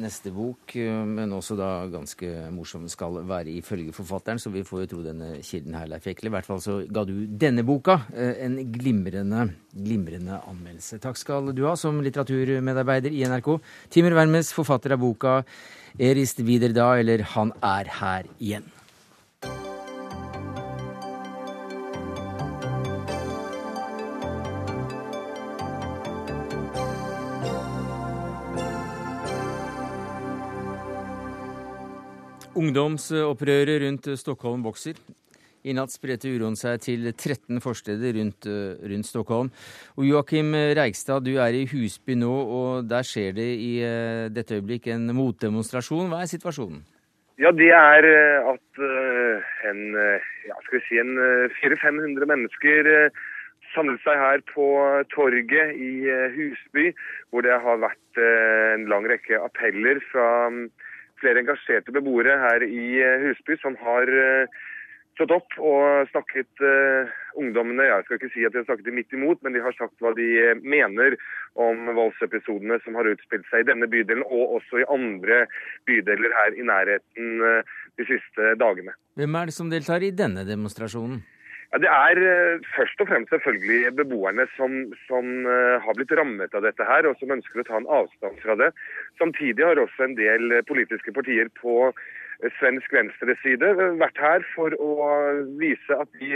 neste 0.00 0.30
bok, 0.32 0.72
men 1.04 1.34
også 1.36 1.56
da 1.58 1.68
ganske 1.92 2.30
morsom 2.54 2.86
skal 2.88 3.18
være 3.28 3.52
ifølge 3.52 3.92
forfatteren, 3.92 4.40
så 4.40 4.48
vi 4.54 4.64
får 4.64 4.86
jo 4.86 4.88
tro 4.94 5.02
denne 5.04 5.34
kilden 5.44 5.76
her, 5.76 5.90
Leif 5.92 6.08
Ekle. 6.08 6.30
I 6.30 6.34
hvert 6.38 6.48
fall 6.48 6.62
så 6.64 6.78
ga 6.88 7.04
du 7.04 7.12
denne 7.28 7.60
boka 7.68 7.98
eh, 8.16 8.40
en 8.46 8.56
glimrende, 8.72 9.50
glimrende 9.76 10.40
anmeldelse. 10.48 11.02
Takk 11.04 11.20
skal 11.20 11.52
du 11.52 11.66
ha 11.68 11.76
som 11.76 12.00
litteraturmedarbeider 12.00 13.12
i 13.12 13.26
NRK. 13.28 13.58
Timur 13.92 14.16
Wermes, 14.16 14.54
forfatter 14.56 14.96
av 14.96 15.04
boka 15.04 15.42
'Erist 16.00 16.40
videre 16.40 16.72
da', 16.72 16.94
eller 17.04 17.20
'Han 17.20 17.52
er 17.60 17.84
her 18.00 18.24
igjen'. 18.40 18.71
Ungdomsopprøret 32.62 33.80
rundt 33.82 34.06
Stockholm 34.20 34.60
vokser. 34.62 34.94
I 35.66 35.72
natt 35.74 35.90
spredte 35.90 36.30
uroen 36.30 36.54
seg 36.58 36.78
til 36.84 37.08
13 37.10 37.58
forsteder 37.62 38.14
rundt, 38.18 38.46
rundt 38.92 39.08
Stockholm. 39.08 39.48
Og 39.98 40.06
Joakim 40.06 40.52
Reigstad, 40.78 41.24
du 41.26 41.40
er 41.42 41.56
i 41.58 41.64
Husby 41.70 42.14
nå, 42.18 42.30
og 42.30 42.86
der 42.90 43.06
skjer 43.06 43.34
det 43.34 43.48
i 43.62 43.72
uh, 43.82 44.28
dette 44.30 44.60
øyeblikk 44.60 44.86
en 44.94 45.10
motdemonstrasjon. 45.16 46.10
Hva 46.12 46.22
er 46.22 46.30
situasjonen? 46.30 46.84
Ja, 47.42 47.50
Det 47.50 47.72
er 47.74 48.06
at 48.52 48.82
en, 49.66 49.82
ja, 50.46 50.58
skal 50.62 50.76
vi 50.76 50.82
si 50.86 51.00
en 51.00 51.16
400-500 51.56 52.28
mennesker 52.30 52.90
samlet 53.72 54.02
seg 54.04 54.20
her 54.20 54.44
på 54.52 54.68
torget 55.10 55.74
i 55.74 55.92
Husby, 56.36 56.92
hvor 57.32 57.42
det 57.42 57.56
har 57.64 57.82
vært 57.82 58.22
en 58.76 58.86
lang 58.92 59.08
rekke 59.10 59.40
appeller 59.42 59.98
fra 60.12 60.28
um, 60.52 60.66
flere 61.22 61.42
engasjerte 61.42 61.94
beboere 61.94 62.36
her 62.42 62.66
i 62.66 62.84
eh, 63.00 63.26
Husby 63.26 63.56
som 63.62 63.78
har 63.80 64.10
eh, 64.10 64.60
stått 65.16 65.32
opp 65.34 65.56
og 65.60 66.08
snakket 66.10 66.62
uh, 66.64 67.10
ungdommene 67.40 67.84
Jeg 67.84 68.04
skal 68.06 68.18
ikke 68.18 68.30
si 68.32 68.46
at 68.46 68.54
de 68.54 68.62
har 68.62 68.68
snakket 68.68 68.94
midt 68.96 69.12
imot, 69.12 69.42
men 69.44 69.52
de 69.52 69.60
har 69.60 69.74
sagt 69.76 69.92
hva 70.00 70.14
de 70.16 70.28
mener 70.64 71.18
om 71.60 71.90
voldsepisodene 71.96 72.78
som 72.84 72.96
har 72.96 73.10
utspilt 73.10 73.44
seg 73.50 73.64
i 73.64 73.68
denne 73.68 73.88
bydelen, 73.92 74.24
og 74.24 74.56
også 74.58 74.80
i 74.80 74.88
andre 74.92 75.44
bydeler 75.88 76.32
her 76.38 76.56
i 76.56 76.64
nærheten 76.64 77.44
uh, 77.44 77.76
de 78.00 78.08
siste 78.08 78.54
dagene. 78.60 78.96
Hvem 79.20 79.36
er 79.36 79.52
det 79.52 79.56
som 79.58 79.68
deltar 79.72 80.04
i 80.04 80.14
denne 80.16 80.46
demonstrasjonen? 80.48 81.20
Ja, 81.72 81.78
Det 81.80 81.88
er 81.88 82.18
uh, 82.20 82.64
først 82.76 83.00
og 83.00 83.08
fremst 83.08 83.30
selvfølgelig 83.32 83.94
beboerne 83.96 84.44
som, 84.56 84.92
som 85.08 85.46
uh, 85.48 85.80
har 85.80 85.96
blitt 85.96 86.12
rammet 86.12 86.52
av 86.52 86.66
dette 86.66 86.84
her, 86.84 87.06
og 87.08 87.16
som 87.16 87.32
ønsker 87.32 87.62
å 87.62 87.64
ta 87.64 87.78
en 87.80 87.88
avstand 87.88 88.36
fra 88.44 88.58
det. 88.60 88.68
Samtidig 89.20 89.64
har 89.64 89.80
også 89.80 90.04
en 90.04 90.18
del 90.18 90.58
politiske 90.68 91.14
partier 91.16 91.48
på 91.62 91.88
svensk 92.58 92.92
venstreside 92.92 93.70
vært 94.02 94.18
her 94.20 94.44
for 94.52 94.74
å 94.82 94.92
vise 95.60 95.96
at 95.96 96.10
de 96.20 96.34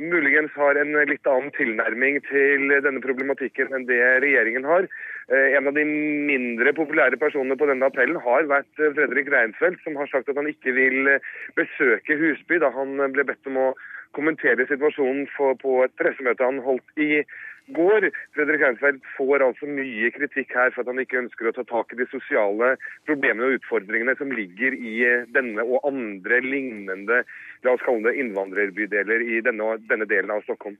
muligens 0.00 0.54
har 0.56 0.78
en 0.80 0.94
litt 1.10 1.26
annen 1.28 1.52
tilnærming 1.52 2.16
til 2.30 2.70
denne 2.70 3.02
problematikken 3.04 3.74
enn 3.76 3.84
det 3.86 3.98
regjeringen 4.24 4.64
har. 4.64 4.88
En 5.28 5.68
av 5.68 5.76
de 5.76 5.84
mindre 5.84 6.72
populære 6.72 7.18
personene 7.20 7.58
på 7.60 7.68
denne 7.68 7.90
appellen 7.90 8.16
har 8.24 8.48
vært 8.48 8.72
Fredrik 8.80 9.28
Reinfeldt, 9.34 9.82
som 9.84 10.00
har 10.00 10.08
sagt 10.08 10.32
at 10.32 10.40
han 10.40 10.48
ikke 10.48 10.72
vil 10.78 11.12
besøke 11.58 12.16
Husby 12.22 12.62
da 12.62 12.72
han 12.72 12.96
ble 13.12 13.26
bedt 13.28 13.52
om 13.52 13.60
å 13.66 13.68
kommentere 14.16 14.66
situasjonen 14.68 15.28
på 15.62 15.76
et 15.84 15.94
pressemøte 16.00 16.44
han 16.44 16.62
holdt 16.64 17.00
i 17.02 17.22
går. 17.76 18.08
Fredrik 18.36 18.62
Reinfeldt 18.64 19.04
får 19.16 19.44
altså 19.44 19.68
mye 19.70 20.10
kritikk 20.14 20.54
her 20.56 20.72
for 20.74 20.82
at 20.82 20.92
han 20.92 21.02
ikke 21.02 21.20
ønsker 21.22 21.50
å 21.50 21.54
ta 21.56 21.64
tak 21.68 21.92
i 21.92 22.00
de 22.00 22.08
sosiale 22.12 22.74
problemene 23.08 23.48
og 23.50 23.60
utfordringene 23.60 24.16
som 24.20 24.32
ligger 24.34 24.76
i 24.76 24.96
denne 25.34 25.64
og 25.64 25.84
andre 25.88 26.40
lignende 26.44 27.22
la 27.64 27.74
oss 27.74 27.84
kalle 27.86 28.08
det 28.08 28.18
innvandrerbydeler 28.22 29.24
i 29.26 29.40
denne, 29.44 29.76
denne 29.90 30.08
delen 30.08 30.32
av 30.34 30.44
Stockholm. 30.46 30.78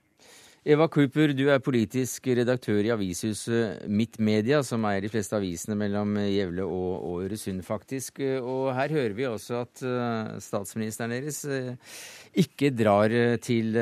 Eva 0.67 0.89
Cooper, 0.91 1.31
du 1.31 1.45
er 1.47 1.61
politisk 1.63 2.27
redaktør 2.35 2.81
i 2.83 2.91
avishuset 2.91 3.85
Mitt 3.87 4.17
Media, 4.19 4.59
som 4.65 4.83
eier 4.89 5.05
de 5.05 5.11
fleste 5.11 5.37
avisene 5.37 5.77
mellom 5.79 6.17
Gjevle 6.19 6.65
og, 6.67 7.21
Øresund, 7.23 7.63
faktisk. 7.63 8.19
Og 8.43 8.73
her 8.75 8.91
hører 8.91 9.15
vi 9.15 9.27
også 9.29 9.61
at 9.63 9.83
uh, 9.87 10.33
statsministeren 10.43 11.15
deres 11.15 11.45
uh, 11.47 11.71
ikke 12.43 12.73
drar 12.75 13.13
uh, 13.13 13.37
til 13.39 13.77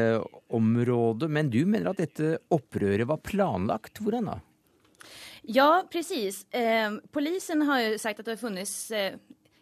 området. 0.53 1.31
Men 1.33 1.49
du 1.49 1.63
mener 1.65 1.95
at 1.95 2.03
dette 2.03 2.37
opprøret 2.53 3.09
var 3.09 3.25
planlagt. 3.25 3.97
Hvordan 3.97 4.29
da? 4.35 4.37
Ja, 5.49 5.87
precis. 5.91 6.45
Eh, 6.51 6.91
polisen 7.11 7.61
har 7.61 7.79
jo 7.79 7.97
sagt 8.01 8.19
at 8.19 8.27
det 8.27 8.33
har 8.35 8.41
funnits 8.41 8.91
eh, 8.91 9.15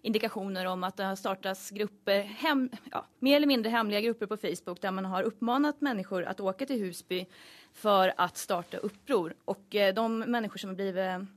indikationer 0.06 0.66
om 0.70 0.84
at 0.84 0.97
det 0.97 1.08
har 1.10 1.16
startats 1.20 1.70
grupper, 1.76 2.22
hem, 2.22 2.70
ja, 2.91 3.06
mer 3.20 3.38
eller 3.38 3.47
mindre 3.47 3.70
hemliga 3.74 4.01
grupper 4.01 4.30
på 4.32 4.38
Facebook 4.38 4.82
der 4.82 4.91
man 4.91 5.06
har 5.06 5.24
uppmanat 5.24 5.82
människor 5.82 6.24
att 6.24 6.39
åka 6.39 6.66
til 6.66 6.80
Husby 6.80 7.26
for 7.74 8.14
å 8.18 8.28
starte 8.34 8.78
uppror. 8.78 9.34
Og 9.45 9.76
eh, 9.76 9.93
de 9.93 10.20
människor 10.20 10.58
som 10.58 10.70
har 10.70 10.76
blivit 10.76 11.28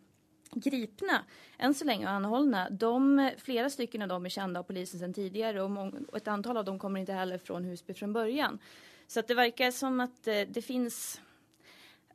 gripna 0.53 1.25
än 1.59 1.75
så 1.75 1.85
länge 1.85 2.07
och 2.07 2.13
anhållna, 2.13 2.71
de, 2.71 3.31
flera 3.39 3.71
stycken 3.71 4.03
av 4.03 4.09
dem 4.09 4.27
är 4.27 4.29
kända 4.29 4.61
av 4.61 4.65
polisen 4.65 5.01
sedan 5.01 5.15
tidigare 5.15 5.63
och, 5.63 5.71
många, 5.71 5.93
och 6.09 6.17
ett 6.17 6.29
antal 6.29 6.57
av 6.57 6.65
dem 6.65 6.79
kommer 6.79 7.01
inte 7.01 7.13
heller 7.13 7.39
från 7.39 7.65
Husby 7.65 7.95
från 7.95 8.13
början. 8.13 8.59
Så 9.07 9.21
det 9.21 9.35
verkar 9.35 9.71
som 9.71 10.01
att 10.01 10.27
eh, 10.27 10.41
det 10.49 10.63
finns 10.63 11.21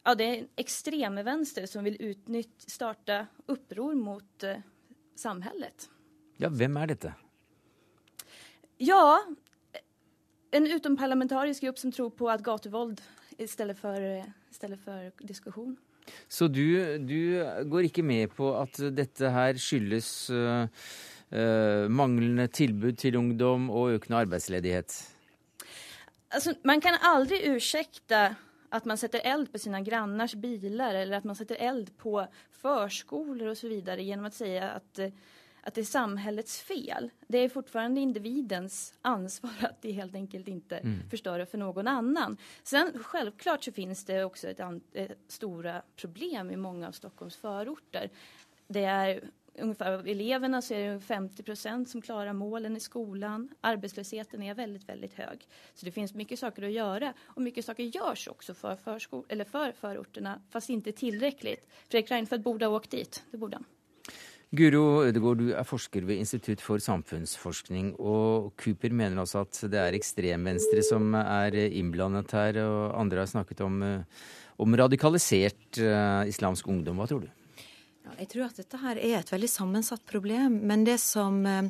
ja, 0.04 0.16
det 0.16 0.24
är 0.24 0.47
extremvänster 0.56 1.66
som 1.66 1.84
vill 1.84 1.97
utnytt, 1.99 2.62
starta 2.62 3.28
uppror 3.45 3.93
mot 3.93 4.43
eh, 4.43 4.58
samhället. 5.16 5.89
Ja, 6.41 6.49
hvem 6.49 6.77
er 6.81 6.93
dette? 6.93 7.13
Ja, 8.81 9.21
en 10.53 10.69
utomparlamentarisk 10.69 11.65
grupp 11.65 11.79
som 11.81 11.93
tror 11.93 12.11
på 12.17 12.29
at 12.31 12.43
gatevold 12.45 13.01
i 13.39 13.47
stedet 13.49 13.77
for, 13.79 13.97
i 13.97 14.53
stedet 14.53 14.79
for 14.81 15.25
diskusjon. 15.25 15.75
Så 16.27 16.49
du, 16.51 16.65
du, 16.99 17.41
går 17.71 17.88
ikke 17.88 18.03
med 18.05 18.34
på 18.36 18.51
at 18.59 18.79
dette 18.95 19.29
her 19.31 19.57
skyldes 19.61 20.09
uh, 20.36 20.65
uh, 21.31 21.86
manglende 21.88 22.49
tilbud 22.51 22.97
til 22.99 23.17
ungdom 23.17 23.69
og 23.71 23.95
økende 23.97 24.23
arbeidsledighet? 24.25 24.97
Altså, 26.34 26.55
man 26.65 26.81
kan 26.81 26.97
aldri 27.01 27.39
unnskylde 27.51 28.23
at 28.73 28.88
man 28.89 28.97
setter 28.97 29.21
eld 29.29 29.51
på 29.53 29.61
sine 29.61 29.84
granners 29.86 30.34
biler, 30.41 30.97
eller 31.03 31.19
at 31.19 31.25
man 31.29 31.38
setter 31.38 31.61
eld 31.61 31.91
på 32.01 32.17
førskoler 32.63 33.51
osv. 33.51 33.77
gjennom 33.86 34.27
å 34.27 34.34
si 34.34 34.49
at 34.57 35.03
uh, 35.05 35.13
att 35.64 35.74
det 35.74 35.82
är 35.82 35.86
samhällets 35.86 36.61
fel. 36.61 37.09
Det 37.28 37.38
är 37.38 37.49
fortfarande 37.49 38.01
individens 38.01 38.93
ansvar 39.01 39.51
att 39.61 39.82
det 39.82 39.91
helt 39.91 40.16
enkelt 40.16 40.47
inte 40.47 40.78
mm. 40.78 41.09
förstöra 41.09 41.45
för 41.45 41.57
någon 41.57 41.88
annan. 41.88 42.38
Sen 42.64 43.03
självklart 43.03 43.64
så 43.64 43.72
finns 43.72 44.05
det 44.05 44.24
också 44.24 44.47
ett, 44.47 44.59
ett 44.93 45.18
stora 45.28 45.82
problem 45.95 46.51
i 46.51 46.55
många 46.55 46.88
av 46.88 46.91
Stockholms 46.91 47.36
förorter. 47.36 48.09
Det 48.68 48.84
är 48.84 49.30
ungefär 49.59 49.91
av 49.91 50.07
eleverna 50.07 50.61
så 50.61 50.74
är 50.74 50.93
det 50.93 50.99
50 50.99 51.43
procent 51.43 51.89
som 51.89 52.01
klarar 52.01 52.34
målen 52.34 52.78
i 52.78 52.80
skolan. 52.80 53.49
Arbetslösheten 53.61 54.43
är 54.43 54.53
väldigt, 54.53 54.89
väldigt 54.89 55.14
hög. 55.14 55.47
Så 55.74 55.86
det 55.86 55.91
finns 55.91 56.14
mycket 56.14 56.39
saker 56.39 56.64
att 56.64 56.72
göra 56.72 57.14
och 57.22 57.41
mycket 57.41 57.66
saker 57.66 57.84
görs 57.84 58.28
också 58.28 58.53
för, 58.53 58.76
förskol 58.76 59.26
eller 59.30 59.45
för 59.45 59.72
förorterna, 59.72 60.41
fast 60.49 60.70
inte 60.70 60.91
tillräckligt. 60.91 61.68
Fredrik 61.89 62.11
Reinfeldt 62.11 62.43
borde 62.43 62.66
ha 62.66 62.76
åkt 62.76 62.91
dit, 62.91 63.24
det 63.32 63.38
borde 63.38 63.55
han. 63.55 63.66
Guro 64.54 65.01
Ødegård, 65.01 65.39
du 65.41 65.47
er 65.58 65.66
forsker 65.66 66.04
ved 66.06 66.20
Institutt 66.22 66.62
for 66.62 66.78
samfunnsforskning. 66.78 67.95
Og 67.97 68.51
Cooper 68.62 68.93
mener 68.93 69.24
også 69.24 69.41
at 69.47 69.62
det 69.74 69.80
er 69.82 69.97
ekstremvenstre 69.97 70.84
som 70.86 71.16
er 71.18 71.58
innblandet 71.72 72.36
her. 72.38 72.60
Og 72.62 72.93
andre 73.01 73.24
har 73.24 73.32
snakket 73.32 73.64
om, 73.66 73.82
eh, 73.82 74.28
om 74.62 74.78
radikalisert 74.78 75.82
uh, 75.82 76.22
islamsk 76.30 76.70
ungdom. 76.70 77.01
Hva 77.01 77.10
tror 77.10 77.26
du? 77.26 77.32
Ja, 78.06 78.14
jeg 78.20 78.30
tror 78.30 78.45
at 78.45 78.62
dette 78.62 78.84
her 78.84 79.01
er 79.01 79.18
et 79.24 79.34
veldig 79.34 79.49
sammensatt 79.49 80.06
problem. 80.06 80.62
Men 80.62 80.86
det 80.86 80.99
som 81.01 81.41
uh, 81.49 81.66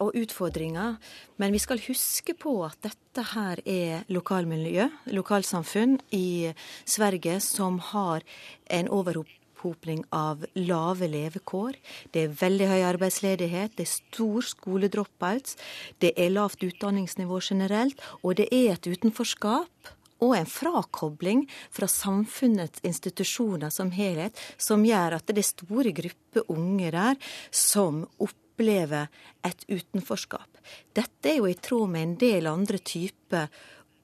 og 0.00 0.16
utfordringer. 0.16 0.96
Men 1.36 1.52
vi 1.52 1.60
skal 1.60 1.84
huske 1.84 2.32
på 2.32 2.62
at 2.64 2.80
dette 2.84 3.28
her 3.34 3.60
er 3.68 4.08
lokalmiljø, 4.08 4.88
lokalsamfunn 5.12 5.98
i 6.16 6.52
Sverige 6.84 7.40
som 7.44 7.80
har 7.92 8.24
en 8.72 8.88
overhop 8.88 9.28
opphopning 9.64 10.04
av 10.10 10.44
lave 10.54 11.08
levekår. 11.08 11.76
Det 12.12 12.24
er 12.24 12.36
veldig 12.40 12.68
høy 12.68 12.82
arbeidsledighet, 12.84 13.76
det 13.76 13.86
er 13.86 13.92
stor 13.92 14.44
skoledropouts, 14.44 15.56
det 16.00 16.12
er 16.16 16.32
lavt 16.32 16.62
utdanningsnivå 16.62 17.40
generelt, 17.40 18.00
og 18.22 18.36
det 18.36 18.48
er 18.52 18.74
et 18.74 18.86
utenforskap 18.86 19.94
og 20.24 20.36
en 20.36 20.46
frakobling 20.48 21.44
fra 21.74 21.88
samfunnets 21.90 22.80
institusjoner 22.84 23.70
som 23.70 23.90
helhet, 23.92 24.36
som 24.56 24.84
gjør 24.84 25.18
at 25.18 25.26
det 25.28 25.42
er 25.42 25.48
store 25.48 25.92
grupper 25.92 26.48
unge 26.52 26.90
der 26.94 27.20
som 27.50 28.04
opp 28.18 28.36
opplever 28.54 29.08
et 29.42 29.64
utenforskap. 29.68 30.46
Dette 30.94 31.30
er 31.30 31.40
jo 31.40 31.48
i 31.50 31.58
tråd 31.58 31.90
med 31.90 32.02
en 32.02 32.16
del 32.18 32.46
andre 32.46 32.78
typer 32.78 33.48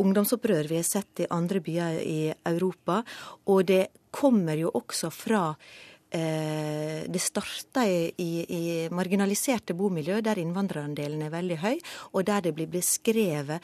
ungdomsopprør 0.00 0.68
vi 0.70 0.80
har 0.80 0.88
sett 0.88 1.24
i 1.24 1.30
andre 1.30 1.60
byer 1.64 2.00
i 2.02 2.18
Europa. 2.50 3.02
Og 3.52 3.64
det 3.68 3.86
kommer 4.10 4.58
jo 4.58 4.72
også 4.74 5.10
fra 5.14 5.44
eh, 6.10 7.06
det 7.06 7.22
starta 7.22 7.84
i, 7.86 8.32
i, 8.42 8.64
marginaliserte 8.92 9.76
bomiljø 9.78 10.20
der 10.24 10.40
innvandrerandelen 10.42 11.22
er 11.26 11.34
veldig 11.34 11.60
høy, 11.62 11.78
og 12.12 12.26
der 12.28 12.48
det 12.48 12.54
blir 12.56 12.70
beskrevet 12.70 13.60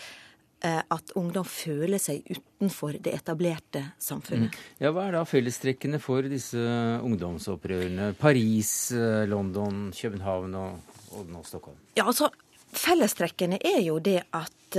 eh, 0.62 0.80
at 0.80 1.14
ungdom 1.18 1.46
føler 1.48 2.00
seg 2.02 2.26
utenfor 2.30 3.00
det 3.02 3.16
etablerte 3.18 3.82
samfunnet. 4.02 4.54
Mm. 4.54 4.70
Ja, 4.84 4.94
Hva 4.94 5.08
er 5.08 5.18
da 5.18 5.26
fellestrekkene 5.28 6.00
for 6.02 6.26
disse 6.30 6.62
ungdomsopprørene? 7.02 8.12
Paris, 8.20 8.92
eh, 8.94 9.24
London, 9.30 9.88
København 9.96 10.58
og, 10.62 10.96
og 11.16 11.30
nå 11.32 11.44
Stockholm? 11.46 11.78
Ja, 11.98 12.06
altså, 12.08 12.30
Fellestrekkene 12.76 13.56
er 13.64 13.78
jo 13.80 13.94
det 14.04 14.18
at 14.36 14.76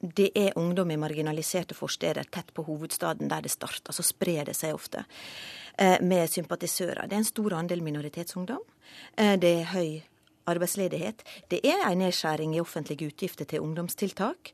det 0.00 0.30
er 0.38 0.58
ungdom 0.58 0.90
i 0.90 0.96
marginaliserte 0.96 1.74
forsteder 1.74 2.28
tett 2.30 2.52
på 2.54 2.62
hovedstaden 2.66 3.30
der 3.30 3.42
det 3.42 3.50
starter. 3.50 3.92
Så 3.92 4.04
sprer 4.06 4.46
det 4.48 4.54
seg 4.56 4.76
ofte 4.76 5.04
eh, 5.78 5.98
med 6.00 6.30
sympatisører. 6.30 7.06
Det 7.06 7.16
er 7.16 7.24
en 7.24 7.32
stor 7.32 7.56
andel 7.58 7.82
minoritetsungdom. 7.82 8.62
Eh, 9.16 9.34
det 9.40 9.54
er 9.60 9.72
høy 9.74 9.90
arbeidsledighet. 10.48 11.24
Det 11.50 11.60
er 11.66 11.84
en 11.86 12.02
nedskjæring 12.02 12.56
i 12.56 12.62
offentlige 12.62 13.12
utgifter 13.12 13.48
til 13.48 13.64
ungdomstiltak. 13.64 14.52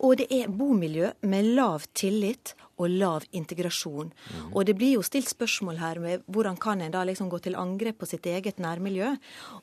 Og 0.00 0.18
det 0.20 0.28
er 0.32 0.52
bomiljø 0.52 1.12
med 1.28 1.54
lav 1.56 1.86
tillit 1.94 2.54
og 2.80 2.90
lav 2.90 3.26
integrasjon. 3.36 4.10
Mm. 4.10 4.48
Og 4.54 4.66
det 4.66 4.74
blir 4.78 4.96
jo 4.96 5.04
stilt 5.06 5.30
spørsmål 5.30 5.78
her 5.78 6.00
med 6.02 6.24
hvordan 6.26 6.58
kan 6.60 6.82
en 6.82 6.94
da 6.94 7.04
liksom 7.06 7.30
gå 7.30 7.38
til 7.44 7.58
angrep 7.58 8.00
på 8.00 8.08
sitt 8.10 8.26
eget 8.26 8.58
nærmiljø. 8.62 9.12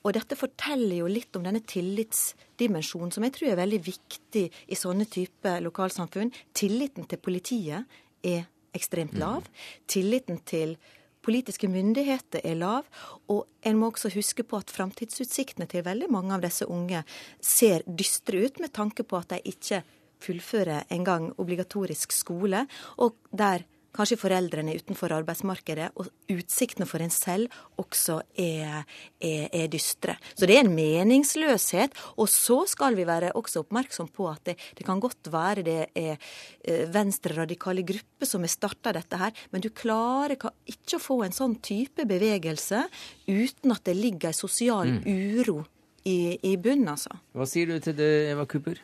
Og 0.04 0.16
dette 0.16 0.38
forteller 0.40 1.02
jo 1.02 1.10
litt 1.12 1.36
om 1.36 1.44
denne 1.46 1.64
tillitsdimensjonen, 1.68 3.12
som 3.12 3.28
jeg 3.28 3.36
tror 3.36 3.52
er 3.52 3.60
veldig 3.60 3.82
viktig 3.90 4.48
i 4.72 4.80
sånne 4.80 5.10
type 5.12 5.58
lokalsamfunn. 5.68 6.32
Tilliten 6.56 7.10
til 7.10 7.20
politiet 7.20 8.00
er 8.24 8.48
ekstremt 8.76 9.18
lav. 9.20 9.44
Mm. 9.44 9.86
Tilliten 9.92 10.44
til 10.48 10.78
politiske 11.22 11.70
myndigheter 11.72 12.44
er 12.44 12.58
lav, 12.60 12.88
og 13.30 13.46
en 13.66 13.80
må 13.80 13.92
også 13.92 14.12
huske 14.16 14.46
på 14.48 14.60
at 14.62 14.74
framtidsutsiktene 14.74 15.68
til 15.70 15.86
veldig 15.86 16.10
mange 16.14 16.36
av 16.36 16.46
disse 16.46 16.68
unge 16.68 17.04
ser 17.42 17.86
dystre 17.88 18.46
ut, 18.46 18.62
med 18.62 18.74
tanke 18.74 19.06
på 19.06 19.20
at 19.20 19.36
de 19.36 19.42
ikke 19.54 19.84
fullfører 20.22 20.90
engang 20.94 21.32
obligatorisk 21.42 22.14
skole, 22.14 22.66
og 22.98 23.18
der 23.32 23.66
kanskje 23.96 24.20
foreldrene 24.20 24.76
utenfor 24.80 25.14
arbeidsmarkedet, 25.16 25.92
og 26.00 26.10
utsiktene 26.32 26.88
for 26.90 27.04
en 27.04 27.14
selv 27.14 27.52
også 27.82 28.20
er, 28.40 28.84
er, 29.20 29.48
er, 29.50 29.68
dystre. 29.72 30.18
Så 30.36 30.48
det 30.50 30.58
er 30.58 30.66
en 30.66 30.74
meningsløshet. 30.76 31.98
Og 32.22 32.30
så 32.32 32.62
skal 32.70 32.96
vi 33.00 33.08
være 33.08 33.34
også 33.38 33.66
oppmerksom 33.66 34.12
på 34.16 34.30
at 34.32 34.44
det, 34.52 34.58
det 34.78 34.88
kan 34.88 35.02
godt 35.04 35.32
være 35.34 35.66
det 35.66 35.80
er 35.98 36.16
eh, 36.16 36.86
venstreradikale 36.92 37.86
grupper 37.88 38.30
som 38.30 38.46
har 38.46 38.54
starta 38.54 38.96
dette 38.96 39.20
her, 39.20 39.36
men 39.52 39.64
du 39.64 39.72
klarer 39.76 40.38
ikke 40.38 40.98
å 40.98 41.04
få 41.04 41.22
en 41.26 41.36
sånn 41.36 41.58
type 41.64 42.06
bevegelse 42.08 42.86
uten 43.28 43.76
at 43.76 43.86
det 43.88 43.98
ligger 43.98 44.32
en 44.32 44.38
sosial 44.38 44.98
mm. 45.00 45.04
uro 45.42 45.62
i, 46.08 46.38
i 46.52 46.56
bunnen, 46.58 46.90
altså. 46.96 47.14
Hva 47.38 47.46
sier 47.50 47.70
du 47.70 47.78
til 47.84 47.98
det, 47.98 48.10
Eva 48.32 48.48
Cooper? 48.50 48.82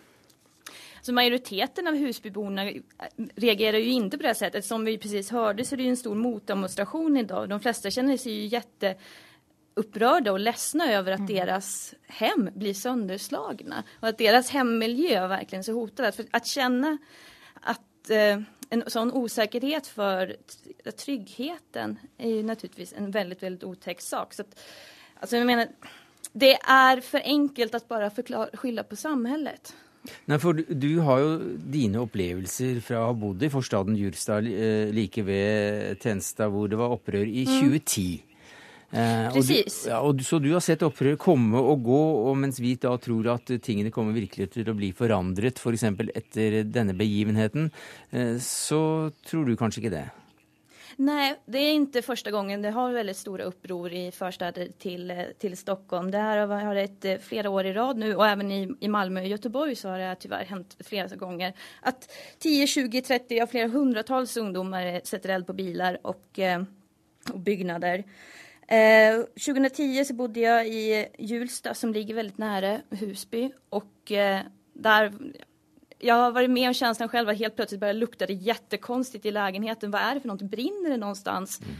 Så 1.07 1.13
majoriteten 1.13 1.87
av 1.87 1.95
husbyborna 1.95 2.71
reagerar 3.35 3.77
ju 3.77 3.91
inte 3.91 4.17
på 4.17 4.23
det 4.23 4.35
sättet. 4.35 4.65
Som 4.65 4.85
vi 4.85 4.97
precis 4.97 5.31
hörde 5.31 5.65
så 5.65 5.75
är 5.75 5.77
det 5.77 5.83
ju 5.83 5.89
en 5.89 5.97
stor 5.97 6.15
motdemonstration 6.15 7.17
idag. 7.17 7.49
De 7.49 7.59
flesta 7.59 7.91
känner 7.91 8.17
sig 8.17 8.31
ju 8.31 8.45
jätteupprörda 8.45 10.31
och 10.31 10.39
ledsna 10.39 10.93
över 10.93 11.11
att 11.11 11.19
mm. 11.19 11.35
deras 11.35 11.95
hem 12.07 12.49
blir 12.53 12.73
sönderslagna 12.73 13.83
och 13.99 14.07
att 14.07 14.17
deras 14.17 14.49
hemmiljö 14.49 15.27
verkligen 15.27 15.63
så 15.63 15.73
hotad. 15.73 16.15
For 16.15 16.25
att 16.31 16.47
känna 16.47 16.97
att 17.53 18.09
eh, 18.09 18.39
en 18.69 18.83
sån 18.87 19.13
osäkerhet 19.13 19.87
för 19.87 20.35
tryggheten 20.97 21.99
är 22.17 22.29
ju 22.29 22.43
naturligtvis 22.43 22.93
en 22.93 23.11
väldigt, 23.11 23.43
väldigt 23.43 23.63
otäck 23.63 24.01
sak. 24.01 24.33
Så 24.33 24.41
att, 24.41 24.59
alltså 25.19 25.37
jag 25.37 25.45
menar, 25.45 25.67
det 26.31 26.53
är 26.61 27.01
för 27.01 27.21
enkelt 27.23 27.75
att 27.75 27.87
bara 27.87 28.09
förklara, 28.09 28.49
skylla 28.53 28.83
på 28.83 28.95
samhället. 28.95 29.75
Nei, 30.27 30.39
for 30.41 30.57
du 30.57 30.89
har 31.07 31.23
jo 31.23 31.33
dine 31.57 32.03
opplevelser 32.03 32.79
fra 32.85 33.03
å 33.03 33.09
ha 33.11 33.17
bodd 33.17 33.43
i 33.43 33.51
forstaden 33.51 33.97
Jurstad 33.99 34.47
eh, 34.49 34.93
like 34.95 35.23
ved 35.27 35.99
Tenstad, 36.03 36.51
hvor 36.53 36.71
det 36.71 36.79
var 36.79 36.95
opprør 36.95 37.27
i 37.27 37.45
2010. 37.47 38.07
Mm. 38.21 38.27
Eh, 38.87 39.33
og 39.35 39.43
du, 39.43 39.55
ja, 39.89 39.97
og, 39.99 40.21
så 40.23 40.39
du 40.39 40.47
har 40.53 40.63
sett 40.63 40.85
opprør 40.87 41.17
komme 41.19 41.59
og 41.59 41.83
gå, 41.87 42.03
og 42.29 42.37
mens 42.39 42.61
vi 42.63 42.77
da 42.79 42.93
tror 43.03 43.33
at 43.33 43.51
tingene 43.63 43.91
kommer 43.91 44.15
virkelig 44.15 44.47
til 44.53 44.71
å 44.71 44.77
bli 44.77 44.93
forandret, 44.95 45.59
f.eks. 45.59 45.89
For 45.97 46.13
etter 46.15 46.61
denne 46.63 46.95
begivenheten, 46.97 47.67
eh, 48.15 48.37
så 48.43 49.11
tror 49.27 49.47
du 49.47 49.57
kanskje 49.59 49.83
ikke 49.83 49.95
det? 49.97 50.07
Nej, 50.99 51.35
det 51.45 51.57
är 51.57 51.73
inte 51.73 52.01
första 52.01 52.31
gången. 52.31 52.61
Det 52.61 52.69
har 52.69 52.91
väldigt 52.91 53.17
stora 53.17 53.43
uppror 53.43 53.93
i 53.93 54.11
förstäder 54.11 54.67
till, 54.77 55.25
till 55.39 55.57
Stockholm. 55.57 56.11
Det 56.11 56.17
här 56.17 56.37
har 56.37 56.47
varit 56.47 57.05
eh, 57.05 57.17
flera 57.17 57.49
år 57.49 57.65
i 57.65 57.73
rad 57.73 57.97
nu 57.97 58.15
och 58.15 58.27
även 58.27 58.51
i, 58.51 58.75
i 58.79 58.87
Malmö 58.87 59.21
och 59.21 59.27
Göteborg 59.27 59.75
så 59.75 59.89
har 59.89 59.99
det 59.99 60.15
tyvärr 60.19 60.45
hänt 60.45 60.77
flera 60.79 61.15
gånger. 61.15 61.53
Att 61.81 62.11
10, 62.39 62.67
20, 62.67 63.01
30, 63.01 63.35
ja 63.35 63.47
flera 63.47 63.67
hundratals 63.67 64.37
ungdomar 64.37 65.01
sätter 65.03 65.29
eld 65.29 65.47
på 65.47 65.53
bilar 65.53 65.99
och, 66.01 66.39
eh, 66.39 66.63
och 67.33 67.39
byggnader. 67.39 68.03
Eh, 68.67 69.23
2010 69.45 70.05
så 70.05 70.13
bodde 70.13 70.39
jag 70.39 70.67
i 70.67 71.07
Hjulsta 71.17 71.73
som 71.73 71.93
ligger 71.93 72.15
väldigt 72.15 72.37
nära 72.37 72.81
Husby 72.89 73.51
och 73.69 74.11
eh, 74.11 74.41
där 74.73 75.13
jag 75.99 76.15
har 76.15 76.31
varit 76.31 76.49
med 76.49 76.67
om 76.67 76.73
känslan 76.73 77.09
själv 77.09 77.29
att 77.29 77.37
helt 77.37 77.55
plötsligt 77.55 77.79
börjar 77.79 77.93
lukta 77.93 78.25
det 78.25 78.33
jättekonstigt 78.33 79.25
i 79.25 79.31
lägenheten. 79.31 79.91
Vad 79.91 80.01
är 80.01 80.15
det 80.15 80.21
för 80.21 80.27
något? 80.27 80.41
Brinner 80.41 80.89
det 80.89 80.97
någonstans? 80.97 81.61
Mm. 81.61 81.73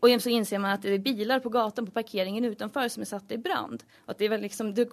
Och 0.00 0.22
så 0.22 0.28
inser 0.28 0.58
man 0.58 0.70
att 0.70 0.82
det 0.82 0.94
är 0.94 0.98
bilar 0.98 1.40
på 1.40 1.48
gatan 1.48 1.86
på 1.86 1.92
parkeringen 1.92 2.44
utanför 2.44 2.88
som 2.88 3.00
är 3.00 3.04
satta 3.04 3.34
i 3.34 3.38
brand. 3.38 3.82
Och 4.04 4.10
att 4.10 4.18
det 4.18 4.24
är 4.24 4.28
väl 4.28 4.40
liksom, 4.40 4.74
det, 4.74 4.88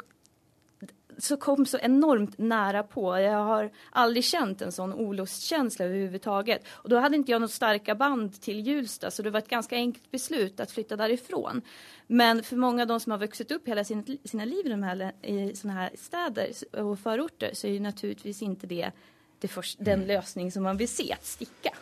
så 1.17 1.37
kom 1.37 1.65
så 1.65 1.77
enormt 1.77 2.37
nära 2.37 2.83
på. 2.83 3.19
Jag 3.19 3.43
har 3.43 3.71
aldrig 3.89 4.23
känt 4.23 4.61
en 4.61 4.71
sån 4.71 4.93
olustkänsla 4.93 5.85
överhuvudtaget. 5.85 6.65
Och 6.69 6.89
då 6.89 6.99
hade 6.99 7.15
inte 7.15 7.31
jag 7.31 7.41
något 7.41 7.51
starka 7.51 7.95
band 7.95 8.41
till 8.41 8.67
Hjulsta 8.67 9.11
så 9.11 9.21
det 9.21 9.29
var 9.29 9.39
ett 9.39 9.49
ganska 9.49 9.75
enkelt 9.75 10.11
beslut 10.11 10.59
att 10.59 10.71
flytta 10.71 10.95
därifrån. 10.95 11.61
Men 12.07 12.43
för 12.43 12.55
många 12.55 12.81
av 12.81 12.87
de 12.87 12.99
som 12.99 13.11
har 13.11 13.19
vuxit 13.19 13.51
upp 13.51 13.67
hela 13.67 13.83
sina, 13.83 14.03
sina 14.23 14.45
liv 14.45 14.65
i, 14.65 14.69
de 14.69 14.83
här, 14.83 15.11
i 15.21 15.55
såna 15.55 15.73
här 15.73 15.89
städer 15.95 16.51
och 16.83 16.99
förorter 16.99 17.49
så 17.53 17.67
är 17.67 17.71
ju 17.71 17.79
naturligtvis 17.79 18.41
inte 18.41 18.67
det, 18.67 18.91
det 19.39 19.47
först, 19.47 19.77
den 19.79 19.99
løsningen 19.99 20.17
lösning 20.37 20.51
som 20.51 20.63
man 20.63 20.77
vill 20.77 20.87
se, 20.87 21.13
att 21.13 21.25
sticka. 21.25 21.73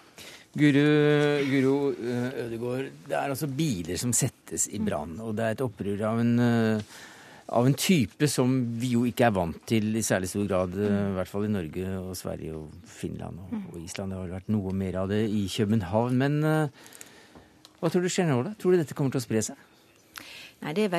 Guru, 0.54 1.46
Guru 1.46 1.96
Ødegård, 2.46 2.88
det 3.08 3.16
er 3.16 3.34
altså 3.34 3.48
biler 3.48 3.98
som 4.00 4.14
settes 4.16 4.70
i 4.72 4.80
brann, 4.80 5.18
og 5.20 5.36
det 5.36 5.44
er 5.44 5.58
et 5.58 5.64
opprør 5.66 6.04
av 6.08 6.22
en 6.22 6.40
uh, 6.40 6.94
av 7.54 7.68
en 7.68 7.76
type 7.78 8.28
som 8.32 8.54
vi 8.80 8.96
jo 8.96 9.04
ikke 9.06 9.28
er 9.28 9.36
vant 9.36 9.60
til 9.70 9.91
i 9.93 10.04
særlig 10.06 10.32
stor 10.32 10.48
grad, 10.50 10.74
eh, 10.80 10.89
mm. 10.89 11.12
i 11.12 11.18
hvert 11.20 11.32
fall 11.32 11.46
i 11.46 11.54
Norge 11.54 11.91
og 12.00 12.18
Sverige 12.18 12.58
og 12.58 12.89
Finland 12.89 13.43
og, 13.43 13.54
mm. 13.54 13.68
og 13.74 13.80
Island. 13.84 14.12
Det 14.12 14.20
har 14.20 14.34
vært 14.39 14.52
noe 14.56 14.74
mer 14.74 14.98
av 15.04 15.14
det 15.14 15.22
i 15.30 15.46
København. 15.54 16.18
Men 16.18 16.41
uh, 16.41 16.89
hva 17.80 17.91
tror 17.93 18.06
du 18.06 18.10
skjer 18.10 18.30
nå, 18.32 18.41
da? 18.48 18.56
Tror 18.58 18.74
du 18.74 18.82
dette 18.82 18.98
kommer 18.98 19.14
til 19.14 19.22
å 19.22 19.28
spre 19.28 19.46
seg? 19.46 19.62
Nei, 20.64 20.72
det 20.74 20.86
er, 20.88 20.93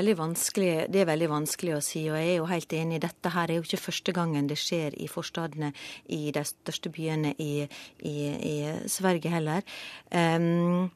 det 0.92 1.00
er 1.00 1.08
veldig 1.08 1.28
vanskelig 1.32 1.72
å 1.74 1.82
si, 1.82 2.04
og 2.12 2.18
jeg 2.20 2.34
er 2.34 2.36
jo 2.36 2.46
helt 2.50 2.74
enig. 2.76 3.00
Dette 3.02 3.32
her 3.34 3.50
er 3.50 3.58
jo 3.58 3.64
ikke 3.64 3.80
første 3.80 4.12
gangen 4.14 4.50
det 4.50 4.58
skjer 4.60 4.94
i 5.00 5.08
forstadene 5.10 5.72
i 6.12 6.28
de 6.36 6.44
største 6.46 6.92
byene 6.94 7.32
i, 7.42 7.64
i, 8.04 8.14
i 8.52 8.54
Sverige 8.92 9.32
heller. 9.32 9.64
Um, 10.12 10.92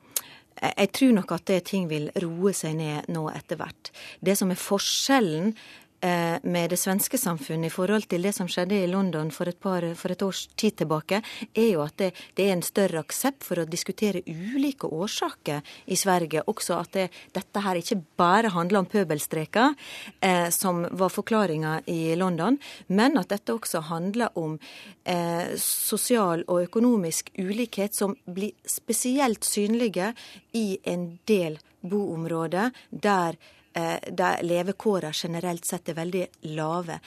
jeg 0.60 0.92
tror 0.96 1.12
nok 1.16 1.32
at 1.36 1.46
det 1.48 1.60
ting 1.70 1.88
vil 1.90 2.10
roe 2.20 2.52
seg 2.56 2.76
ned 2.78 3.08
nå 3.12 3.26
etter 3.32 3.60
hvert. 3.60 3.92
Det 4.20 4.36
som 4.38 4.52
er 4.52 4.60
forskjellen 4.60 5.54
med 6.00 6.70
det 6.72 6.78
svenske 6.80 7.18
samfunnet 7.20 7.68
i 7.68 7.72
forhold 7.74 8.06
til 8.08 8.22
det 8.24 8.32
som 8.32 8.48
skjedde 8.48 8.78
i 8.78 8.88
London 8.88 9.28
for 9.34 9.50
et, 9.50 9.58
par, 9.60 9.84
for 9.98 10.12
et 10.12 10.22
års 10.24 10.46
tid 10.56 10.78
tilbake, 10.80 11.20
er 11.52 11.68
jo 11.74 11.82
at 11.84 11.96
det, 12.00 12.10
det, 12.38 12.46
er 12.46 12.54
en 12.54 12.64
større 12.64 13.02
aksept 13.04 13.44
for 13.44 13.60
å 13.60 13.66
diskutere 13.68 14.22
ulike 14.24 14.88
årsaker 14.88 15.60
i 15.92 15.98
Sverige. 16.00 16.44
Også 16.48 16.78
at 16.78 16.92
det, 16.96 17.06
dette 17.36 17.64
her 17.64 17.80
ikke 17.80 18.00
bare 18.20 18.52
handler 18.54 18.82
om 18.82 18.88
pøbelstreker, 18.90 19.76
eh, 20.20 20.48
som 20.54 20.86
var 20.90 21.12
forklaringa 21.12 21.80
i 21.92 22.16
London, 22.16 22.58
men 22.88 23.18
at 23.20 23.32
dette 23.34 23.54
også 23.54 23.84
handler 23.90 24.36
om 24.40 24.58
eh, 25.04 25.56
sosial 25.60 26.44
og 26.48 26.64
økonomisk 26.68 27.32
ulikhet 27.38 27.96
som 27.96 28.16
blir 28.24 28.56
spesielt 28.64 29.44
synlige 29.44 30.12
i 30.56 30.78
en 30.88 31.10
del 31.28 31.60
boområder 31.80 32.74
der 32.90 33.36
Eh, 33.36 33.59
der 33.72 34.40
levekårene 34.42 35.12
generelt 35.14 35.64
sett 35.64 35.88
er 35.88 35.98
veldig 35.98 36.24
lave. 36.50 36.98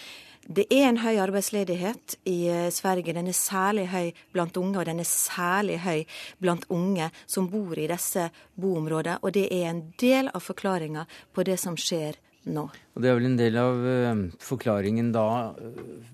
Det 0.43 0.66
er 0.76 0.89
en 0.89 0.99
høy 0.99 1.22
arbeidsledighet 1.24 2.18
i 2.28 2.49
eh, 2.51 2.70
Sverige. 2.74 3.14
Den 3.16 3.30
er 3.32 3.38
særlig 3.38 3.86
høy 3.93 4.09
blant 4.36 4.57
unge, 4.59 4.76
og 4.82 4.86
den 4.89 4.99
er 4.99 5.07
særlig 5.07 5.78
høy 5.86 6.03
blant 6.43 6.66
unge 6.68 7.07
som 7.26 7.47
bor 7.51 7.80
i 7.80 7.88
disse 7.88 8.28
boområdene. 8.59 9.22
Og 9.24 9.32
det 9.38 9.45
er 9.55 9.70
en 9.70 9.82
del 10.01 10.28
av 10.34 10.43
forklaringa 10.43 11.05
på 11.32 11.47
det 11.47 11.55
som 11.64 11.80
skjer 11.80 12.20
nå. 12.51 12.68
Og 12.68 13.01
Det 13.01 13.09
er 13.09 13.16
vel 13.16 13.30
en 13.30 13.39
del 13.39 13.55
av 13.61 13.88
uh, 13.88 14.26
forklaringen 14.43 15.14
da, 15.16 15.28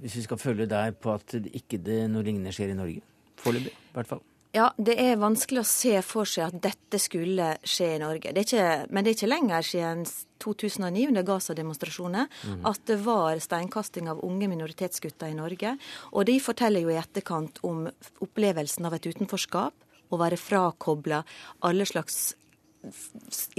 hvis 0.04 0.20
vi 0.20 0.28
skal 0.28 0.42
følge 0.42 0.70
deg, 0.70 1.00
på 1.02 1.16
at 1.16 1.40
ikke 1.50 1.82
det 1.82 2.04
noe 2.14 2.22
lignende 2.22 2.54
skjer 2.54 2.76
i 2.76 2.78
Norge? 2.78 3.02
Foreløpig, 3.42 3.74
i 3.74 3.98
hvert 3.98 4.14
fall. 4.14 4.22
Ja, 4.56 4.72
det 4.82 4.96
er 4.98 5.20
vanskelig 5.22 5.62
å 5.62 5.68
se 5.68 6.00
for 6.02 6.26
seg 6.26 6.48
at 6.48 6.62
dette 6.64 6.98
skulle 7.02 7.52
skje 7.62 7.92
i 7.94 8.00
Norge. 8.02 8.32
Det 8.34 8.48
ikke, 8.48 8.70
men 8.90 9.06
det 9.06 9.12
er 9.12 9.18
ikke 9.20 9.30
lenger 9.30 9.68
siden 9.68 10.02
2009, 10.42 11.04
under 11.12 11.28
Gaza-demonstrasjoner, 11.28 12.26
mm. 12.48 12.64
at 12.66 12.82
det 12.90 12.98
var 13.06 13.38
steinkasting 13.44 14.10
av 14.10 14.24
unge 14.26 14.50
minoritetsgutter 14.50 15.30
i 15.30 15.38
Norge. 15.38 15.76
Og 16.16 16.26
de 16.32 16.40
forteller 16.42 16.82
jo 16.82 16.90
i 16.90 16.98
etterkant 16.98 17.62
om 17.68 17.86
opplevelsen 18.26 18.90
av 18.90 18.98
et 18.98 19.06
utenforskap, 19.12 19.88
å 20.10 20.18
være 20.18 20.42
frakobla 20.42 21.22
alle 21.70 21.86
slags 21.86 22.32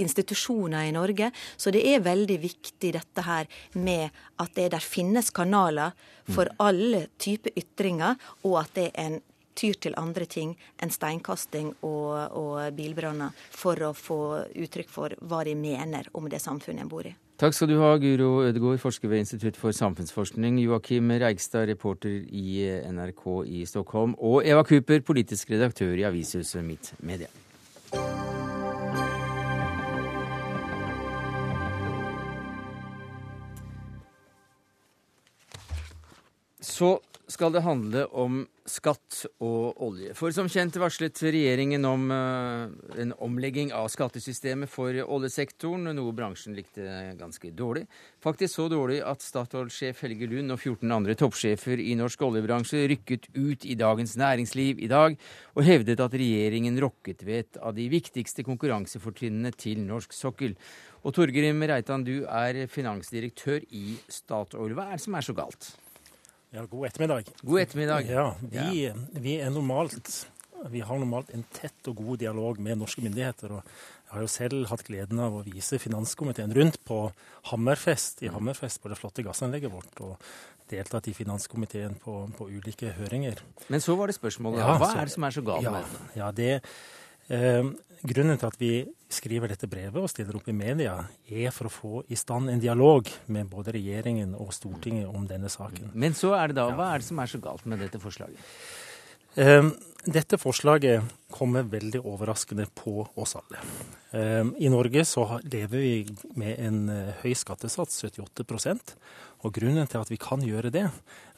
institusjoner 0.01 0.89
i 0.89 0.93
Norge. 0.95 1.31
Så 1.55 1.71
det 1.71 1.85
er 1.87 2.03
veldig 2.03 2.39
viktig 2.41 2.93
dette 2.97 3.23
her 3.23 3.47
med 3.79 4.09
at 4.41 4.55
det 4.57 4.71
der 4.73 4.83
finnes 4.83 5.31
kanaler 5.31 5.95
for 6.27 6.49
mm. 6.49 6.61
alle 6.67 7.05
typer 7.21 7.55
ytringer, 7.55 8.17
og 8.43 8.63
at 8.65 8.73
det 8.75 8.89
er 8.91 9.05
en 9.05 9.21
tyr 9.61 9.79
til 9.81 9.97
andre 10.01 10.27
ting 10.29 10.55
enn 10.81 10.93
steinkasting 10.93 11.73
og, 11.87 12.13
og 12.37 12.77
bilbranner 12.77 13.35
for 13.53 13.79
å 13.85 13.93
få 13.97 14.21
uttrykk 14.51 14.89
for 14.91 15.17
hva 15.21 15.43
de 15.47 15.57
mener 15.57 16.09
om 16.17 16.29
det 16.31 16.41
samfunnet 16.41 16.85
en 16.85 16.91
bor 16.91 17.07
i. 17.07 17.13
Takk 17.41 17.55
skal 17.57 17.71
du 17.71 17.79
ha, 17.81 17.95
Guro 17.97 18.43
Ødegård, 18.45 18.77
forsker 18.77 19.09
ved 19.09 19.23
Institutt 19.23 19.55
for 19.57 19.73
samfunnsforskning, 19.73 20.59
Joakim 20.61 21.09
Reigstad, 21.09 21.65
reporter 21.71 22.19
i 22.29 22.67
NRK 22.93 23.23
i 23.49 23.63
Stockholm, 23.65 24.13
og 24.21 24.45
Eva 24.45 24.61
Cooper, 24.61 25.01
politisk 25.01 25.49
redaktør 25.49 25.97
i 25.97 26.05
avishuset 26.05 26.61
Mitt 26.61 26.93
Media. 27.01 27.31
Så 36.61 36.99
skal 37.31 37.53
det 37.53 37.63
handle 37.63 38.03
om 38.17 38.41
skatt 38.67 39.23
og 39.41 39.79
olje. 39.81 40.13
For 40.17 40.33
som 40.35 40.49
kjent 40.51 40.75
varslet 40.79 41.17
regjeringen 41.23 41.85
om 41.87 42.03
uh, 42.11 42.69
en 42.99 43.13
omlegging 43.23 43.71
av 43.75 43.87
skattesystemet 43.91 44.69
for 44.69 44.95
oljesektoren, 45.01 45.89
noe 45.95 46.13
bransjen 46.15 46.55
likte 46.57 46.85
ganske 47.19 47.53
dårlig. 47.57 47.85
Faktisk 48.23 48.57
så 48.57 48.67
dårlig 48.71 48.99
at 49.07 49.23
Statoil-sjef 49.25 50.03
Helge 50.05 50.29
Lund 50.31 50.53
og 50.53 50.59
14 50.59 50.95
andre 50.95 51.17
toppsjefer 51.19 51.81
i 51.81 51.95
norsk 51.99 52.25
oljebransje 52.27 52.85
rykket 52.91 53.29
ut 53.37 53.65
i 53.65 53.77
Dagens 53.79 54.17
Næringsliv 54.19 54.81
i 54.83 54.91
dag 54.91 55.17
og 55.55 55.67
hevdet 55.67 56.03
at 56.03 56.17
regjeringen 56.21 56.79
rokket 56.83 57.25
ved 57.27 57.45
et 57.45 57.61
av 57.61 57.75
de 57.77 57.87
viktigste 57.91 58.45
konkurransefortrinnene 58.47 59.53
til 59.55 59.81
norsk 59.87 60.13
sokkel. 60.15 60.57
Og 61.01 61.15
Torgrim 61.17 61.63
Reitan, 61.65 62.05
du 62.05 62.27
er 62.29 62.67
finansdirektør 62.69 63.63
i 63.73 63.95
Statoil. 64.11 64.75
Hva 64.77 64.91
er 64.91 64.99
det 64.99 65.05
som 65.07 65.17
er 65.17 65.25
så 65.25 65.37
galt? 65.37 65.71
Ja, 66.51 66.65
god 66.67 66.89
ettermiddag. 66.89 67.31
God 67.41 67.61
ettermiddag. 67.61 68.09
Ja, 68.11 68.27
vi, 68.43 68.83
ja. 68.83 68.93
vi, 69.11 69.37
er 69.39 69.49
normalt 69.53 70.27
vi 70.69 70.83
har 70.85 70.99
normalt 70.99 71.31
en 71.33 71.43
tett 71.55 71.87
og 71.89 71.97
god 72.03 72.19
dialog 72.21 72.59
med 72.61 72.77
norske 72.77 73.01
myndigheter. 73.01 73.55
og 73.55 73.63
Jeg 73.63 74.13
har 74.13 74.21
jo 74.21 74.29
selv 74.29 74.67
hatt 74.69 74.83
gleden 74.85 75.21
av 75.23 75.39
å 75.39 75.43
vise 75.45 75.79
finanskomiteen 75.81 76.53
rundt 76.53 76.77
på 76.85 76.99
Hammerfest 77.49 78.21
i 78.21 78.29
Hammerfest 78.29 78.81
på 78.83 78.91
det 78.91 78.99
flotte 78.99 79.25
gassanlegget 79.25 79.73
vårt. 79.73 80.03
og 80.05 80.19
deltatt 80.71 81.09
i 81.11 81.13
finanskomiteen 81.15 81.97
på, 81.99 82.15
på 82.37 82.47
ulike 82.47 82.93
høringer. 82.95 83.41
Men 83.71 83.83
så 83.83 83.95
var 83.99 84.11
det 84.11 84.15
spørsmålet. 84.15 84.61
Ja, 84.63 84.77
Hva 84.79 84.91
så, 84.91 84.99
er 85.01 85.09
det 85.09 85.15
som 85.15 85.27
er 85.27 85.35
så 85.35 85.43
galt 85.45 85.67
med 85.67 85.83
det? 85.83 86.03
Ja, 86.19 86.29
det 86.35 86.51
grunnen 87.29 88.39
til 88.39 88.47
at 88.47 88.57
vi 88.59 88.71
skriver 89.11 89.51
dette 89.51 89.69
brevet 89.69 89.99
og 89.99 90.09
stiller 90.11 90.37
opp 90.39 90.47
i 90.49 90.55
media, 90.55 90.95
er 91.29 91.53
for 91.55 91.67
å 91.67 91.73
få 91.73 92.03
i 92.11 92.17
stand 92.19 92.51
en 92.51 92.61
dialog 92.61 93.07
med 93.31 93.49
både 93.51 93.75
regjeringen 93.77 94.33
og 94.39 94.53
Stortinget 94.55 95.09
om 95.09 95.27
denne 95.29 95.51
saken. 95.51 95.91
Men 95.93 96.15
så 96.17 96.33
er 96.37 96.51
det 96.51 96.59
da, 96.61 96.69
hva 96.75 96.93
er 96.93 97.03
det 97.03 97.09
som 97.09 97.21
er 97.21 97.31
så 97.31 97.41
galt 97.43 97.67
med 97.69 97.83
dette 97.83 98.01
forslaget? 98.01 98.39
Eh, 99.39 99.63
dette 100.11 100.39
forslaget 100.41 101.11
kommer 101.31 101.67
veldig 101.71 102.01
overraskende 102.03 102.65
på 102.75 103.05
oss 103.15 103.37
alle. 103.39 103.61
Eh, 104.11 104.47
I 104.65 104.71
Norge 104.71 105.05
så 105.07 105.27
lever 105.43 105.77
vi 105.77 105.93
med 106.39 106.59
en 106.59 106.81
høy 107.21 107.33
skattesats, 107.37 108.01
78% 108.03 108.95
og 109.41 109.53
Grunnen 109.55 109.87
til 109.89 110.01
at 110.01 110.11
vi 110.11 110.19
kan 110.21 110.43
gjøre 110.45 110.73
det, 110.73 110.87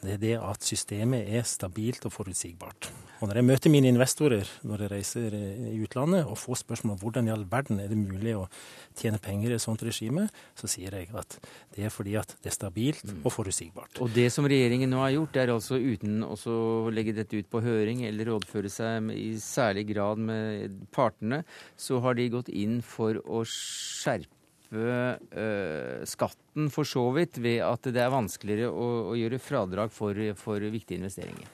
det 0.04 0.18
er 0.18 0.22
det 0.22 0.36
at 0.44 0.66
systemet 0.68 1.30
er 1.32 1.46
stabilt 1.48 2.06
og 2.08 2.14
forutsigbart. 2.14 2.90
Og 3.22 3.30
Når 3.30 3.38
jeg 3.40 3.48
møter 3.48 3.72
mine 3.72 3.88
investorer 3.88 4.50
når 4.68 4.82
jeg 4.84 4.92
reiser 4.92 5.36
i 5.38 5.78
utlandet 5.80 6.26
og 6.28 6.36
får 6.38 6.60
spørsmål 6.64 6.98
om 6.98 7.00
hvordan 7.00 7.30
i 7.30 7.32
all 7.32 7.46
verden 7.48 7.80
er 7.80 7.88
det 7.88 7.96
mulig 7.98 8.34
å 8.36 8.50
tjene 9.00 9.22
penger 9.24 9.54
i 9.54 9.56
et 9.56 9.64
sånt 9.64 9.86
regime, 9.88 10.26
så 10.60 10.68
sier 10.68 10.92
jeg 10.98 11.08
at 11.16 11.38
det 11.76 11.88
er 11.88 11.94
fordi 11.94 12.18
at 12.20 12.36
det 12.44 12.52
er 12.52 12.58
stabilt 12.58 13.06
og 13.22 13.32
forutsigbart. 13.32 14.04
Og 14.04 14.12
det 14.12 14.28
som 14.36 14.48
regjeringen 14.50 14.92
nå 14.92 15.00
har 15.06 15.16
gjort, 15.16 15.34
det 15.38 15.46
er 15.46 15.56
altså 15.56 15.80
uten 15.80 16.20
å 16.28 16.36
legge 16.92 17.16
dette 17.16 17.40
ut 17.40 17.48
på 17.48 17.64
høring 17.64 18.04
eller 18.10 18.34
rådføre 18.34 18.72
seg 18.72 19.08
i 19.16 19.34
særlig 19.40 19.88
grad 19.94 20.20
med 20.20 20.84
partene, 20.92 21.46
så 21.80 22.04
har 22.04 22.20
de 22.20 22.32
gått 22.34 22.52
inn 22.52 22.82
for 22.84 23.24
å 23.24 23.46
skjerpe 23.48 24.43
uh, 24.76 26.04
skatten 26.10 26.70
for 26.74 26.88
så 26.88 27.06
vidt 27.16 27.40
ved 27.44 27.62
at 27.66 27.92
det 27.94 28.02
er 28.04 28.14
vanskeligere 28.14 28.72
å, 28.72 28.88
å 29.12 29.18
gjøre 29.20 29.42
fradrag 29.42 29.94
for, 29.94 30.18
for, 30.40 30.64
viktige 30.74 31.02
investeringer. 31.02 31.50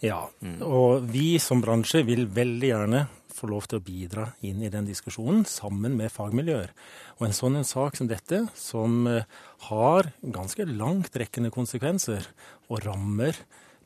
Ja, 0.00 0.22
mm. 0.40 0.60
og 0.64 1.08
vi 1.12 1.34
som 1.42 1.60
bransje 1.60 2.02
vil 2.08 2.24
veldig 2.32 2.70
gjerne 2.70 3.06
få 3.40 3.48
lov 3.50 3.66
til 3.68 3.80
å 3.80 3.84
bidra 3.84 4.26
inn 4.46 4.62
i 4.64 4.70
den 4.72 4.88
diskusjonen 4.88 5.44
sammen 5.48 5.96
med 5.98 6.12
fagmiljøer. 6.12 6.72
Og 7.18 7.26
en 7.26 7.36
sånn 7.36 7.58
en 7.60 7.68
sak 7.68 7.98
som 7.98 8.08
dette, 8.10 8.42
som 8.56 9.04
eh, 9.08 9.28
har 9.68 10.10
ganske 10.20 10.66
langtrekkende 10.68 11.52
konsekvenser 11.54 12.26
og 12.68 12.82
rammer 12.86 13.38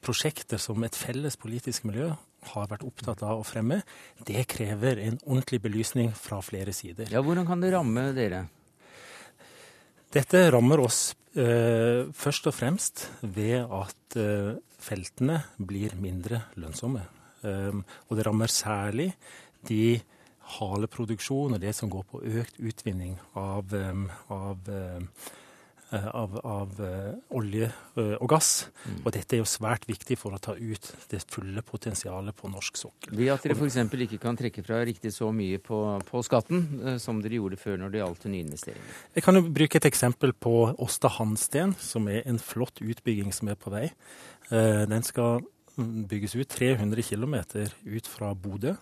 prosjekter 0.05 0.61
som 0.61 0.83
et 0.85 0.97
felles 0.99 1.39
politisk 1.41 1.87
miljø 1.89 2.12
har 2.53 2.68
vært 2.70 2.84
opptatt 2.86 3.22
av 3.26 3.40
å 3.40 3.47
fremme, 3.47 3.80
det 4.26 4.47
krever 4.51 5.01
en 5.03 5.18
ordentlig 5.24 5.62
belysning 5.64 6.12
fra 6.16 6.40
flere 6.45 6.74
sider. 6.76 7.11
Ja, 7.12 7.22
Hvordan 7.24 7.49
kan 7.49 7.64
det 7.64 7.72
ramme 7.74 8.11
dere? 8.16 8.45
Dette 10.14 10.45
rammer 10.55 10.84
oss 10.84 11.14
eh, 11.34 12.07
først 12.14 12.51
og 12.51 12.55
fremst 12.55 13.09
ved 13.22 13.64
at 13.66 14.18
eh, 14.20 14.55
feltene 14.78 15.40
blir 15.59 15.97
mindre 15.99 16.45
lønnsomme. 16.61 17.07
Eh, 17.42 17.80
og 18.09 18.18
det 18.18 18.26
rammer 18.28 18.53
særlig 18.53 19.11
de 19.66 19.97
haleproduksjon 20.59 21.57
og 21.57 21.62
det 21.62 21.72
som 21.74 21.90
går 21.90 22.05
på 22.11 22.20
økt 22.42 22.61
utvinning 22.61 23.16
av, 23.40 23.72
um, 23.72 24.05
av 24.28 24.68
Eh, 24.68 25.01
av, 25.93 26.41
av 26.43 26.80
uh, 26.80 27.14
olje 27.37 27.68
uh, 27.68 28.14
og 28.16 28.28
gass. 28.32 28.66
Mm. 28.85 28.97
Og 29.05 29.12
dette 29.14 29.37
er 29.37 29.43
jo 29.43 29.49
svært 29.49 29.87
viktig 29.89 30.16
for 30.18 30.35
å 30.35 30.41
ta 30.43 30.57
ut 30.57 30.91
det 31.11 31.20
fulle 31.30 31.62
potensialet 31.66 32.37
på 32.37 32.51
norsk 32.51 32.80
sokkel. 32.80 33.14
Ved 33.18 33.32
at 33.35 33.47
dere 33.47 33.57
f.eks. 33.59 33.78
ikke 34.07 34.20
kan 34.22 34.39
trekke 34.39 34.64
fra 34.66 34.80
riktig 34.87 35.12
så 35.14 35.30
mye 35.35 35.61
på, 35.62 35.80
på 36.09 36.22
skatten 36.26 36.99
som 37.03 37.22
dere 37.22 37.39
gjorde 37.39 37.61
før 37.61 37.78
når 37.82 37.95
det 37.95 38.03
gjaldt 38.03 38.28
nyinvesteringer? 38.32 39.01
Jeg 39.14 39.26
kan 39.26 39.39
jo 39.39 39.47
bruke 39.61 39.80
et 39.80 39.89
eksempel 39.91 40.35
på 40.35 40.55
Åsta 40.82 41.12
Hansten, 41.18 41.76
som 41.78 42.09
er 42.11 42.24
en 42.28 42.41
flott 42.43 42.82
utbygging 42.82 43.35
som 43.35 43.53
er 43.53 43.59
på 43.61 43.72
vei. 43.74 43.89
den 44.51 45.03
skal 45.07 45.45
mm, 45.76 46.07
bygges 46.11 46.35
ut 46.37 46.49
300 46.49 47.03
km 47.03 47.37
ut 47.85 48.11
fra 48.11 48.35
Bodø. 48.35 48.74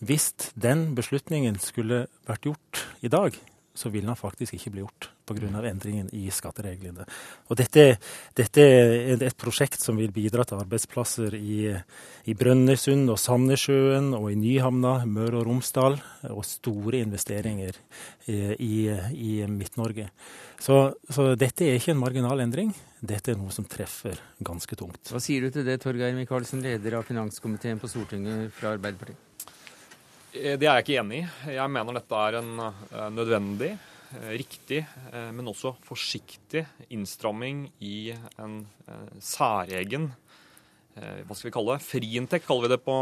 Hvis 0.00 0.32
den 0.56 0.94
beslutningen 0.96 1.58
skulle 1.60 2.06
vært 2.28 2.46
gjort 2.48 2.84
i 3.04 3.10
dag, 3.12 3.36
så 3.80 3.90
vil 3.92 4.04
den 4.04 4.18
faktisk 4.18 4.56
ikke 4.56 4.74
bli 4.74 4.84
gjort 4.84 5.08
pga. 5.30 5.48
endringen 5.68 6.08
i 6.12 6.28
skattereglene. 6.30 7.06
Og 7.48 7.56
dette, 7.56 7.96
dette, 8.36 8.60
er 8.60 9.22
et 9.22 9.36
prosjekt 9.38 9.80
som 9.80 9.96
vil 9.96 10.12
bidra 10.12 10.44
til 10.44 10.60
arbeidsplasser 10.60 11.36
i, 11.38 11.70
i 12.26 12.34
Brønnøysund 12.34 13.08
og 13.10 13.18
Sandnessjøen 13.18 14.12
og 14.18 14.30
i 14.32 14.36
Nyhamna, 14.38 15.04
Møre 15.06 15.40
og 15.40 15.48
Romsdal, 15.48 16.00
og 16.30 16.44
store 16.44 17.00
investeringer 17.04 17.78
i, 18.26 18.38
i, 18.58 18.74
i 19.14 19.32
Midt-Norge. 19.46 20.10
Så, 20.60 20.82
så, 21.08 21.30
dette 21.40 21.64
er 21.64 21.80
ikke 21.80 21.94
en 21.94 22.02
marginal 22.02 22.44
endring. 22.44 22.74
Dette 23.00 23.32
er 23.32 23.40
noe 23.40 23.54
som 23.54 23.64
treffer 23.64 24.20
ganske 24.44 24.76
tungt. 24.76 25.08
Hva 25.08 25.22
sier 25.22 25.46
du 25.46 25.54
til 25.54 25.64
det, 25.64 25.80
Torgeir 25.80 26.12
Micaelsen, 26.18 26.60
leder 26.64 26.98
av 26.98 27.08
finanskomiteen 27.08 27.80
på 27.80 27.88
Stortinget 27.88 28.52
fra 28.58 28.74
Arbeiderpartiet? 28.76 29.29
Eh, 30.32 30.56
det 30.58 30.66
er 30.66 30.78
jeg 30.78 30.86
ikke 30.86 30.98
enig 31.00 31.20
i. 31.20 31.54
Jeg 31.56 31.72
mener 31.74 31.96
dette 31.96 32.24
er 32.26 32.38
en 32.38 32.50
eh, 32.62 33.06
nødvendig, 33.10 33.70
eh, 34.14 34.32
riktig, 34.38 34.84
men 35.34 35.50
også 35.50 35.74
forsiktig 35.86 36.64
innstramming 36.90 37.68
i 37.82 38.12
en 38.38 38.64
særegen 39.22 40.12
hva 41.00 41.32
skal 41.38 41.46
vi 41.46 41.52
kalle 41.54 41.76
det? 41.76 41.84
Friinntekt 41.86 42.44
kaller 42.44 42.66
vi 42.66 42.70
det 42.72 42.80
på 42.82 42.94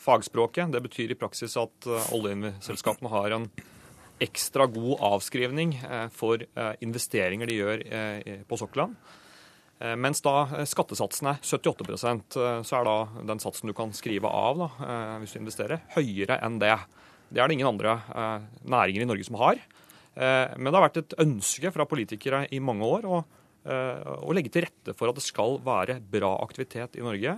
fagspråket. 0.00 0.72
Det 0.72 0.80
betyr 0.82 1.12
i 1.12 1.16
praksis 1.18 1.52
at 1.60 1.86
oljeselskapene 2.16 3.10
har 3.12 3.34
en 3.36 3.44
ekstra 4.24 4.64
god 4.72 5.04
avskrivning 5.12 5.76
for 6.16 6.40
investeringer 6.82 7.52
de 7.52 7.58
gjør 7.60 7.84
på 8.48 8.58
sokkelen. 8.58 8.96
Eh, 9.84 9.94
mens 10.00 10.22
da 10.24 10.34
eh, 10.46 10.66
skattesatsen 10.68 11.28
er 11.34 11.40
78 11.44 11.84
eh, 12.08 12.60
så 12.64 12.78
er 12.78 12.88
da 12.88 12.96
den 13.32 13.42
satsen 13.42 13.68
du 13.68 13.74
kan 13.76 13.92
skrive 13.96 14.30
av 14.30 14.62
da, 14.62 14.68
hvis 15.20 15.34
du 15.34 15.40
investerer, 15.42 15.84
høyere 15.96 16.40
enn 16.44 16.60
det. 16.62 16.76
Det 17.28 17.42
er 17.42 17.50
det 17.50 17.56
ingen 17.56 17.72
andre 17.72 17.98
næringer 18.68 19.02
i 19.02 19.08
Norge 19.08 19.24
som 19.26 19.38
har. 19.40 19.58
Men 20.14 20.68
det 20.68 20.76
har 20.76 20.84
vært 20.84 20.98
et 21.00 21.14
ønske 21.24 21.72
fra 21.74 21.86
politikere 21.88 22.44
i 22.54 22.60
mange 22.62 22.86
år 22.86 23.08
å, 23.08 23.16
å 23.64 24.34
legge 24.36 24.52
til 24.54 24.62
rette 24.66 24.94
for 24.94 25.10
at 25.10 25.18
det 25.18 25.24
skal 25.24 25.56
være 25.64 25.96
bra 26.12 26.36
aktivitet 26.44 27.00
i 27.00 27.02
Norge 27.02 27.32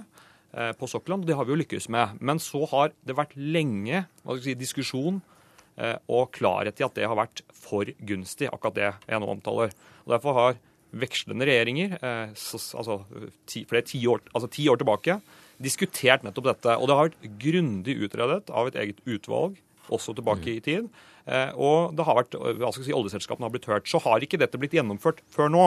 på 0.77 0.91
sokkelen. 0.91 1.23
og 1.23 1.31
Det 1.31 1.39
har 1.39 1.49
vi 1.49 1.55
jo 1.55 1.61
lykkes 1.63 1.89
med. 1.95 2.19
Men 2.21 2.43
så 2.43 2.67
har 2.75 2.93
det 3.09 3.17
vært 3.17 3.39
lenge 3.39 4.03
si, 4.43 4.59
diskusjon 4.59 5.23
og 5.23 6.29
klarhet 6.37 6.83
i 6.83 6.89
at 6.91 6.99
det 6.99 7.09
har 7.09 7.17
vært 7.17 7.47
for 7.57 7.89
gunstig, 8.11 8.51
akkurat 8.51 8.77
det 8.77 8.91
jeg 8.91 9.23
nå 9.23 9.33
omtaler. 9.33 9.73
Og 10.05 10.17
Derfor 10.19 10.41
har 10.43 10.61
vekslende 10.95 11.49
regjeringer, 11.49 11.97
altså 12.03 13.01
ti, 13.49 13.65
flere 13.69 13.85
ti 13.87 14.01
år, 14.09 14.23
altså 14.33 14.49
ti 14.53 14.69
år 14.71 14.79
tilbake, 14.81 15.19
diskutert 15.63 16.25
nettopp 16.25 16.51
dette. 16.51 16.77
Og 16.77 16.89
det 16.89 16.97
har 16.97 17.11
vært 17.11 17.39
grundig 17.43 17.97
utredet 18.07 18.53
av 18.53 18.71
et 18.71 18.79
eget 18.83 19.03
utvalg 19.05 19.59
også 19.93 20.15
tilbake 20.17 20.57
i 20.57 20.63
tid. 20.65 20.89
Eh, 21.27 21.53
og 21.59 21.95
det 21.97 22.07
har 22.07 22.19
vært, 22.21 22.37
hva 22.39 22.71
skal 22.71 22.85
jeg 22.85 22.91
si, 22.91 22.97
oljeselskapene 22.97 23.49
har 23.49 23.55
blitt 23.55 23.69
hørt. 23.71 23.89
Så 23.91 24.01
har 24.05 24.23
ikke 24.23 24.41
dette 24.41 24.61
blitt 24.61 24.77
gjennomført 24.77 25.23
før 25.33 25.51
nå. 25.53 25.67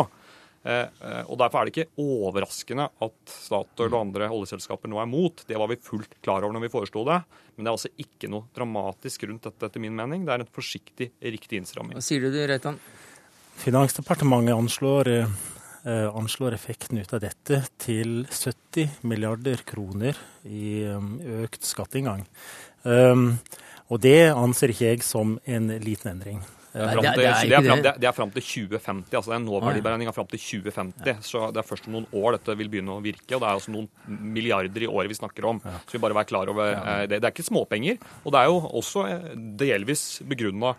Eh, 0.68 0.86
eh, 0.86 1.24
og 1.26 1.40
Derfor 1.40 1.62
er 1.62 1.70
det 1.70 1.74
ikke 1.76 2.04
overraskende 2.04 2.90
at 2.92 3.18
Statoil 3.32 3.94
og 3.94 4.02
andre 4.02 4.30
oljeselskaper 4.36 4.92
nå 4.92 5.00
er 5.02 5.10
mot. 5.10 5.44
Det 5.48 5.60
var 5.60 5.72
vi 5.72 5.80
fullt 5.84 6.20
klar 6.24 6.44
over 6.44 6.56
når 6.56 6.68
vi 6.68 6.74
foreslo 6.74 7.06
det. 7.08 7.22
Men 7.56 7.66
det 7.66 7.72
er 7.72 7.78
altså 7.78 7.94
ikke 8.00 8.32
noe 8.32 8.48
dramatisk 8.56 9.28
rundt 9.28 9.48
dette, 9.48 9.68
etter 9.68 9.84
min 9.84 9.96
mening. 9.96 10.28
Det 10.28 10.36
er 10.36 10.46
en 10.46 10.56
forsiktig, 10.60 11.12
riktig 11.20 11.60
innstramming. 11.60 12.00
Hva 12.00 12.06
sier 12.06 12.24
du, 12.24 12.32
Reitan? 12.32 12.80
Finansdepartementet 13.60 14.56
anslår, 14.56 15.08
eh, 15.86 16.16
anslår, 16.16 16.56
effekten 16.56 16.98
ut 16.98 17.14
av 17.14 17.20
dette 17.24 17.64
til 17.78 18.24
70 18.32 19.02
milliarder 19.04 19.64
kroner 19.68 20.16
i 20.48 20.86
økt 21.44 21.68
skatteinngang. 21.68 22.24
Um, 22.84 23.34
og 23.92 24.00
det 24.06 24.30
anser 24.32 24.72
ikke 24.72 24.94
jeg 24.94 25.04
som 25.04 25.36
en 25.50 25.68
liten 25.84 26.14
endring. 26.14 26.40
Det 26.70 26.86
er, 26.86 27.80
det, 27.98 28.06
er 28.06 28.14
fram 28.14 28.30
til 28.30 28.44
2050. 28.46 29.10
altså 29.10 29.32
Det 29.32 29.34
er 29.34 29.40
en 29.40 29.48
nåverdiberegning 29.48 30.12
fram 30.14 30.28
til 30.30 30.40
2050. 30.40 31.08
Ja. 31.08 31.16
Så 31.26 31.48
det 31.50 31.64
er 31.64 31.66
først 31.66 31.90
om 31.90 31.96
noen 31.98 32.06
år 32.14 32.38
dette 32.38 32.56
vil 32.60 32.70
begynne 32.70 32.94
å 32.94 33.02
virke. 33.02 33.34
Og 33.34 33.42
det 33.42 33.48
er 33.48 33.58
altså 33.58 33.74
noen 33.74 33.90
milliarder 34.06 34.86
i 34.86 34.90
året 34.90 35.10
vi 35.10 35.18
snakker 35.18 35.50
om. 35.50 35.62
Ja. 35.66 35.80
Så 35.82 35.98
vi 35.98 36.04
bare 36.04 36.18
være 36.20 36.30
klar 36.30 36.54
over 36.54 36.70
ja. 36.70 36.84
Eh, 36.94 37.02
det. 37.10 37.20
Det 37.24 37.32
er 37.32 37.34
ikke 37.34 37.48
småpenger. 37.50 37.98
Og 38.22 38.36
det 38.36 38.44
er 38.44 38.52
jo 38.52 38.62
også 38.84 39.06
eh, 39.10 39.28
delvis 39.64 40.06
begrunna 40.30 40.76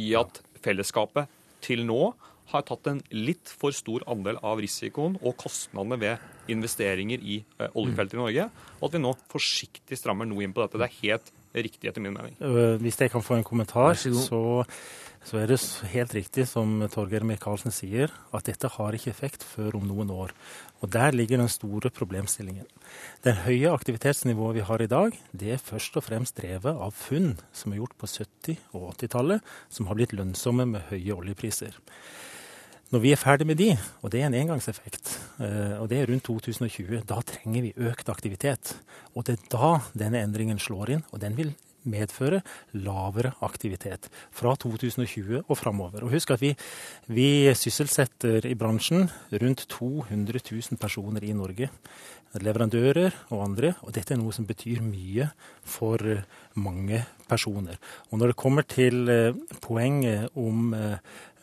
i 0.00 0.12
at 0.20 0.42
fellesskapet 0.60 1.39
til 1.64 1.86
nå 1.88 2.12
har 2.50 2.64
tatt 2.66 2.88
en 2.90 3.00
litt 3.14 3.50
for 3.60 3.74
stor 3.74 4.02
andel 4.10 4.40
av 4.46 4.58
risikoen 4.62 5.16
og 5.20 5.36
kostnadene 5.38 5.98
ved 6.00 6.50
investeringer 6.50 7.22
i 7.22 7.40
eh, 7.60 7.68
oljefeltet 7.78 8.16
i 8.16 8.20
Norge, 8.20 8.48
og 8.80 8.88
at 8.88 8.96
vi 8.96 9.02
nå 9.04 9.12
forsiktig 9.30 9.98
strammer 9.98 10.26
noe 10.26 10.42
inn 10.46 10.54
på 10.56 10.64
dette. 10.64 10.80
Det 10.80 10.88
er 10.88 10.98
helt 11.04 11.30
riktig, 11.54 11.90
etter 11.90 12.02
min 12.02 12.14
mening. 12.14 12.36
Hvis 12.82 12.98
jeg 13.00 13.12
kan 13.12 13.24
få 13.26 13.38
en 13.38 13.46
kommentar, 13.46 13.94
så, 13.98 14.42
så, 15.20 15.36
er 15.36 15.50
det 15.50 15.58
helt 15.92 16.14
riktig 16.16 16.46
som 16.48 16.78
Torgeir 16.92 17.26
Micaelsen 17.28 17.74
sier, 17.74 18.12
at 18.32 18.46
dette 18.48 18.70
har 18.72 18.96
ikke 18.96 19.12
effekt 19.12 19.44
før 19.44 19.76
om 19.76 19.84
noen 19.88 20.10
år. 20.14 20.32
Og 20.80 20.88
Der 20.90 21.12
ligger 21.12 21.38
den 21.38 21.52
store 21.52 21.90
problemstillingen. 21.92 22.64
Den 23.22 23.36
høye 23.44 23.70
aktivitetsnivået 23.70 24.56
vi 24.56 24.64
har 24.64 24.82
i 24.82 24.88
dag, 24.88 25.12
det 25.32 25.52
er 25.52 25.62
først 25.62 26.00
og 26.00 26.06
fremst 26.08 26.40
drevet 26.40 26.72
av 26.72 26.96
funn 26.96 27.36
som 27.52 27.72
er 27.72 27.82
gjort 27.82 27.98
på 28.00 28.08
70- 28.08 28.56
og 28.72 28.94
80-tallet, 28.96 29.44
som 29.68 29.86
har 29.86 30.00
blitt 30.00 30.16
lønnsomme 30.16 30.66
med 30.66 30.88
høye 30.88 31.14
oljepriser. 31.14 31.76
Når 32.90 33.02
vi 33.04 33.12
er 33.14 33.20
ferdig 33.20 33.46
med 33.46 33.60
de, 33.60 33.68
og 34.02 34.10
det 34.10 34.18
er 34.18 34.26
en 34.26 34.34
engangseffekt, 34.34 35.12
eh, 35.38 35.76
og 35.78 35.92
det 35.92 36.00
er 36.00 36.08
rundt 36.10 36.24
2020, 36.26 37.04
da 37.06 37.20
trenger 37.22 37.68
vi 37.68 37.76
økt 37.86 38.08
aktivitet. 38.10 38.72
Og 39.14 39.28
det 39.28 39.36
er 39.36 39.44
da 39.52 39.76
denne 39.94 40.24
endringen 40.24 40.58
slår 40.58 40.96
inn, 40.96 41.04
og 41.12 41.20
den 41.22 41.36
vil 41.38 41.52
medføre 41.88 42.42
lavere 42.76 43.32
aktivitet 43.46 44.10
fra 44.34 44.54
2020 44.60 45.44
og 45.46 45.58
framover. 45.58 46.04
Og 46.04 46.14
husk 46.14 46.34
at 46.34 46.42
vi, 46.42 46.54
vi 47.08 47.50
sysselsetter 47.56 48.46
i 48.48 48.56
bransjen 48.58 49.08
rundt 49.32 49.66
200 49.70 50.42
000 50.44 50.80
personer 50.80 51.24
i 51.24 51.36
Norge. 51.36 51.70
Leverandører 52.40 53.10
og 53.34 53.42
andre. 53.48 53.72
Og 53.82 53.94
dette 53.96 54.14
er 54.14 54.20
noe 54.20 54.34
som 54.34 54.46
betyr 54.46 54.84
mye 54.84 55.30
for 55.66 55.98
mange 56.60 57.02
personer. 57.30 57.78
Og 58.10 58.20
når 58.20 58.32
det 58.32 58.38
kommer 58.38 58.66
til 58.66 59.10
eh, 59.10 59.34
poenget 59.62 60.30
om 60.38 60.74
eh, 60.74 60.96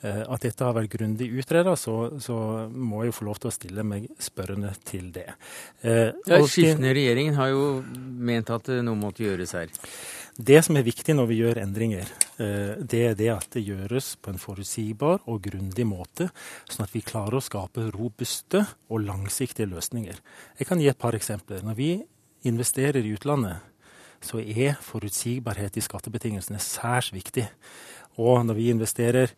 at 0.04 0.44
dette 0.46 0.64
har 0.64 0.76
vært 0.78 0.92
grundig 0.94 1.30
utreda, 1.40 1.74
så, 1.80 2.20
så, 2.22 2.36
må 2.70 3.02
jeg 3.02 3.12
jo 3.12 3.18
få 3.18 3.28
lov 3.28 3.40
til 3.42 3.50
å 3.50 3.56
stille 3.56 3.86
meg 3.88 4.06
spørrende 4.22 4.74
til 4.86 5.10
det. 5.16 5.26
Eh, 5.82 6.14
ja, 6.14 6.40
Skiftende 6.46 6.94
regjeringen 6.96 7.38
har 7.40 7.52
jo 7.54 7.66
ment 8.30 8.52
at 8.54 8.70
noe 8.86 9.00
måtte 9.00 9.26
gjøres 9.26 9.56
her. 9.58 9.74
Det 10.38 10.60
som 10.62 10.78
er 10.78 10.86
viktig 10.86 11.16
når 11.18 11.28
vi 11.32 11.40
gjør 11.40 11.58
endringer, 11.64 12.10
eh, 12.38 12.76
det 12.78 13.00
er 13.08 13.16
det 13.18 13.30
at 13.34 13.48
det 13.56 13.64
gjøres 13.66 14.12
på 14.22 14.30
en 14.30 14.38
forutsigbar 14.38 15.24
og 15.26 15.42
grundig 15.48 15.86
måte, 15.90 16.28
sånn 16.70 16.86
at 16.86 16.94
vi 16.94 17.02
klarer 17.02 17.40
å 17.40 17.42
skape 17.42 17.88
robuste 17.96 18.62
og 18.86 19.02
langsiktige 19.08 19.66
løsninger. 19.72 20.20
Jeg 20.60 20.70
kan 20.70 20.78
gi 20.78 20.92
et 20.92 21.00
par 21.00 21.18
eksempler. 21.18 21.64
Når 21.66 21.76
vi 21.80 21.90
investerer 22.46 23.02
i 23.02 23.16
utlandet, 23.18 23.66
så 24.22 24.38
er 24.38 24.78
forutsigbarhet 24.78 25.78
i 25.78 25.82
skattebetingelsene 25.82 26.62
særs 26.62 27.10
viktig. 27.14 27.48
Og 28.22 28.46
når 28.46 28.62
vi 28.62 28.70
investerer 28.70 29.34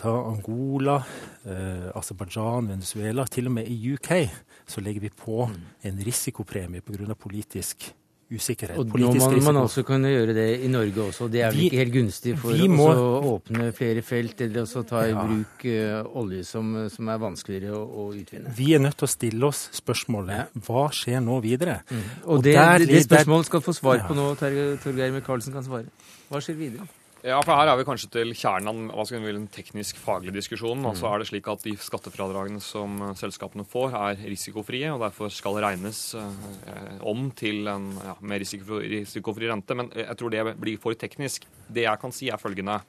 ta 0.00 0.10
Angola, 0.10 1.04
eh, 1.44 1.86
Aserbajdsjan, 1.94 2.68
Venezuela. 2.68 3.26
Til 3.26 3.46
og 3.46 3.52
med 3.52 3.68
i 3.68 3.94
UK 3.94 4.30
så 4.66 4.80
legger 4.80 5.00
vi 5.00 5.10
på 5.10 5.46
mm. 5.46 5.56
en 5.82 6.04
risikopremie 6.06 6.80
pga. 6.80 7.14
politisk 7.14 7.92
usikkerhet. 8.30 8.78
Og 8.78 8.94
nå 9.00 9.10
må 9.18 9.30
man 9.44 9.58
altså 9.62 9.82
kunne 9.86 10.10
gjøre 10.12 10.34
det 10.36 10.46
i 10.64 10.68
Norge 10.70 11.02
også. 11.08 11.28
Det 11.32 11.42
er 11.42 11.54
vel 11.54 11.66
ikke 11.66 11.80
helt 11.80 11.94
gunstig 11.94 12.34
for 12.40 12.62
må, 12.70 12.86
å 12.90 13.34
åpne 13.34 13.70
flere 13.76 14.04
felt 14.06 14.40
eller 14.46 14.62
også 14.64 14.84
ta 14.88 15.02
i 15.08 15.10
ja. 15.12 15.24
bruk 15.26 15.66
uh, 15.66 16.20
olje 16.22 16.44
som, 16.46 16.70
som, 16.92 17.10
er 17.10 17.20
vanskeligere 17.22 17.74
å, 17.76 17.82
å, 17.84 18.06
utvinne? 18.14 18.54
Vi 18.56 18.70
er 18.76 18.84
nødt 18.84 18.98
til 19.00 19.08
å 19.08 19.10
stille 19.10 19.50
oss 19.50 19.66
spørsmålet 19.80 20.62
hva 20.68 20.86
skjer 20.94 21.22
nå 21.24 21.40
videre? 21.44 21.80
Mm. 21.90 22.06
Og, 22.22 22.32
og 22.36 22.46
det, 22.46 22.56
der, 22.58 22.86
det, 22.86 23.04
spørsmålet 23.08 23.50
skal 23.50 23.66
få 23.66 23.76
svar 23.76 24.06
på 24.06 24.18
nå, 24.18 24.30
Torgeir 24.38 25.14
Micaelsen 25.16 25.56
kan 25.56 25.66
svare. 25.66 25.90
Hva 26.30 26.42
skjer 26.44 26.58
videre? 26.60 26.88
Ja, 27.20 27.36
for 27.44 27.52
her 27.52 27.68
er 27.68 27.76
vi 27.76 27.84
kanskje 27.84 28.08
til 28.14 28.30
kjernen 28.32 28.86
av 28.88 29.10
en 29.12 29.26
den 29.26 29.48
teknisk-faglige 29.52 30.38
diskusjonen. 30.38 30.86
Altså 30.88 31.04
mm. 31.04 31.10
er 31.10 31.20
det 31.20 31.26
slik 31.28 31.50
at 31.52 31.64
De 31.66 31.74
skattefradragene 31.76 32.62
som 32.64 32.94
eh, 33.04 33.16
selskapene 33.20 33.66
får, 33.68 33.96
er 33.98 34.22
risikofrie 34.30 34.88
og 34.92 35.02
derfor 35.04 35.32
skal 35.34 35.60
regnes 35.60 36.00
eh, 36.16 37.02
om 37.04 37.28
til 37.36 37.68
en 37.68 37.90
ja, 37.98 38.14
mer 38.24 38.40
risikofri, 38.40 38.88
risikofri 38.94 39.50
rente. 39.50 39.76
Men 39.76 39.92
jeg 39.92 40.16
tror 40.16 40.32
det 40.32 40.46
blir 40.62 40.80
for 40.80 40.96
teknisk. 40.96 41.44
Det 41.68 41.84
jeg 41.84 42.00
kan 42.00 42.16
si, 42.16 42.30
er 42.32 42.40
følgende. 42.40 42.80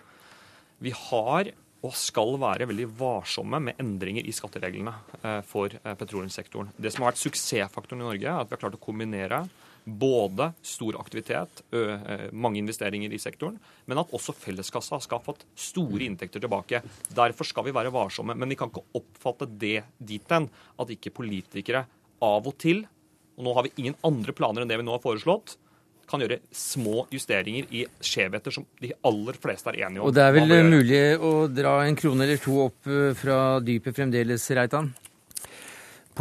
Vi 0.82 0.96
har 0.96 1.52
og 1.82 1.96
skal 1.98 2.36
være 2.42 2.68
veldig 2.70 2.88
varsomme 3.00 3.60
med 3.68 3.80
endringer 3.82 4.28
i 4.28 4.34
skattereglene 4.36 4.94
eh, 5.24 5.40
for 5.48 5.74
eh, 5.74 5.96
petroleumssektoren. 5.98 6.72
Det 6.78 6.94
som 6.94 7.04
har 7.04 7.12
vært 7.12 7.24
suksessfaktoren 7.24 8.04
i 8.04 8.08
Norge, 8.08 8.28
er 8.28 8.44
at 8.44 8.50
vi 8.50 8.56
har 8.56 8.62
klart 8.62 8.78
å 8.78 8.84
kombinere 8.84 9.42
både 10.00 10.52
stor 10.66 10.96
aktivitet, 11.00 11.64
mange 12.32 12.62
investeringer 12.62 13.12
i 13.14 13.20
sektoren, 13.22 13.58
men 13.90 14.00
at 14.02 14.14
også 14.16 14.36
felleskassa 14.38 15.00
skal 15.04 15.20
ha 15.20 15.26
fått 15.26 15.44
store 15.60 16.06
inntekter 16.06 16.44
tilbake. 16.44 16.82
Derfor 17.16 17.48
skal 17.48 17.68
vi 17.68 17.76
være 17.76 17.92
varsomme. 17.94 18.36
Men 18.38 18.52
vi 18.52 18.58
kan 18.60 18.72
ikke 18.72 18.86
oppfatte 19.00 19.50
det 19.50 19.82
dit 19.98 20.32
hen 20.32 20.48
at 20.80 20.94
ikke 20.96 21.14
politikere 21.22 21.86
av 22.22 22.48
og 22.48 22.56
til, 22.62 22.86
og 23.38 23.46
nå 23.48 23.58
har 23.58 23.66
vi 23.66 23.76
ingen 23.82 24.00
andre 24.06 24.36
planer 24.38 24.64
enn 24.64 24.70
det 24.72 24.78
vi 24.80 24.86
nå 24.86 24.94
har 24.96 25.04
foreslått, 25.04 25.58
kan 26.12 26.20
gjøre 26.20 26.42
små 26.52 27.06
justeringer 27.14 27.70
i 27.72 27.86
skjevheter 28.04 28.52
som 28.52 28.66
de 28.84 28.90
aller 29.08 29.38
fleste 29.40 29.72
er 29.72 29.86
enige 29.86 30.02
om. 30.02 30.10
Og 30.10 30.16
det 30.18 30.26
er 30.26 30.34
vel 30.36 30.68
mulig 30.68 31.00
å 31.24 31.48
dra 31.48 31.78
en 31.86 31.96
krone 31.96 32.26
eller 32.26 32.42
to 32.44 32.58
opp 32.66 32.90
fra 33.22 33.38
dypet 33.64 33.96
fremdeles, 33.96 34.50
Reitan? 34.58 34.92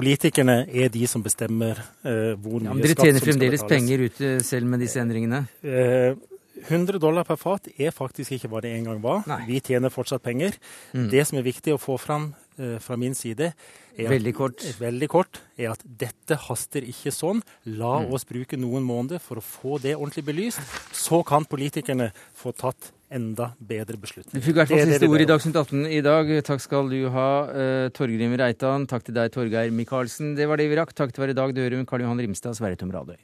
Politikerne 0.01 0.57
er 0.73 0.89
de 0.93 1.05
som 1.11 1.23
bestemmer 1.25 1.77
uh, 1.77 2.33
hvor 2.41 2.63
mye 2.65 2.73
ja, 2.73 2.75
skatt 2.75 2.81
som 2.81 2.81
skal 2.81 2.81
betales. 2.81 2.89
Dere 2.89 3.05
tjener 3.05 3.27
fremdeles 3.27 3.65
penger 3.69 4.05
ute 4.09 4.35
selv 4.49 4.71
med 4.73 4.81
disse 4.81 5.01
endringene? 5.03 5.45
Uh, 5.61 6.17
100 6.61 7.01
dollar 7.01 7.25
per 7.25 7.39
fat 7.41 7.69
er 7.79 7.93
faktisk 7.95 8.35
ikke 8.37 8.51
hva 8.53 8.61
det 8.65 8.73
en 8.75 8.89
gang 8.91 9.01
var. 9.03 9.23
Nei. 9.31 9.43
Vi 9.49 9.61
tjener 9.65 9.93
fortsatt 9.93 10.23
penger. 10.25 10.57
Mm. 10.93 11.09
Det 11.13 11.27
som 11.29 11.41
er 11.41 11.47
viktig 11.47 11.75
å 11.75 11.81
få 11.81 11.97
fram 12.01 12.31
uh, 12.61 12.77
fra 12.83 12.99
min 13.01 13.17
side, 13.17 13.53
er 14.01 14.13
veldig 14.13 14.35
kort. 14.37 14.65
At, 14.65 14.81
veldig 14.81 15.09
kort, 15.11 15.41
er 15.61 15.73
at 15.75 15.85
dette 15.85 16.39
haster 16.49 16.87
ikke 16.87 17.13
sånn. 17.15 17.43
La 17.69 18.01
mm. 18.05 18.13
oss 18.17 18.29
bruke 18.29 18.61
noen 18.61 18.87
måneder 18.87 19.23
for 19.23 19.41
å 19.41 19.45
få 19.45 19.81
det 19.83 19.97
ordentlig 19.99 20.27
belyst. 20.31 20.65
Så 20.97 21.23
kan 21.29 21.49
politikerne 21.49 22.11
få 22.37 22.55
tatt 22.57 22.93
enda 23.11 23.51
bedre 23.59 23.99
beslutning. 24.01 24.35
Du 24.37 24.45
fikk 24.45 24.57
i 24.57 24.61
hvert 24.61 24.73
fall 24.73 24.93
siste 24.93 25.11
ord 25.11 25.25
i 25.25 25.29
Dagsnytt 25.31 25.59
18 25.63 25.89
i 25.91 26.03
dag. 26.07 26.31
Takk 26.47 26.63
skal 26.63 26.93
du 26.93 27.01
ha, 27.15 27.31
uh, 27.51 27.89
Torgrim 27.97 28.37
Reitan. 28.41 28.87
Takk 28.91 29.09
til 29.09 29.19
deg, 29.19 29.33
Torgeir 29.35 29.75
Micaelsen. 29.75 30.37
Det 30.39 30.49
var 30.51 30.61
det 30.61 30.71
vi 30.71 30.79
rakk. 30.79 30.95
Takk 30.97 31.15
til 31.15 31.25
hver 31.25 31.35
i 31.35 31.41
dag. 31.43 31.59
Hører 31.67 31.85
Karl 31.91 32.07
Johan 32.07 32.23
Rimstad, 32.23 32.59
Sverre 32.59 32.79
Tom 32.81 32.95
Radøy. 32.95 33.19